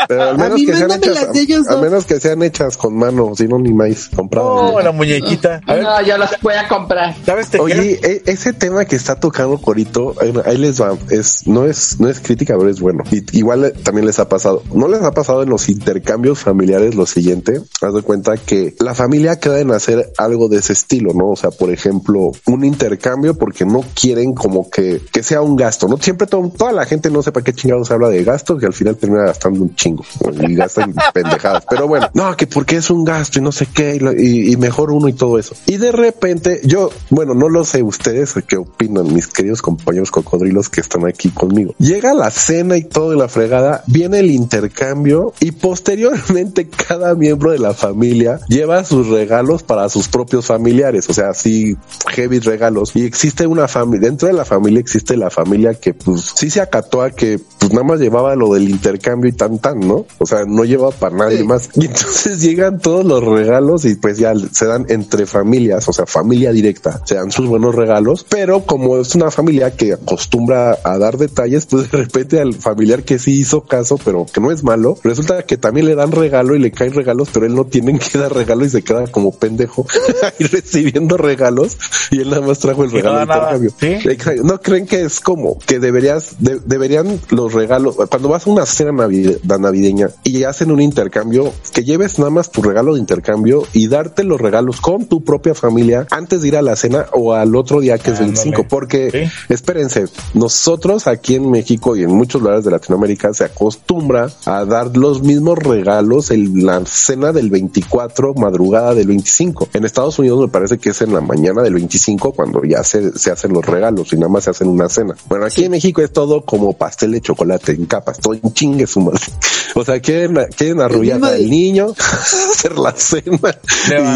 Pero 0.09 0.23
al 0.23 0.39
menos 0.39 0.59
mí 0.59 0.67
que 0.67 0.73
sean 0.77 0.89
mándame 0.89 1.13
hechas, 1.13 1.25
las 1.25 1.33
de 1.35 1.41
ellos 1.41 1.69
a 1.69 1.73
dos. 1.73 1.83
menos 1.83 2.05
que 2.07 2.21
sean 2.21 2.43
hechas 2.43 2.77
con 2.77 2.97
mano, 2.97 3.33
si 3.35 3.47
no 3.49 3.59
ni 3.59 3.73
maíz 3.73 4.09
comprado. 4.15 4.49
Oh, 4.75 4.81
la 4.81 4.93
muñequita. 4.93 5.61
A 5.67 5.75
ver, 5.75 5.83
No, 5.83 6.03
yo 6.03 6.19
las 6.19 6.41
voy 6.43 6.55
a 6.55 6.69
comprar. 6.69 7.15
Oye, 7.59 7.99
e- 8.03 8.23
ese 8.27 8.53
tema 8.53 8.85
que 8.85 8.97
está 8.97 9.17
tocando 9.19 9.59
Corito, 9.59 10.15
ahí 10.21 10.33
ahí 10.45 10.57
les 10.59 10.81
va, 10.81 10.97
es, 11.11 11.47
no 11.47 11.65
es, 11.65 11.99
no 12.01 12.09
es 12.09 12.21
crítica, 12.21 12.55
pero 12.59 12.71
es 12.71 12.81
bueno. 12.81 13.03
Y, 13.11 13.39
igual 13.39 13.65
eh, 13.65 13.71
también 13.71 14.07
les 14.07 14.19
ha 14.19 14.29
pasado. 14.29 14.63
¿No 14.75 14.89
les 14.89 15.03
ha 15.03 15.13
pasado 15.13 15.43
en 15.43 15.51
los 15.51 15.69
intercambios 15.69 16.39
familiares 16.41 16.95
lo 16.95 17.07
siguiente? 17.07 17.61
Haz 17.81 17.95
de 17.95 18.03
cuenta 18.03 18.37
que 18.37 18.75
la 18.81 18.95
familia 18.95 19.39
queda 19.41 19.61
en 19.61 19.71
hacer 19.73 20.13
algo 20.19 20.49
de 20.49 20.59
ese 20.59 20.73
estilo, 20.73 21.13
¿no? 21.15 21.31
O 21.31 21.37
sea, 21.37 21.51
por 21.51 21.71
ejemplo, 21.71 22.31
un 22.47 22.65
intercambio 22.65 23.35
porque 23.37 23.65
no 23.65 23.85
quieren 23.95 24.35
como 24.35 24.69
que, 24.71 24.90
que 24.99 25.23
sea 25.23 25.41
un 25.43 25.57
gasto, 25.57 25.89
¿no? 25.89 25.97
Siempre 25.99 26.27
toda 26.27 26.73
la 26.73 26.85
gente 26.87 27.11
no 27.11 27.23
sepa 27.23 27.43
qué 27.43 27.53
chingados 27.53 27.91
habla 27.91 28.09
de 28.09 28.25
gasto, 28.25 28.59
que 28.59 28.67
al 28.67 28.73
final 28.73 28.97
termina 28.97 29.23
gastando 29.25 29.63
un 29.63 29.75
chingo 29.75 30.05
y 30.49 30.55
gastan 30.55 30.95
pendejadas. 31.15 31.65
Pero 31.69 31.87
bueno, 31.87 32.09
no, 32.15 32.37
que 32.37 32.47
porque 32.47 32.77
es 32.77 32.91
un 32.91 33.05
gasto 33.05 33.39
y 33.39 33.43
no 33.43 33.53
sé 33.53 33.67
qué, 33.67 33.97
y, 34.19 34.27
y- 34.27 34.53
y 34.53 34.57
mejor 34.57 34.91
uno 34.91 35.09
y 35.09 35.13
todo 35.13 35.39
eso. 35.39 35.55
Y 35.67 35.77
de 35.77 35.93
repente, 35.93 36.61
yo, 36.65 36.91
bueno, 37.11 37.35
no 37.35 37.49
lo 37.49 37.65
sé 37.65 37.83
ustedes, 37.83 38.35
qué 38.47 38.57
opinan 38.57 39.13
mis 39.13 39.27
queridos 39.27 39.63
compañeros 39.63 40.11
cocodrilos 40.11 40.69
que 40.69 40.81
están 40.81 41.07
aquí 41.07 41.31
conmigo. 41.31 41.75
Llega 41.79 42.15
la 42.15 42.31
cena 42.31 42.77
y 42.77 42.85
todo 42.85 43.11
de 43.11 43.17
la 43.17 43.29
fregada, 43.29 43.85
viene 43.87 44.19
el 44.21 44.31
intercambio 44.31 45.33
y 45.41 45.53
posteriormente 45.53 46.69
cada 46.89 47.15
miembro 47.15 47.51
de 47.53 47.59
la 47.59 47.75
familia 47.75 48.41
lleva 48.49 48.85
sus 48.85 49.09
regalos 49.09 49.63
para 49.63 49.89
sus 49.89 50.09
propios 50.09 50.47
familiares, 50.47 51.09
o 51.09 51.13
sea, 51.13 51.31
así 51.31 51.77
heavy 52.09 52.39
regalos. 52.41 52.93
Y 52.95 53.05
existe 53.05 53.47
una 53.47 53.69
familia, 53.69 54.09
dentro 54.09 54.29
de 54.29 54.35
la 54.35 54.45
familia 54.45 54.80
existe 54.81 55.17
la 55.17 55.31
familia 55.31 55.75
que 55.75 55.95
pues 55.95 56.33
sí 56.37 56.51
se 56.51 56.61
acató 56.61 57.03
a 57.03 57.11
que 57.11 57.39
pues 57.59 57.73
nada 57.73 57.85
más 57.85 58.01
llevaba 58.01 58.35
lo 58.37 58.55
del 58.55 58.69
intercambio 58.69 59.29
y 59.31 59.33
tan 59.33 59.59
tan, 59.59 59.81
¿no? 59.81 60.07
O 60.19 60.27
sea, 60.27 60.45
no 60.47 60.65
lleva 60.65 60.91
para 60.91 61.17
nadie 61.17 61.39
Sí. 61.39 61.45
más. 61.45 61.69
Y 61.75 61.87
entonces 61.87 62.41
llegan 62.43 62.79
todos 62.81 63.05
los 63.05 63.23
regalos 63.23 63.85
y 63.85 63.95
pues 63.95 64.19
ya 64.19 64.33
se 64.53 64.67
dan 64.67 64.87
entre 64.89 65.27
familias, 65.27 65.89
o 65.89 65.93
sea, 65.93 66.07
familia 66.07 66.53
directa, 66.53 67.01
se 67.05 67.15
dan 67.15 67.31
sus 67.31 67.47
buenos 67.47 67.75
regalos, 67.75 68.27
pero 68.29 68.63
como 68.65 68.99
es 68.99 69.15
una 69.15 69.31
familia 69.31 69.71
que 69.77 69.93
acostumbra 69.93 70.79
a 70.83 70.99
dar 70.99 71.17
detalles, 71.19 71.67
pues 71.67 71.91
de 71.91 71.99
repente 71.99 72.41
al 72.41 72.55
familiar 72.55 73.03
que 73.05 73.19
sí 73.19 73.33
hizo 73.39 73.63
caso, 73.63 73.99
pero 74.05 74.27
que 74.33 74.41
no 74.41 74.51
es 74.51 74.65
malo, 74.65 74.97
resulta 75.03 75.43
que 75.45 75.57
también 75.57 75.87
le 75.87 75.95
dan 75.95 76.13
regalo 76.13 76.55
y 76.55 76.59
le 76.59 76.71
caen 76.73 76.93
regalos, 76.95 77.29
pero 77.33 77.47
él 77.47 77.55
no 77.55 77.65
tiene 77.67 77.99
que 77.99 78.19
dar 78.19 78.33
regalo 78.33 78.65
y 78.65 78.71
se 78.71 78.83
queda 78.83 79.07
como 79.07 79.33
pendejo 79.33 79.87
ahí 80.23 80.47
recibiendo 80.47 81.17
regalos 81.17 81.77
y 82.11 82.21
él 82.21 82.31
nada 82.31 82.43
más 82.47 82.59
trajo 82.59 82.85
el 82.85 82.91
Y 82.91 82.95
no 82.95 82.99
regalo 82.99 83.17
de 83.19 83.25
intercambio. 83.25 83.71
¿sí? 83.79 84.09
Exacto. 84.09 84.43
¿No 84.45 84.61
creen 84.71 84.87
que 84.87 85.03
es 85.03 85.21
como 85.21 85.59
que 85.59 85.79
deberías, 85.79 86.37
de- 86.39 86.61
deberían 86.65 87.21
los 87.31 87.53
regalos, 87.53 87.97
cuando 88.09 88.29
vas 88.29 88.47
a 88.47 88.51
una 88.51 88.67
cena 88.67 88.93
navide- 88.93 89.39
navideña 89.59 90.09
y 90.25 90.45
hacen 90.45 90.71
un 90.71 90.81
intercambio, 90.81 91.53
que 91.73 91.85
lleves 91.85 92.19
nada 92.19 92.31
más 92.31 92.51
tu 92.51 92.63
regalo 92.63 92.95
de 92.95 93.01
intercambio 93.01 93.65
y 93.73 93.89
darte 93.89 94.25
los 94.25 94.41
regalos 94.41 94.81
con 94.81 95.07
tu 95.07 95.23
propia 95.25 95.55
familia 95.55 96.07
antes 96.11 96.43
de 96.43 96.49
ir 96.49 96.57
a 96.57 96.63
la 96.63 96.77
cena 96.77 97.07
o 97.13 97.35
al 97.35 97.55
otro 97.57 97.81
día 97.81 97.99
que 97.99 98.11
es 98.13 98.21
Ándale. 98.21 98.33
25? 98.33 98.69
Porque, 98.69 99.11
Sí. 99.11 99.53
espérense, 99.53 100.07
nosotros 100.35 101.07
aquí 101.07 101.35
en 101.35 101.51
México 101.51 101.97
y 101.97 102.03
en 102.03 102.11
muchos 102.13 102.41
lugares 102.41 102.65
de 102.65 102.71
Latinoamérica 102.71 103.33
se 103.35 103.45
acostumbra 103.45 104.31
a 104.47 104.65
dar 104.65 104.97
los 104.97 105.23
mismos 105.23 105.59
regalos 105.59 106.31
en 106.31 106.65
la 106.65 106.85
cena 106.87 107.33
del 107.33 107.51
24, 107.51 108.35
madrugada 108.35 108.95
del 108.95 109.07
25. 109.07 109.69
En 109.75 109.85
Estados 109.85 110.19
Unidos 110.19 110.41
me 110.41 110.49
parece 110.49 110.79
que 110.79 110.91
es 110.91 111.03
en 111.03 111.13
la 111.15 111.21
mañana 111.21 111.63
del 111.63 111.75
25 111.75 112.33
cuando 112.33 112.63
ya 112.65 112.83
se, 112.85 113.19
se 113.19 113.31
hacen 113.31 113.53
los 113.53 113.65
regalos 113.65 114.13
y 114.13 114.17
nada 114.17 114.29
más 114.29 114.45
se 114.45 114.50
hacen 114.51 114.69
una 114.69 114.89
cena. 114.89 115.15
Bueno, 115.29 115.47
aquí 115.47 115.65
en 115.65 115.71
México 115.73 116.03
es 116.03 116.13
todo 116.13 116.43
como 116.45 116.73
pastel 116.77 117.13
de 117.13 117.21
chocolate 117.21 117.73
en 117.73 117.87
capas, 117.87 118.19
todo 118.19 118.35
en 118.35 118.53
chingue 118.53 118.87
su 118.87 119.01
madre. 119.01 119.21
O 119.77 119.85
sea, 119.85 120.01
quieren, 120.01 120.37
quieren 120.57 120.81
arrullar 120.81 121.25
al 121.25 121.49
niño, 121.49 121.95
hacer 121.97 122.77
la 122.77 122.91
cena 122.91 123.39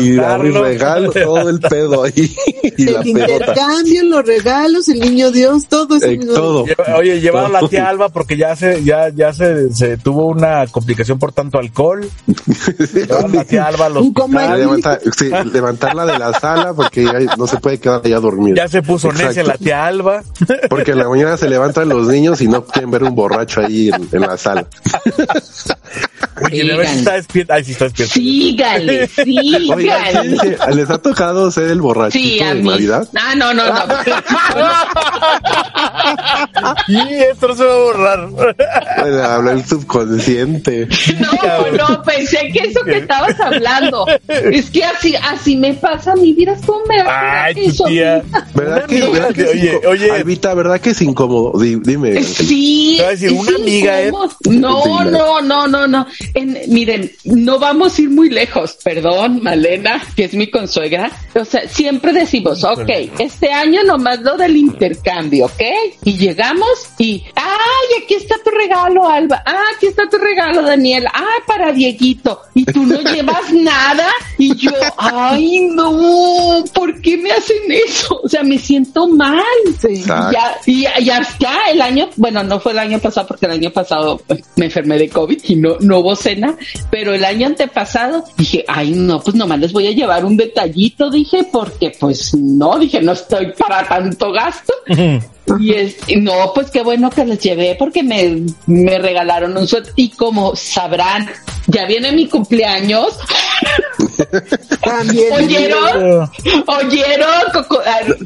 y 0.03 0.18
abrir 0.18 0.53
Levantarlo. 0.55 0.64
regalos, 0.64 1.14
todo 1.14 1.49
el 1.49 1.61
pedo 1.61 2.03
ahí 2.03 2.35
y 2.76 2.89
el 2.89 3.07
intercambio, 3.07 4.03
los 4.03 4.26
regalos, 4.26 4.89
el 4.89 4.99
niño 4.99 5.30
Dios, 5.30 5.68
todo 5.68 5.95
eso. 5.95 6.07
Eh, 6.07 6.18
todo. 6.18 6.64
Lleva- 6.66 6.97
Oye, 6.99 7.20
llevar 7.20 7.45
a 7.45 7.49
la 7.61 7.68
tía 7.68 7.89
Alba 7.89 8.09
porque 8.09 8.37
ya 8.37 8.57
se, 8.57 8.82
ya, 8.82 9.11
ya 9.11 9.32
se, 9.32 9.72
se 9.72 9.97
tuvo 9.97 10.26
una 10.26 10.66
complicación 10.66 11.20
por 11.20 11.30
tanto 11.30 11.61
alcohol. 11.61 12.05
Llevar 12.93 13.26
a 13.26 13.28
la 13.28 13.45
tía 13.45 13.66
Alba 13.66 13.91
comal. 14.12 14.59
Levanta- 14.59 14.99
sí, 15.16 15.30
levantarla 15.53 16.05
de 16.05 16.18
la 16.18 16.32
sala 16.41 16.74
porque 16.74 17.05
ya 17.05 17.37
no 17.37 17.47
se 17.47 17.59
puede 17.59 17.78
quedar 17.78 18.01
allá 18.05 18.18
dormida. 18.18 18.57
Ya 18.57 18.66
se 18.66 18.82
puso 18.82 19.12
necia 19.12 19.45
la 19.45 19.57
tía 19.57 19.87
Alba. 19.87 20.24
Porque 20.68 20.91
en 20.93 20.99
la 20.99 21.09
mañana 21.09 21.37
se 21.37 21.49
levantan 21.49 21.89
los 21.89 22.07
niños 22.09 22.41
y 22.41 22.49
no 22.49 22.64
quieren 22.64 22.91
ver 22.91 23.03
un 23.05 23.14
borracho 23.14 23.61
ahí 23.61 23.89
en, 23.89 24.09
en 24.12 24.20
la 24.20 24.37
sala. 24.37 24.66
Oye, 26.43 26.72
a 26.72 26.77
ver 26.77 26.89
si 26.89 26.99
está 26.99 27.12
despierta. 27.12 27.55
Ay, 27.55 27.64
sí 27.64 27.72
está 27.72 27.85
despierta. 27.85 28.14
Sígale, 28.14 29.09
Oigan, 29.75 29.77
sígale. 29.77 30.31
sí, 30.31 30.39
sí, 30.41 30.75
¿les 30.75 30.91
ha 30.91 30.99
tocado 30.99 31.49
ser 31.53 31.70
el 31.70 31.81
borrachito 31.81 32.29
Sí, 32.29 32.41
a 32.43 32.49
de 32.55 32.62
mí. 32.62 32.68
Navidad? 32.70 33.09
Ah, 33.14 33.35
no, 33.37 33.55
no, 33.55 33.64
no. 33.66 33.75
Y 36.89 37.14
esto 37.14 37.49
no 37.49 37.55
se 37.55 37.64
va 37.64 37.72
a 37.72 37.79
borrar. 37.79 38.29
Bueno, 38.31 39.22
habla 39.25 39.53
el 39.53 39.64
subconsciente. 39.64 40.89
No, 41.20 41.89
no, 41.89 42.03
pensé 42.03 42.49
que 42.53 42.68
eso 42.68 42.81
que 42.85 42.99
estabas 42.99 43.39
hablando. 43.41 44.05
Es 44.29 44.70
que 44.70 44.85
así, 44.85 45.14
así 45.16 45.57
me 45.57 45.75
pasa 45.75 46.14
mi 46.16 46.33
vida. 46.33 46.57
¿Cómo 46.66 46.81
me 46.87 47.03
va 47.03 47.12
a 47.12 47.45
Ay, 47.45 47.66
eso? 47.66 47.85
tía. 47.85 48.22
¿Verdad 48.55 48.87
que, 48.87 49.01
verdad 49.09 49.31
oye, 49.53 49.81
oye, 49.87 50.14
Albita, 50.15 50.55
¿verdad 50.55 50.81
que 50.81 50.91
es 50.91 51.03
incómodo? 51.03 51.59
Di- 51.61 51.77
Dime. 51.77 52.23
Sí, 52.23 52.95
Te 52.97 53.03
voy 53.03 53.07
a 53.09 53.11
decir, 53.11 53.29
es 53.29 53.35
una 53.41 53.57
amiga, 53.57 54.03
¿eh? 54.03 54.12
No, 54.51 55.05
no, 55.05 55.41
no, 55.41 55.67
no, 55.69 55.87
no. 55.87 56.07
En- 56.35 56.59
miren, 56.69 57.11
no 57.25 57.59
vamos 57.59 57.99
a 57.99 58.03
ir 58.03 58.11
muy 58.11 58.31
lejos. 58.31 58.77
Perdón, 58.83 59.41
Malena, 59.43 60.03
que 60.17 60.25
es 60.25 60.35
mi 60.35 60.51
consuegra. 60.51 61.11
O 61.35 61.45
sea, 61.45 61.69
siempre 61.69 62.12
decimos, 62.12 62.62
ok, 62.65 62.89
este 63.19 63.51
año 63.53 63.83
nomás 63.85 64.21
lo 64.21 64.37
del 64.37 64.57
intercambio, 64.57 65.47
¿ok? 65.47 65.62
Y 66.05 66.17
llegamos 66.17 66.69
y, 66.99 67.25
ay, 67.35 68.03
aquí 68.05 68.15
está 68.15 68.37
tu 68.45 68.51
regalo, 68.51 69.09
Alba. 69.09 69.43
Ah, 69.45 69.62
aquí 69.77 69.87
está 69.87 70.09
tu 70.09 70.19
regalo, 70.19 70.62
Daniel. 70.62 71.07
Ah, 71.12 71.25
para 71.47 71.73
Dieguito. 71.73 72.41
Y 72.55 72.65
tú 72.65 72.85
no 72.85 73.01
llevas 73.12 73.53
nada. 73.53 74.09
Y 74.39 74.55
yo, 74.57 74.71
ay, 74.97 75.69
no, 75.75 76.65
¿por 76.75 77.01
qué 77.01 77.17
me 77.17 77.31
hacen 77.33 77.57
eso? 77.71 78.21
O 78.23 78.29
sea, 78.29 78.43
me 78.43 78.59
siento 78.59 79.09
mal. 79.09 79.43
Sí. 79.81 80.04
Exacto. 80.05 80.33
Ya, 80.33 80.57
y, 80.67 80.87
y 81.05 81.11
hasta 81.11 81.71
el 81.71 81.81
año, 81.81 82.09
bueno, 82.17 82.43
no 82.43 82.61
fue 82.61 82.73
el 82.73 82.79
año 82.79 82.99
pasado 82.99 83.27
porque 83.27 83.47
el 83.47 83.53
año 83.53 83.71
pasado 83.71 84.21
me 84.57 84.67
enfermé 84.67 84.99
de 84.99 85.09
COVID 85.09 85.39
y 85.45 85.57
no, 85.57 85.77
no 85.81 85.99
hubo 85.99 86.17
cena, 86.17 86.57
pero 86.91 87.15
el 87.15 87.25
año 87.25 87.47
antepasado 87.47 88.25
dije, 88.37 88.65
ay 88.69 88.91
no, 88.91 89.21
pues 89.21 89.35
nomás 89.37 89.61
les 89.61 89.73
voy 89.73 89.87
a 89.87 89.93
llevar 89.93 90.25
un 90.25 90.37
detallito, 90.37 91.11
dije, 91.11 91.47
porque 91.51 91.93
pues 91.99 92.35
no, 92.35 92.79
dije, 92.79 93.01
no 93.01 93.13
estoy 93.13 93.53
para 93.53 93.87
tanto 93.87 94.33
gasto. 94.33 94.73
Y 95.61 95.75
es, 95.75 95.97
y 96.07 96.17
no, 96.17 96.53
pues 96.55 96.71
qué 96.71 96.83
bueno 96.83 97.11
que 97.11 97.25
les 97.25 97.39
llevé 97.41 97.77
porque 97.79 98.03
me, 98.03 98.43
me 98.67 98.99
regalaron 98.99 99.57
un 99.57 99.67
suéter 99.67 99.93
y 99.97 100.11
como 100.11 100.55
sabrán, 100.57 101.29
ya 101.67 101.87
viene 101.87 102.13
mi 102.13 102.29
cumpleaños. 102.29 103.19
También. 104.83 105.33
¿Oyeron? 105.33 106.31
¿Oyeron? 106.67 107.31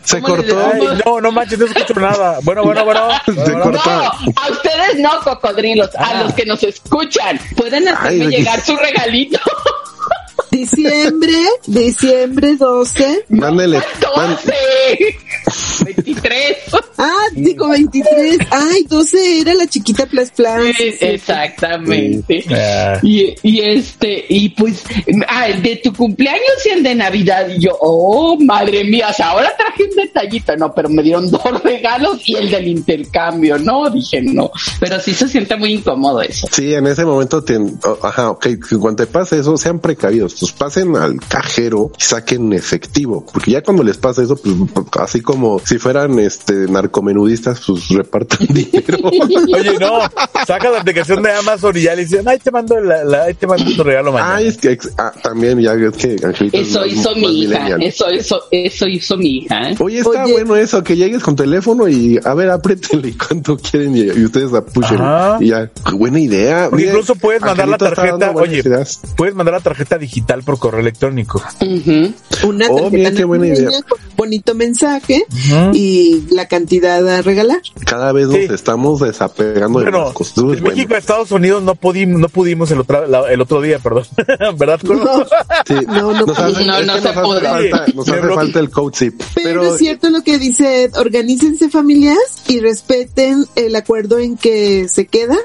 Se 0.05 0.20
¿cómo 0.20 0.37
les 0.37 0.53
cortó. 0.53 0.70
Ay, 0.74 1.01
no, 1.05 1.20
no 1.20 1.33
manches, 1.33 1.59
no 1.59 1.66
escucho 1.66 1.95
nada. 2.01 2.39
Bueno, 2.43 2.62
bueno, 2.64 2.85
bueno. 2.85 3.09
Se 3.26 3.33
Bueno, 3.33 3.62
cortó. 3.62 3.91
No, 3.91 4.03
a 4.03 4.51
ustedes 4.51 4.99
no, 4.99 5.20
cocodrilos, 5.20 5.95
a 5.97 6.05
Ah. 6.11 6.22
los 6.24 6.35
que 6.35 6.45
nos 6.47 6.62
escuchan. 6.62 7.39
Pueden 7.57 7.87
hacerme 7.89 8.24
Ay, 8.26 8.31
llegar 8.31 8.61
su 8.64 8.76
regalito. 8.76 9.39
Diciembre, 10.59 11.38
diciembre 11.66 12.56
12. 12.56 13.24
Mándele. 13.28 13.78
man- 14.16 14.36
12, 14.44 14.54
23. 15.84 16.56
Ah, 16.98 17.12
digo 17.32 17.68
23. 17.68 18.38
Ay, 18.50 18.84
12 18.88 19.40
era 19.40 19.54
la 19.54 19.66
chiquita 19.68 20.06
Plas 20.06 20.32
Plas. 20.32 20.62
Sí, 20.76 20.94
Exactamente. 21.00 22.44
Ah. 22.50 22.98
Y, 23.02 23.34
y 23.42 23.61
este, 23.61 24.24
y 24.28 24.48
pues, 24.50 24.82
ah, 25.28 25.48
el 25.48 25.62
de 25.62 25.76
tu 25.76 25.92
cumpleaños 25.92 26.66
y 26.66 26.70
el 26.70 26.82
de 26.82 26.94
Navidad. 26.96 27.48
Y 27.48 27.61
yo, 27.61 27.76
oh, 27.80 28.36
madre 28.40 28.82
mía, 28.84 29.09
o 29.11 29.14
sea, 29.14 29.30
ahora 29.30 29.52
traje 29.56 29.84
un 29.84 29.96
detallito. 29.96 30.56
No, 30.56 30.74
pero 30.74 30.88
me 30.88 31.02
dieron 31.02 31.30
dos 31.30 31.42
regalos 31.62 32.20
y 32.28 32.34
el 32.34 32.50
del 32.50 32.66
intercambio. 32.68 33.59
No, 33.59 33.88
dije 33.90 34.20
no. 34.22 34.50
Pero 34.80 34.98
sí 35.00 35.14
se 35.14 35.28
siente 35.28 35.54
muy 35.56 35.74
incómodo 35.74 36.20
eso. 36.22 36.48
Sí, 36.50 36.74
en 36.74 36.86
ese 36.88 37.04
momento, 37.04 37.42
te, 37.44 37.56
oh, 37.56 37.98
ajá, 38.02 38.30
ok, 38.30 38.46
cuando 38.80 39.04
te 39.04 39.06
pase 39.06 39.38
eso, 39.38 39.56
sean 39.56 39.78
precavidos. 39.78 40.47
Pues 40.51 40.59
pasen 40.59 40.96
al 40.96 41.18
cajero 41.26 41.92
y 41.99 42.03
saquen 42.03 42.53
efectivo, 42.53 43.24
porque 43.32 43.53
ya 43.53 43.62
cuando 43.62 43.82
les 43.82 43.96
pasa 43.99 44.22
eso, 44.22 44.36
pues 44.36 44.57
así 45.01 45.20
como 45.20 45.59
si 45.64 45.78
fueran 45.78 46.18
este 46.18 46.55
narcomenudistas, 46.68 47.61
pues 47.66 47.88
repartan 47.88 48.46
dinero. 48.49 48.99
Oye, 49.09 49.78
no, 49.78 50.01
saca 50.46 50.70
la 50.70 50.80
aplicación 50.80 51.22
de 51.22 51.32
Amazon 51.32 51.76
y 51.76 51.82
ya 51.82 51.94
le 51.94 52.03
dicen, 52.05 52.26
ay, 52.28 52.38
te 52.38 52.51
mando, 52.51 52.80
la, 52.80 53.05
la- 53.05 53.24
ay, 53.24 53.34
te 53.34 53.46
mando 53.46 53.70
tu 53.74 53.82
regalo 53.82 54.12
mañana. 54.12 54.36
Ah, 54.36 54.42
es 54.42 54.57
que 54.57 54.72
ex- 54.72 54.92
ah, 54.99 55.12
también 55.22 55.61
ya 55.61 55.74
es 55.74 55.96
que 55.96 56.16
Angelita 56.24 56.59
es 56.59 56.68
Eso 56.68 56.80
más- 56.80 56.88
hizo 56.92 57.11
más 57.11 57.18
mi 57.18 57.42
hija, 57.42 57.76
eso, 57.80 58.09
eso, 58.09 58.40
eso 58.51 58.86
hizo 58.86 59.16
mi 59.16 59.38
hija. 59.38 59.70
¿eh? 59.70 59.76
Oye, 59.80 59.99
está 59.99 60.24
Oye. 60.24 60.32
bueno 60.32 60.57
eso, 60.57 60.82
que 60.82 60.96
llegues 60.96 61.22
con 61.22 61.36
teléfono 61.36 61.88
y 61.88 62.18
a 62.24 62.34
ver, 62.34 62.51
apriétenle 62.51 63.14
cuánto 63.28 63.57
quieren 63.57 63.96
y, 63.96 64.01
y 64.03 64.24
ustedes 64.24 64.53
apuchen. 64.55 65.01
Ajá. 65.01 65.38
Y 65.40 65.49
ya, 65.49 65.70
buena 65.92 66.20
idea. 66.20 66.68
Mira, 66.72 66.90
incluso 66.90 67.14
puedes 67.14 67.40
mandar 67.42 67.68
la 67.68 67.78
tarjeta, 67.78 68.30
oye, 68.34 68.59
ideas. 68.59 69.01
puedes 69.16 69.34
mandar 69.34 69.55
la 69.55 69.61
tarjeta 69.61 69.99
digital 69.99 70.38
por 70.43 70.59
correo 70.59 70.80
electrónico. 70.80 71.43
Una 72.45 72.66
Oh, 72.70 72.91
mira 72.91 73.11
qué 73.12 73.24
buena 73.24 73.47
idea. 73.47 73.66
con 73.89 73.99
un 74.01 74.16
bonito 74.16 74.55
mensaje 74.55 75.24
y 75.72 76.24
la 76.30 76.47
cantidad 76.47 77.07
a 77.09 77.22
regalar. 77.22 77.61
Cada 77.84 78.12
vez 78.12 78.28
Sí. 78.30 78.43
nos 78.47 78.51
estamos 78.55 79.01
desapegando 79.01 79.78
de 79.80 79.86
Bueno, 79.86 80.05
las 80.05 80.12
costumbres. 80.12 80.62
de 80.62 80.68
México 80.68 80.95
a 80.95 80.99
Estados 80.99 81.30
Unidos 81.32 81.62
no 81.62 81.74
pudimos, 81.74 82.20
no 82.20 82.28
pudimos 82.28 82.70
el 82.70 82.80
otro, 82.80 83.07
la- 83.07 83.30
el 83.32 83.41
otro 83.41 83.61
día, 83.61 83.78
perdón. 83.78 84.05
¿Verdad? 84.59 84.80
Coro? 84.86 85.05
No, 85.05 85.24
Sí, 85.66 85.74
No, 85.86 86.12
no 86.12 86.26
nos 86.26 86.39
hace, 86.39 86.64
No, 86.64 86.72
no 86.72 86.78
se 86.80 86.86
nos 86.86 87.07
hace 87.07 87.20
puede. 87.20 87.41
falta, 87.70 87.86
nos 87.95 88.09
hace 88.09 88.34
falta 88.34 88.59
el 88.61 88.70
code 88.70 88.97
zip. 88.97 89.22
Pero, 89.34 89.49
Pero, 89.62 89.74
es 89.74 89.78
cierto 89.78 90.11
lo 90.11 90.22
que 90.22 90.39
dice, 90.39 90.84
Ed, 90.84 90.97
organícense 90.97 91.68
familias 91.70 92.18
y 92.49 92.61
respeten 92.61 93.47
el 93.57 93.74
acuerdo 93.76 94.18
en 94.18 94.36
que 94.36 94.89
se 94.89 95.07
queda 95.07 95.36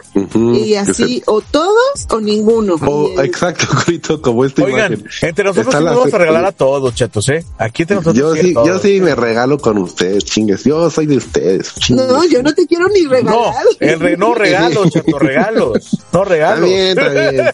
y 0.56 0.76
así 0.76 1.20
se- 1.20 1.24
o 1.28 1.41
todos 1.41 2.08
o 2.10 2.20
ninguno. 2.20 2.76
Oh, 2.86 3.10
exacto, 3.22 3.66
Corito, 3.86 4.22
como 4.22 4.46
esta 4.46 4.64
Oigan, 4.64 4.94
imagen. 4.94 5.30
entre 5.30 5.46
nosotros 5.46 5.74
sí 5.76 5.84
la 5.84 5.91
vamos 5.94 6.14
a 6.14 6.18
regalar 6.18 6.46
a 6.46 6.52
todos, 6.52 6.83
chatos, 6.92 7.30
¿eh? 7.30 7.44
Aquí 7.58 7.84
entre 7.84 7.98
nosotros 7.98 8.18
Yo 8.18 8.36
sí 8.36 8.54
yo 8.54 8.80
sí 8.80 9.02
me 9.02 9.16
regalo 9.16 9.58
con 9.58 9.78
ustedes, 9.78 10.24
chingues. 10.26 10.64
Yo 10.64 10.90
soy 10.90 11.06
de 11.08 11.18
ustedes. 11.18 11.74
chingues. 11.76 12.08
no, 12.08 12.26
yo 12.26 12.42
no 12.44 12.54
te 12.54 12.66
quiero 12.68 12.88
ni 12.90 13.02
No, 13.04 13.10
regalar. 13.12 13.54
el 13.80 14.00
re- 14.00 14.18
no 14.18 14.34
regalos, 14.34 14.90
chato, 14.92 15.20
regalos. 15.20 16.00
No 16.12 16.24
Está 16.24 16.24
regalos. 16.26 16.70
bien, 16.70 16.98
está 16.98 17.10
bien. 17.10 17.46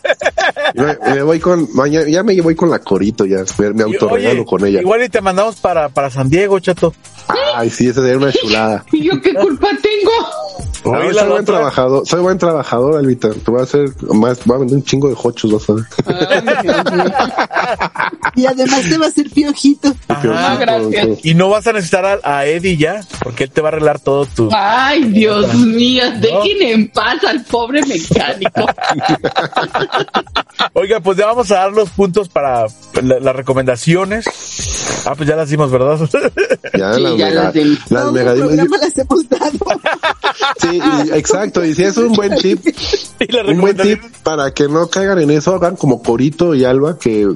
Me, 0.75 0.97
me 1.15 1.23
voy 1.23 1.39
con, 1.39 1.67
mañana, 1.73 2.07
ya 2.07 2.21
me 2.21 2.39
voy 2.41 2.55
con 2.55 2.69
la 2.69 2.79
Corito, 2.79 3.25
ya. 3.25 3.43
Me, 3.57 3.73
me 3.73 3.83
autorregalo 3.83 4.41
oye, 4.41 4.45
con 4.45 4.65
ella. 4.65 4.81
Igual 4.81 5.03
y 5.03 5.09
te 5.09 5.19
mandamos 5.19 5.55
para, 5.55 5.89
para 5.89 6.09
San 6.11 6.29
Diego, 6.29 6.59
chato. 6.59 6.93
Ay, 7.55 7.69
sí, 7.71 7.87
esa 7.87 8.01
sería 8.01 8.17
una 8.17 8.31
chulada. 8.31 8.85
¿Y 8.91 9.03
yo 9.03 9.19
qué 9.21 9.33
culpa 9.33 9.67
tengo? 9.81 10.11
No, 10.85 10.91
Oye, 10.99 11.13
soy 11.13 11.27
buen 11.29 11.45
trabajador, 11.45 12.07
soy 12.07 12.21
buen 12.21 12.37
trabajador, 12.37 12.95
Alvita. 12.97 13.29
Te 13.31 13.51
voy 13.51 13.59
a 13.59 13.63
hacer 13.63 13.89
más, 14.13 14.39
voy 14.45 14.55
a 14.55 14.59
vender 14.59 14.77
un 14.77 14.83
chingo 14.83 15.09
de 15.09 15.15
hochos, 15.21 15.51
vas 15.51 15.69
a 15.69 15.73
ver. 15.73 15.85
Ay, 16.29 16.41
mío. 16.43 16.73
Y 18.35 18.45
además 18.45 18.81
te 18.87 18.97
va 18.97 19.07
a 19.07 19.11
piojito. 19.25 19.93
Ah, 20.07 20.57
gracias. 20.59 21.07
Y 21.23 21.33
no 21.33 21.49
vas 21.49 21.65
a 21.67 21.73
necesitar 21.73 22.05
a, 22.05 22.19
a 22.37 22.45
Eddie 22.45 22.77
ya, 22.77 23.01
porque 23.23 23.45
él 23.45 23.51
te 23.51 23.61
va 23.61 23.69
a 23.69 23.71
arreglar 23.71 23.99
todo 23.99 24.25
tu. 24.25 24.49
Ay, 24.53 25.03
Dios 25.05 25.53
mío, 25.55 26.03
dejen 26.19 26.61
en 26.61 26.89
paz 26.89 27.23
al 27.27 27.43
pobre 27.45 27.81
mecánico. 27.85 28.61
Oiga, 30.73 30.99
pues 30.99 31.17
ya 31.17 31.27
vamos 31.27 31.49
a 31.51 31.55
dar 31.55 31.71
los 31.71 31.89
puntos 31.89 32.29
para 32.29 32.65
la- 33.01 33.19
las 33.19 33.35
recomendaciones. 33.35 34.25
Ah, 35.05 35.13
pues 35.15 35.27
ya 35.29 35.35
las 35.35 35.49
dimos, 35.49 35.71
¿verdad? 35.71 35.97
Ya, 36.77 36.93
Sí, 36.93 37.01
las 37.01 37.17
ya 37.17 37.25
mega, 37.25 37.43
las 37.43 37.53
di. 37.53 37.63
las 37.65 37.87
Todo 37.89 38.11
mega- 38.11 38.31
el 38.33 38.39
programa 38.39 38.77
las 38.77 38.97
hemos 38.97 39.29
dado. 39.29 39.51
Sí, 40.59 40.79
y- 40.79 41.11
exacto. 41.11 41.63
Y 41.65 41.73
si 41.73 41.83
es 41.83 41.97
un 41.97 42.13
buen 42.13 42.35
tip, 42.37 42.59
un 43.47 43.61
buen 43.61 43.77
tip 43.77 44.01
para 44.23 44.51
que 44.51 44.67
no 44.67 44.87
caigan 44.87 45.19
en 45.19 45.31
eso, 45.31 45.55
hagan 45.55 45.75
como 45.75 46.01
Corito 46.01 46.55
y 46.55 46.63
Alba 46.65 46.97
que 46.97 47.27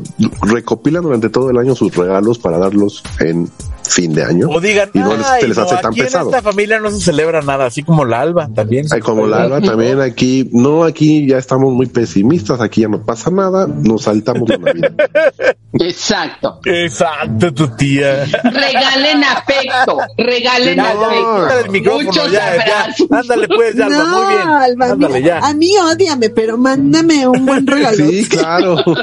recopilan 0.42 1.04
durante 1.04 1.30
todo 1.30 1.50
el 1.50 1.58
año 1.58 1.76
sus 1.76 1.96
regalos 1.96 2.40
para 2.40 2.58
darlos 2.58 3.04
en 3.20 3.50
fin 3.88 4.14
de 4.14 4.24
año. 4.24 4.48
O 4.50 4.60
digan, 4.60 4.90
y 4.94 5.00
no 5.00 5.16
les, 5.16 5.26
"Ay, 5.28 5.42
se 5.42 5.48
les 5.50 5.58
no, 5.58 5.64
hace 5.64 5.76
tan 5.78 5.86
aquí 5.92 6.02
pesado. 6.02 6.30
en 6.30 6.36
esta 6.36 6.50
familia 6.52 6.80
no 6.80 6.92
se 6.92 7.02
celebra 7.02 7.42
nada, 7.42 7.66
así 7.66 7.84
como 7.84 8.06
la 8.06 8.22
Alba 8.22 8.50
también. 8.54 8.86
Ay, 8.92 9.00
como 9.02 9.28
la 9.28 9.44
Alba 9.44 9.62
también 9.62 10.00
aquí, 10.02 10.50
no, 10.54 10.84
aquí 10.84 11.28
ya 11.28 11.38
estamos 11.38 11.74
muy 11.74 11.88
pesimistas, 11.88 12.62
aquí 12.62 12.82
ya 12.82 12.88
no 12.88 13.04
pasa 13.06 13.30
nada, 13.32 13.68
nos 13.68 14.04
saltamos 14.04 14.48
la 14.50 14.58
Navidad. 14.58 14.94
Exacto. 15.74 16.60
Exacto, 16.66 17.54
tu 17.54 17.68
tía. 17.76 18.26
Regalen 18.44 19.24
afecto, 19.24 19.98
regalen 20.18 20.76
ya, 20.76 20.92
afecto. 20.92 21.36
quítale 21.46 21.62
el 21.66 21.70
micrófono, 21.72 22.04
Muchos 22.06 22.32
ya, 22.32 22.56
ya. 22.66 23.18
Ándale 23.18 23.48
pues, 23.48 23.76
ya, 23.76 23.86
Alba, 23.88 23.98
no, 23.98 24.24
muy 24.24 24.34
bien. 24.36 24.48
Alba, 24.48 24.86
Ándale, 24.92 25.20
mira, 25.22 25.40
ya. 25.40 25.48
a 25.48 25.54
mí 25.54 25.72
odiame, 25.78 26.30
pero 26.30 26.58
mándame 26.58 27.28
un 27.28 27.46
buen 27.46 27.66
regalo. 27.68 27.96
Sí, 28.08 28.26
claro. 28.28 28.78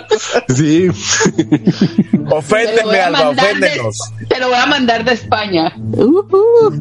Sí. 0.54 0.88
Oféndeme, 2.30 3.00
Alba, 3.00 3.30
oféndenos. 3.30 3.98
Te 4.28 4.38
lo 4.38 4.48
voy 4.48 4.56
a 4.56 4.66
mandar 4.70 5.04
de 5.04 5.12
España. 5.12 5.72
Ujú. 5.92 6.80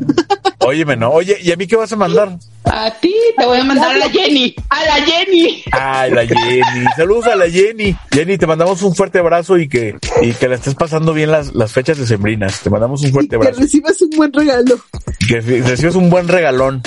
Óyeme, 0.59 0.95
no. 0.95 1.11
Oye, 1.11 1.37
¿y 1.41 1.51
a 1.51 1.55
mí 1.55 1.67
qué 1.67 1.75
vas 1.75 1.91
a 1.91 1.95
mandar? 1.95 2.37
A 2.65 2.91
ti 2.99 3.13
te 3.37 3.45
voy 3.45 3.59
a 3.59 3.63
mandar 3.63 3.91
a 3.91 3.97
la 3.97 4.09
Jenny. 4.09 4.53
A 4.69 4.83
la 4.85 5.05
Jenny. 5.05 5.63
Ay, 5.71 6.11
la 6.11 6.25
Jenny. 6.25 6.61
Saludos 6.95 7.25
a 7.27 7.35
la 7.35 7.49
Jenny. 7.49 7.95
Jenny, 8.11 8.37
te 8.37 8.45
mandamos 8.45 8.81
un 8.83 8.93
fuerte 8.95 9.19
abrazo 9.19 9.57
y 9.57 9.67
que, 9.67 9.95
y 10.21 10.33
que 10.33 10.47
la 10.47 10.55
estés 10.55 10.75
pasando 10.75 11.13
bien 11.13 11.31
las, 11.31 11.55
las 11.55 11.71
fechas 11.71 11.97
decembrinas. 11.97 12.59
Te 12.61 12.69
mandamos 12.69 13.01
un 13.01 13.07
Y 13.09 13.11
fuerte 13.11 13.29
que 13.31 13.35
abrazo. 13.37 13.61
recibas 13.61 14.01
un 14.01 14.09
buen 14.11 14.31
regalo. 14.33 14.79
Que 15.27 15.41
recibes 15.41 15.95
un 15.95 16.09
buen 16.09 16.27
regalón. 16.27 16.83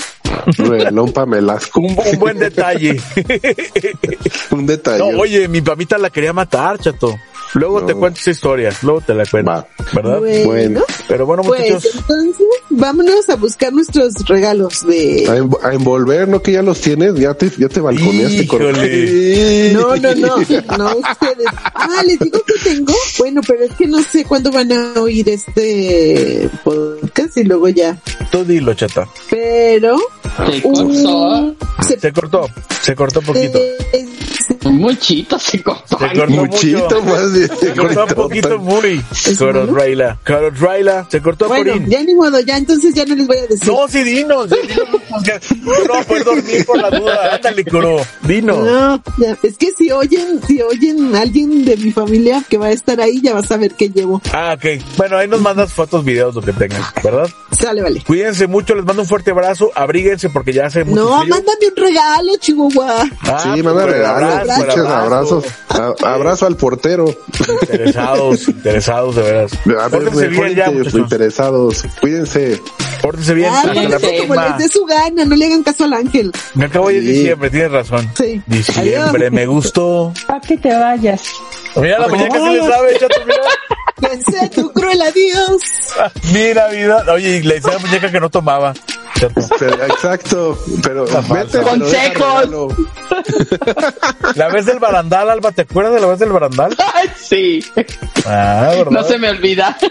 Regalón 0.59 1.13
Pamelasco. 1.13 1.81
Un, 1.81 1.97
un 1.99 2.19
buen 2.19 2.39
detalle. 2.39 3.01
Un 4.51 4.67
detalle. 4.67 4.99
No, 4.99 5.19
oye, 5.21 5.49
mi 5.49 5.61
papita 5.63 5.99
la 5.99 6.11
quería 6.11 6.33
matar, 6.33 6.79
chato. 6.79 7.19
Luego 7.55 7.81
No. 7.81 7.87
te 7.87 7.95
cuento 7.95 8.19
esa 8.21 8.31
historia. 8.31 8.71
Luego 8.83 9.01
te 9.03 9.15
la 9.15 9.27
cuento. 9.27 9.51
Va. 9.51 9.67
¿Verdad? 9.93 10.19
Bueno, 10.19 10.45
Bueno. 10.47 10.83
Pero 11.09 11.27
bueno, 11.27 11.43
pues 11.43 11.61
muchachos. 11.73 11.95
entonces 11.97 12.47
vámonos 12.71 13.29
a 13.29 13.37
buscar 13.37 13.73
nuestros 13.73 14.15
regalos 14.27 14.83
A, 14.85 14.87
de... 14.87 15.27
env- 15.29 15.59
a 15.63 15.75
envolver, 15.75 16.29
¿no? 16.29 16.41
Que 16.43 16.53
ya 16.53 16.63
los 16.63 16.81
tienes, 16.81 17.15
ya 17.17 17.35
te, 17.35 17.51
ya 17.59 17.69
te 17.69 17.81
balconeaste. 17.81 18.47
con-. 18.47 18.63
No, 19.73 19.97
no, 19.97 20.15
no, 20.15 20.37
no 20.79 20.97
ustedes. 20.97 21.47
Ah, 21.75 22.03
les 22.07 22.19
digo 22.19 22.41
que 22.47 22.55
tengo. 22.63 22.95
Bueno, 23.19 23.41
pero 23.47 23.65
es 23.65 23.73
que 23.73 23.87
no 23.87 24.03
sé 24.03 24.25
cuándo 24.25 24.51
van 24.51 24.73
a 24.73 24.93
oír 25.01 25.29
este 25.29 26.49
podcast 26.65 27.37
y 27.37 27.45
luego 27.45 27.69
ya. 27.69 27.99
Tú 28.31 28.45
dilo, 28.45 28.73
chata. 28.75 29.07
Pero 29.31 29.97
Se 30.51 30.63
cortó. 30.63 31.55
se- 31.87 32.01
Se 32.01 32.13
cortó. 32.13 32.47
Se 32.81 32.95
cortó 32.95 33.21
poquito. 33.23 33.59
eh, 33.59 34.07
Muchito 34.65 35.39
se 35.39 35.63
cortó. 35.63 35.99
Se 35.99 36.17
cortó 36.19 36.27
Muchito 36.33 36.83
mucho. 37.01 37.03
más 37.05 37.33
bien. 37.33 37.42
Se 37.49 37.73
cortó 37.77 38.05
un 38.05 38.15
poquito 38.15 38.59
muy. 38.59 39.03
¿Es 39.27 39.39
Carot 39.39 39.67
malo? 39.67 39.75
Raila. 39.79 40.19
Carot 40.25 40.55
Raila. 40.59 41.07
Se 41.11 41.21
cortó 41.21 41.49
bueno, 41.49 41.73
Corín. 41.73 41.89
ya 41.89 42.03
ni 42.03 42.15
modo, 42.15 42.41
ya 42.41 42.57
entonces 42.57 42.95
ya 42.95 43.05
no 43.05 43.15
les 43.15 43.27
voy 43.27 43.39
a 43.39 43.47
decir. 43.47 43.69
No, 43.73 43.89
sí, 43.89 44.03
dinos. 44.03 44.49
sí, 44.51 45.63
no 45.65 46.25
dormir 46.25 46.65
por 46.67 46.79
la 46.81 46.91
duda. 46.91 47.35
Ándale, 47.37 47.65
Coro. 47.65 47.97
Dinos. 48.23 48.59
No, 48.59 49.03
ya, 49.19 49.37
es 49.43 49.57
que 49.59 49.71
si 49.73 49.91
oyen, 49.91 50.41
si 50.47 50.61
oyen 50.63 51.15
a 51.15 51.21
alguien 51.21 51.65
de 51.65 51.77
mi 51.77 51.91
familia 51.93 52.43
que 52.49 52.59
va 52.59 52.67
a 52.67 52.71
estar 52.73 53.01
ahí, 53.01 53.21
ya 53.23 53.35
vas 53.35 53.51
a 53.51 53.57
ver 53.57 53.73
qué 53.75 53.89
llevo. 53.89 54.21
Ah, 54.33 54.55
ok. 54.57 54.83
Bueno, 54.97 55.17
ahí 55.19 55.29
nos 55.29 55.41
mandas 55.41 55.73
fotos, 55.73 56.05
videos, 56.05 56.35
lo 56.35 56.43
que 56.43 56.53
tengan, 56.53 56.83
¿verdad? 57.03 57.29
Sale, 57.53 57.83
vale. 57.83 58.03
Cuídense 58.07 58.47
mucho, 58.47 58.75
les 58.75 58.85
mando 58.85 59.03
un 59.03 59.09
fuerte 59.09 59.31
abrazo. 59.31 59.71
Abríguense 59.75 60.29
porque 60.31 60.53
ya 60.53 60.67
hace 60.67 60.85
mucho 60.85 61.03
No, 61.05 61.21
frío. 61.21 61.35
mándame 61.35 61.67
un 61.69 61.77
regalo, 61.77 62.37
Chihuahua. 62.39 63.09
Ah, 63.23 63.41
Sí, 63.43 63.49
pues, 63.51 63.65
manda 63.65 63.83
por 63.83 63.91
regalos, 63.93 64.23
abrazo, 64.33 64.47
por 64.47 64.67
muchos 64.67 64.87
abrazo. 64.87 65.43
abrazos. 65.69 66.01
A- 66.03 66.15
abrazo 66.15 66.47
al 66.47 66.57
portero. 66.57 67.05
Interesados, 67.39 68.49
interesados, 68.49 69.17
de 69.17 69.23
veras. 69.23 69.53
A 69.55 69.89
ver, 69.89 69.91
Pórtense 69.91 70.29
bien 70.29 70.55
ya, 70.55 70.71
muchachos. 70.71 70.95
interesados. 70.95 71.85
Cuídense. 72.01 72.61
Pórtense 73.01 73.35
bien. 73.35 73.49
Ah, 73.53 73.63
hasta 73.67 73.75
la 73.83 73.99
próxima. 73.99 74.49
les 74.49 74.59
dé 74.59 74.69
su 74.69 74.85
gana, 74.85 75.25
no 75.25 75.35
le 75.37 75.47
hagan 75.47 75.63
caso 75.63 75.85
al 75.85 75.93
ángel. 75.95 76.31
Me 76.55 76.67
acabo 76.67 76.89
de 76.89 77.01
Sí. 77.01 77.07
diciembre, 77.07 77.51
tienes 77.51 77.73
razón. 77.73 78.11
Sí. 78.17 78.41
Diciembre, 78.47 79.27
Adiós. 79.27 79.33
me 79.33 79.47
gustó. 79.47 80.13
Para 80.27 80.41
que 80.41 80.57
te 80.59 80.75
vayas. 80.75 81.23
Mira 81.77 81.99
la 81.99 82.09
muñeca 82.09 82.35
sí 82.39 82.51
le 82.55 82.61
sabe, 82.71 82.99
chato, 82.99 83.21
mira. 83.27 84.11
Que 84.11 84.33
sea 84.33 84.51
tu 84.51 84.73
cruel 84.73 85.01
adiós. 85.01 85.63
Mira, 86.33 86.69
vida. 86.69 87.05
Oye, 87.13 87.37
y 87.37 87.43
le 87.43 87.55
decía 87.55 87.71
a 87.71 87.75
la 87.75 87.79
muñeca 87.81 88.11
que 88.11 88.19
no 88.21 88.31
tomaba. 88.31 88.75
Pero- 89.59 89.85
exacto. 89.85 90.59
Pero 90.83 91.07
La 91.13 91.21
vete, 91.21 91.61
Consejos. 91.61 92.75
La 94.35 94.49
vez 94.49 94.67
del 94.67 94.79
barandal, 94.79 95.31
Alba, 95.31 95.53
¿te 95.53 95.63
acuerdas 95.63 95.95
de 95.95 96.01
la 96.01 96.07
vez 96.09 96.19
del 96.19 96.31
barandal? 96.33 96.75
Ay, 96.95 97.09
sí. 97.17 97.65
Ah. 98.27 98.75
No 98.91 99.03
se 99.05 99.19
me 99.19 99.31
olvida. 99.31 99.77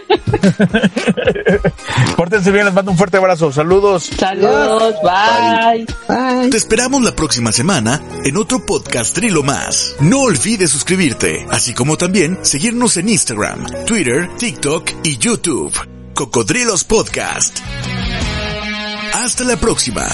Pórtense 2.16 2.52
bien, 2.52 2.66
les 2.66 2.74
mando 2.74 2.92
un 2.92 2.98
fuerte 2.98 3.18
abrazo. 3.18 3.52
Saludos. 3.52 4.10
Saludos. 4.18 4.96
Bye. 5.04 5.86
Bye. 6.08 6.50
Te 6.50 6.58
esperamos 6.58 7.02
la 7.04 7.16
próxima 7.16 7.52
semana 7.52 8.02
en 8.24 8.38
otro 8.38 8.66
podcast 8.66 9.14
Trilo 9.16 9.44
más. 9.44 9.96
No 10.00 10.22
olvides 10.22 10.72
suscribirte, 10.72 11.46
así 11.50 11.74
como 11.74 11.98
también 11.98 12.40
seguirnos 12.42 12.98
en 12.98 13.10
Instagram, 13.10 13.66
Twitter, 13.86 14.30
TikTok 14.38 14.90
y 15.04 15.18
YouTube. 15.18 15.74
Cocodrilos 16.14 16.84
Podcast. 16.84 17.60
Hasta 19.14 19.44
la 19.44 19.58
próxima. 19.58 20.08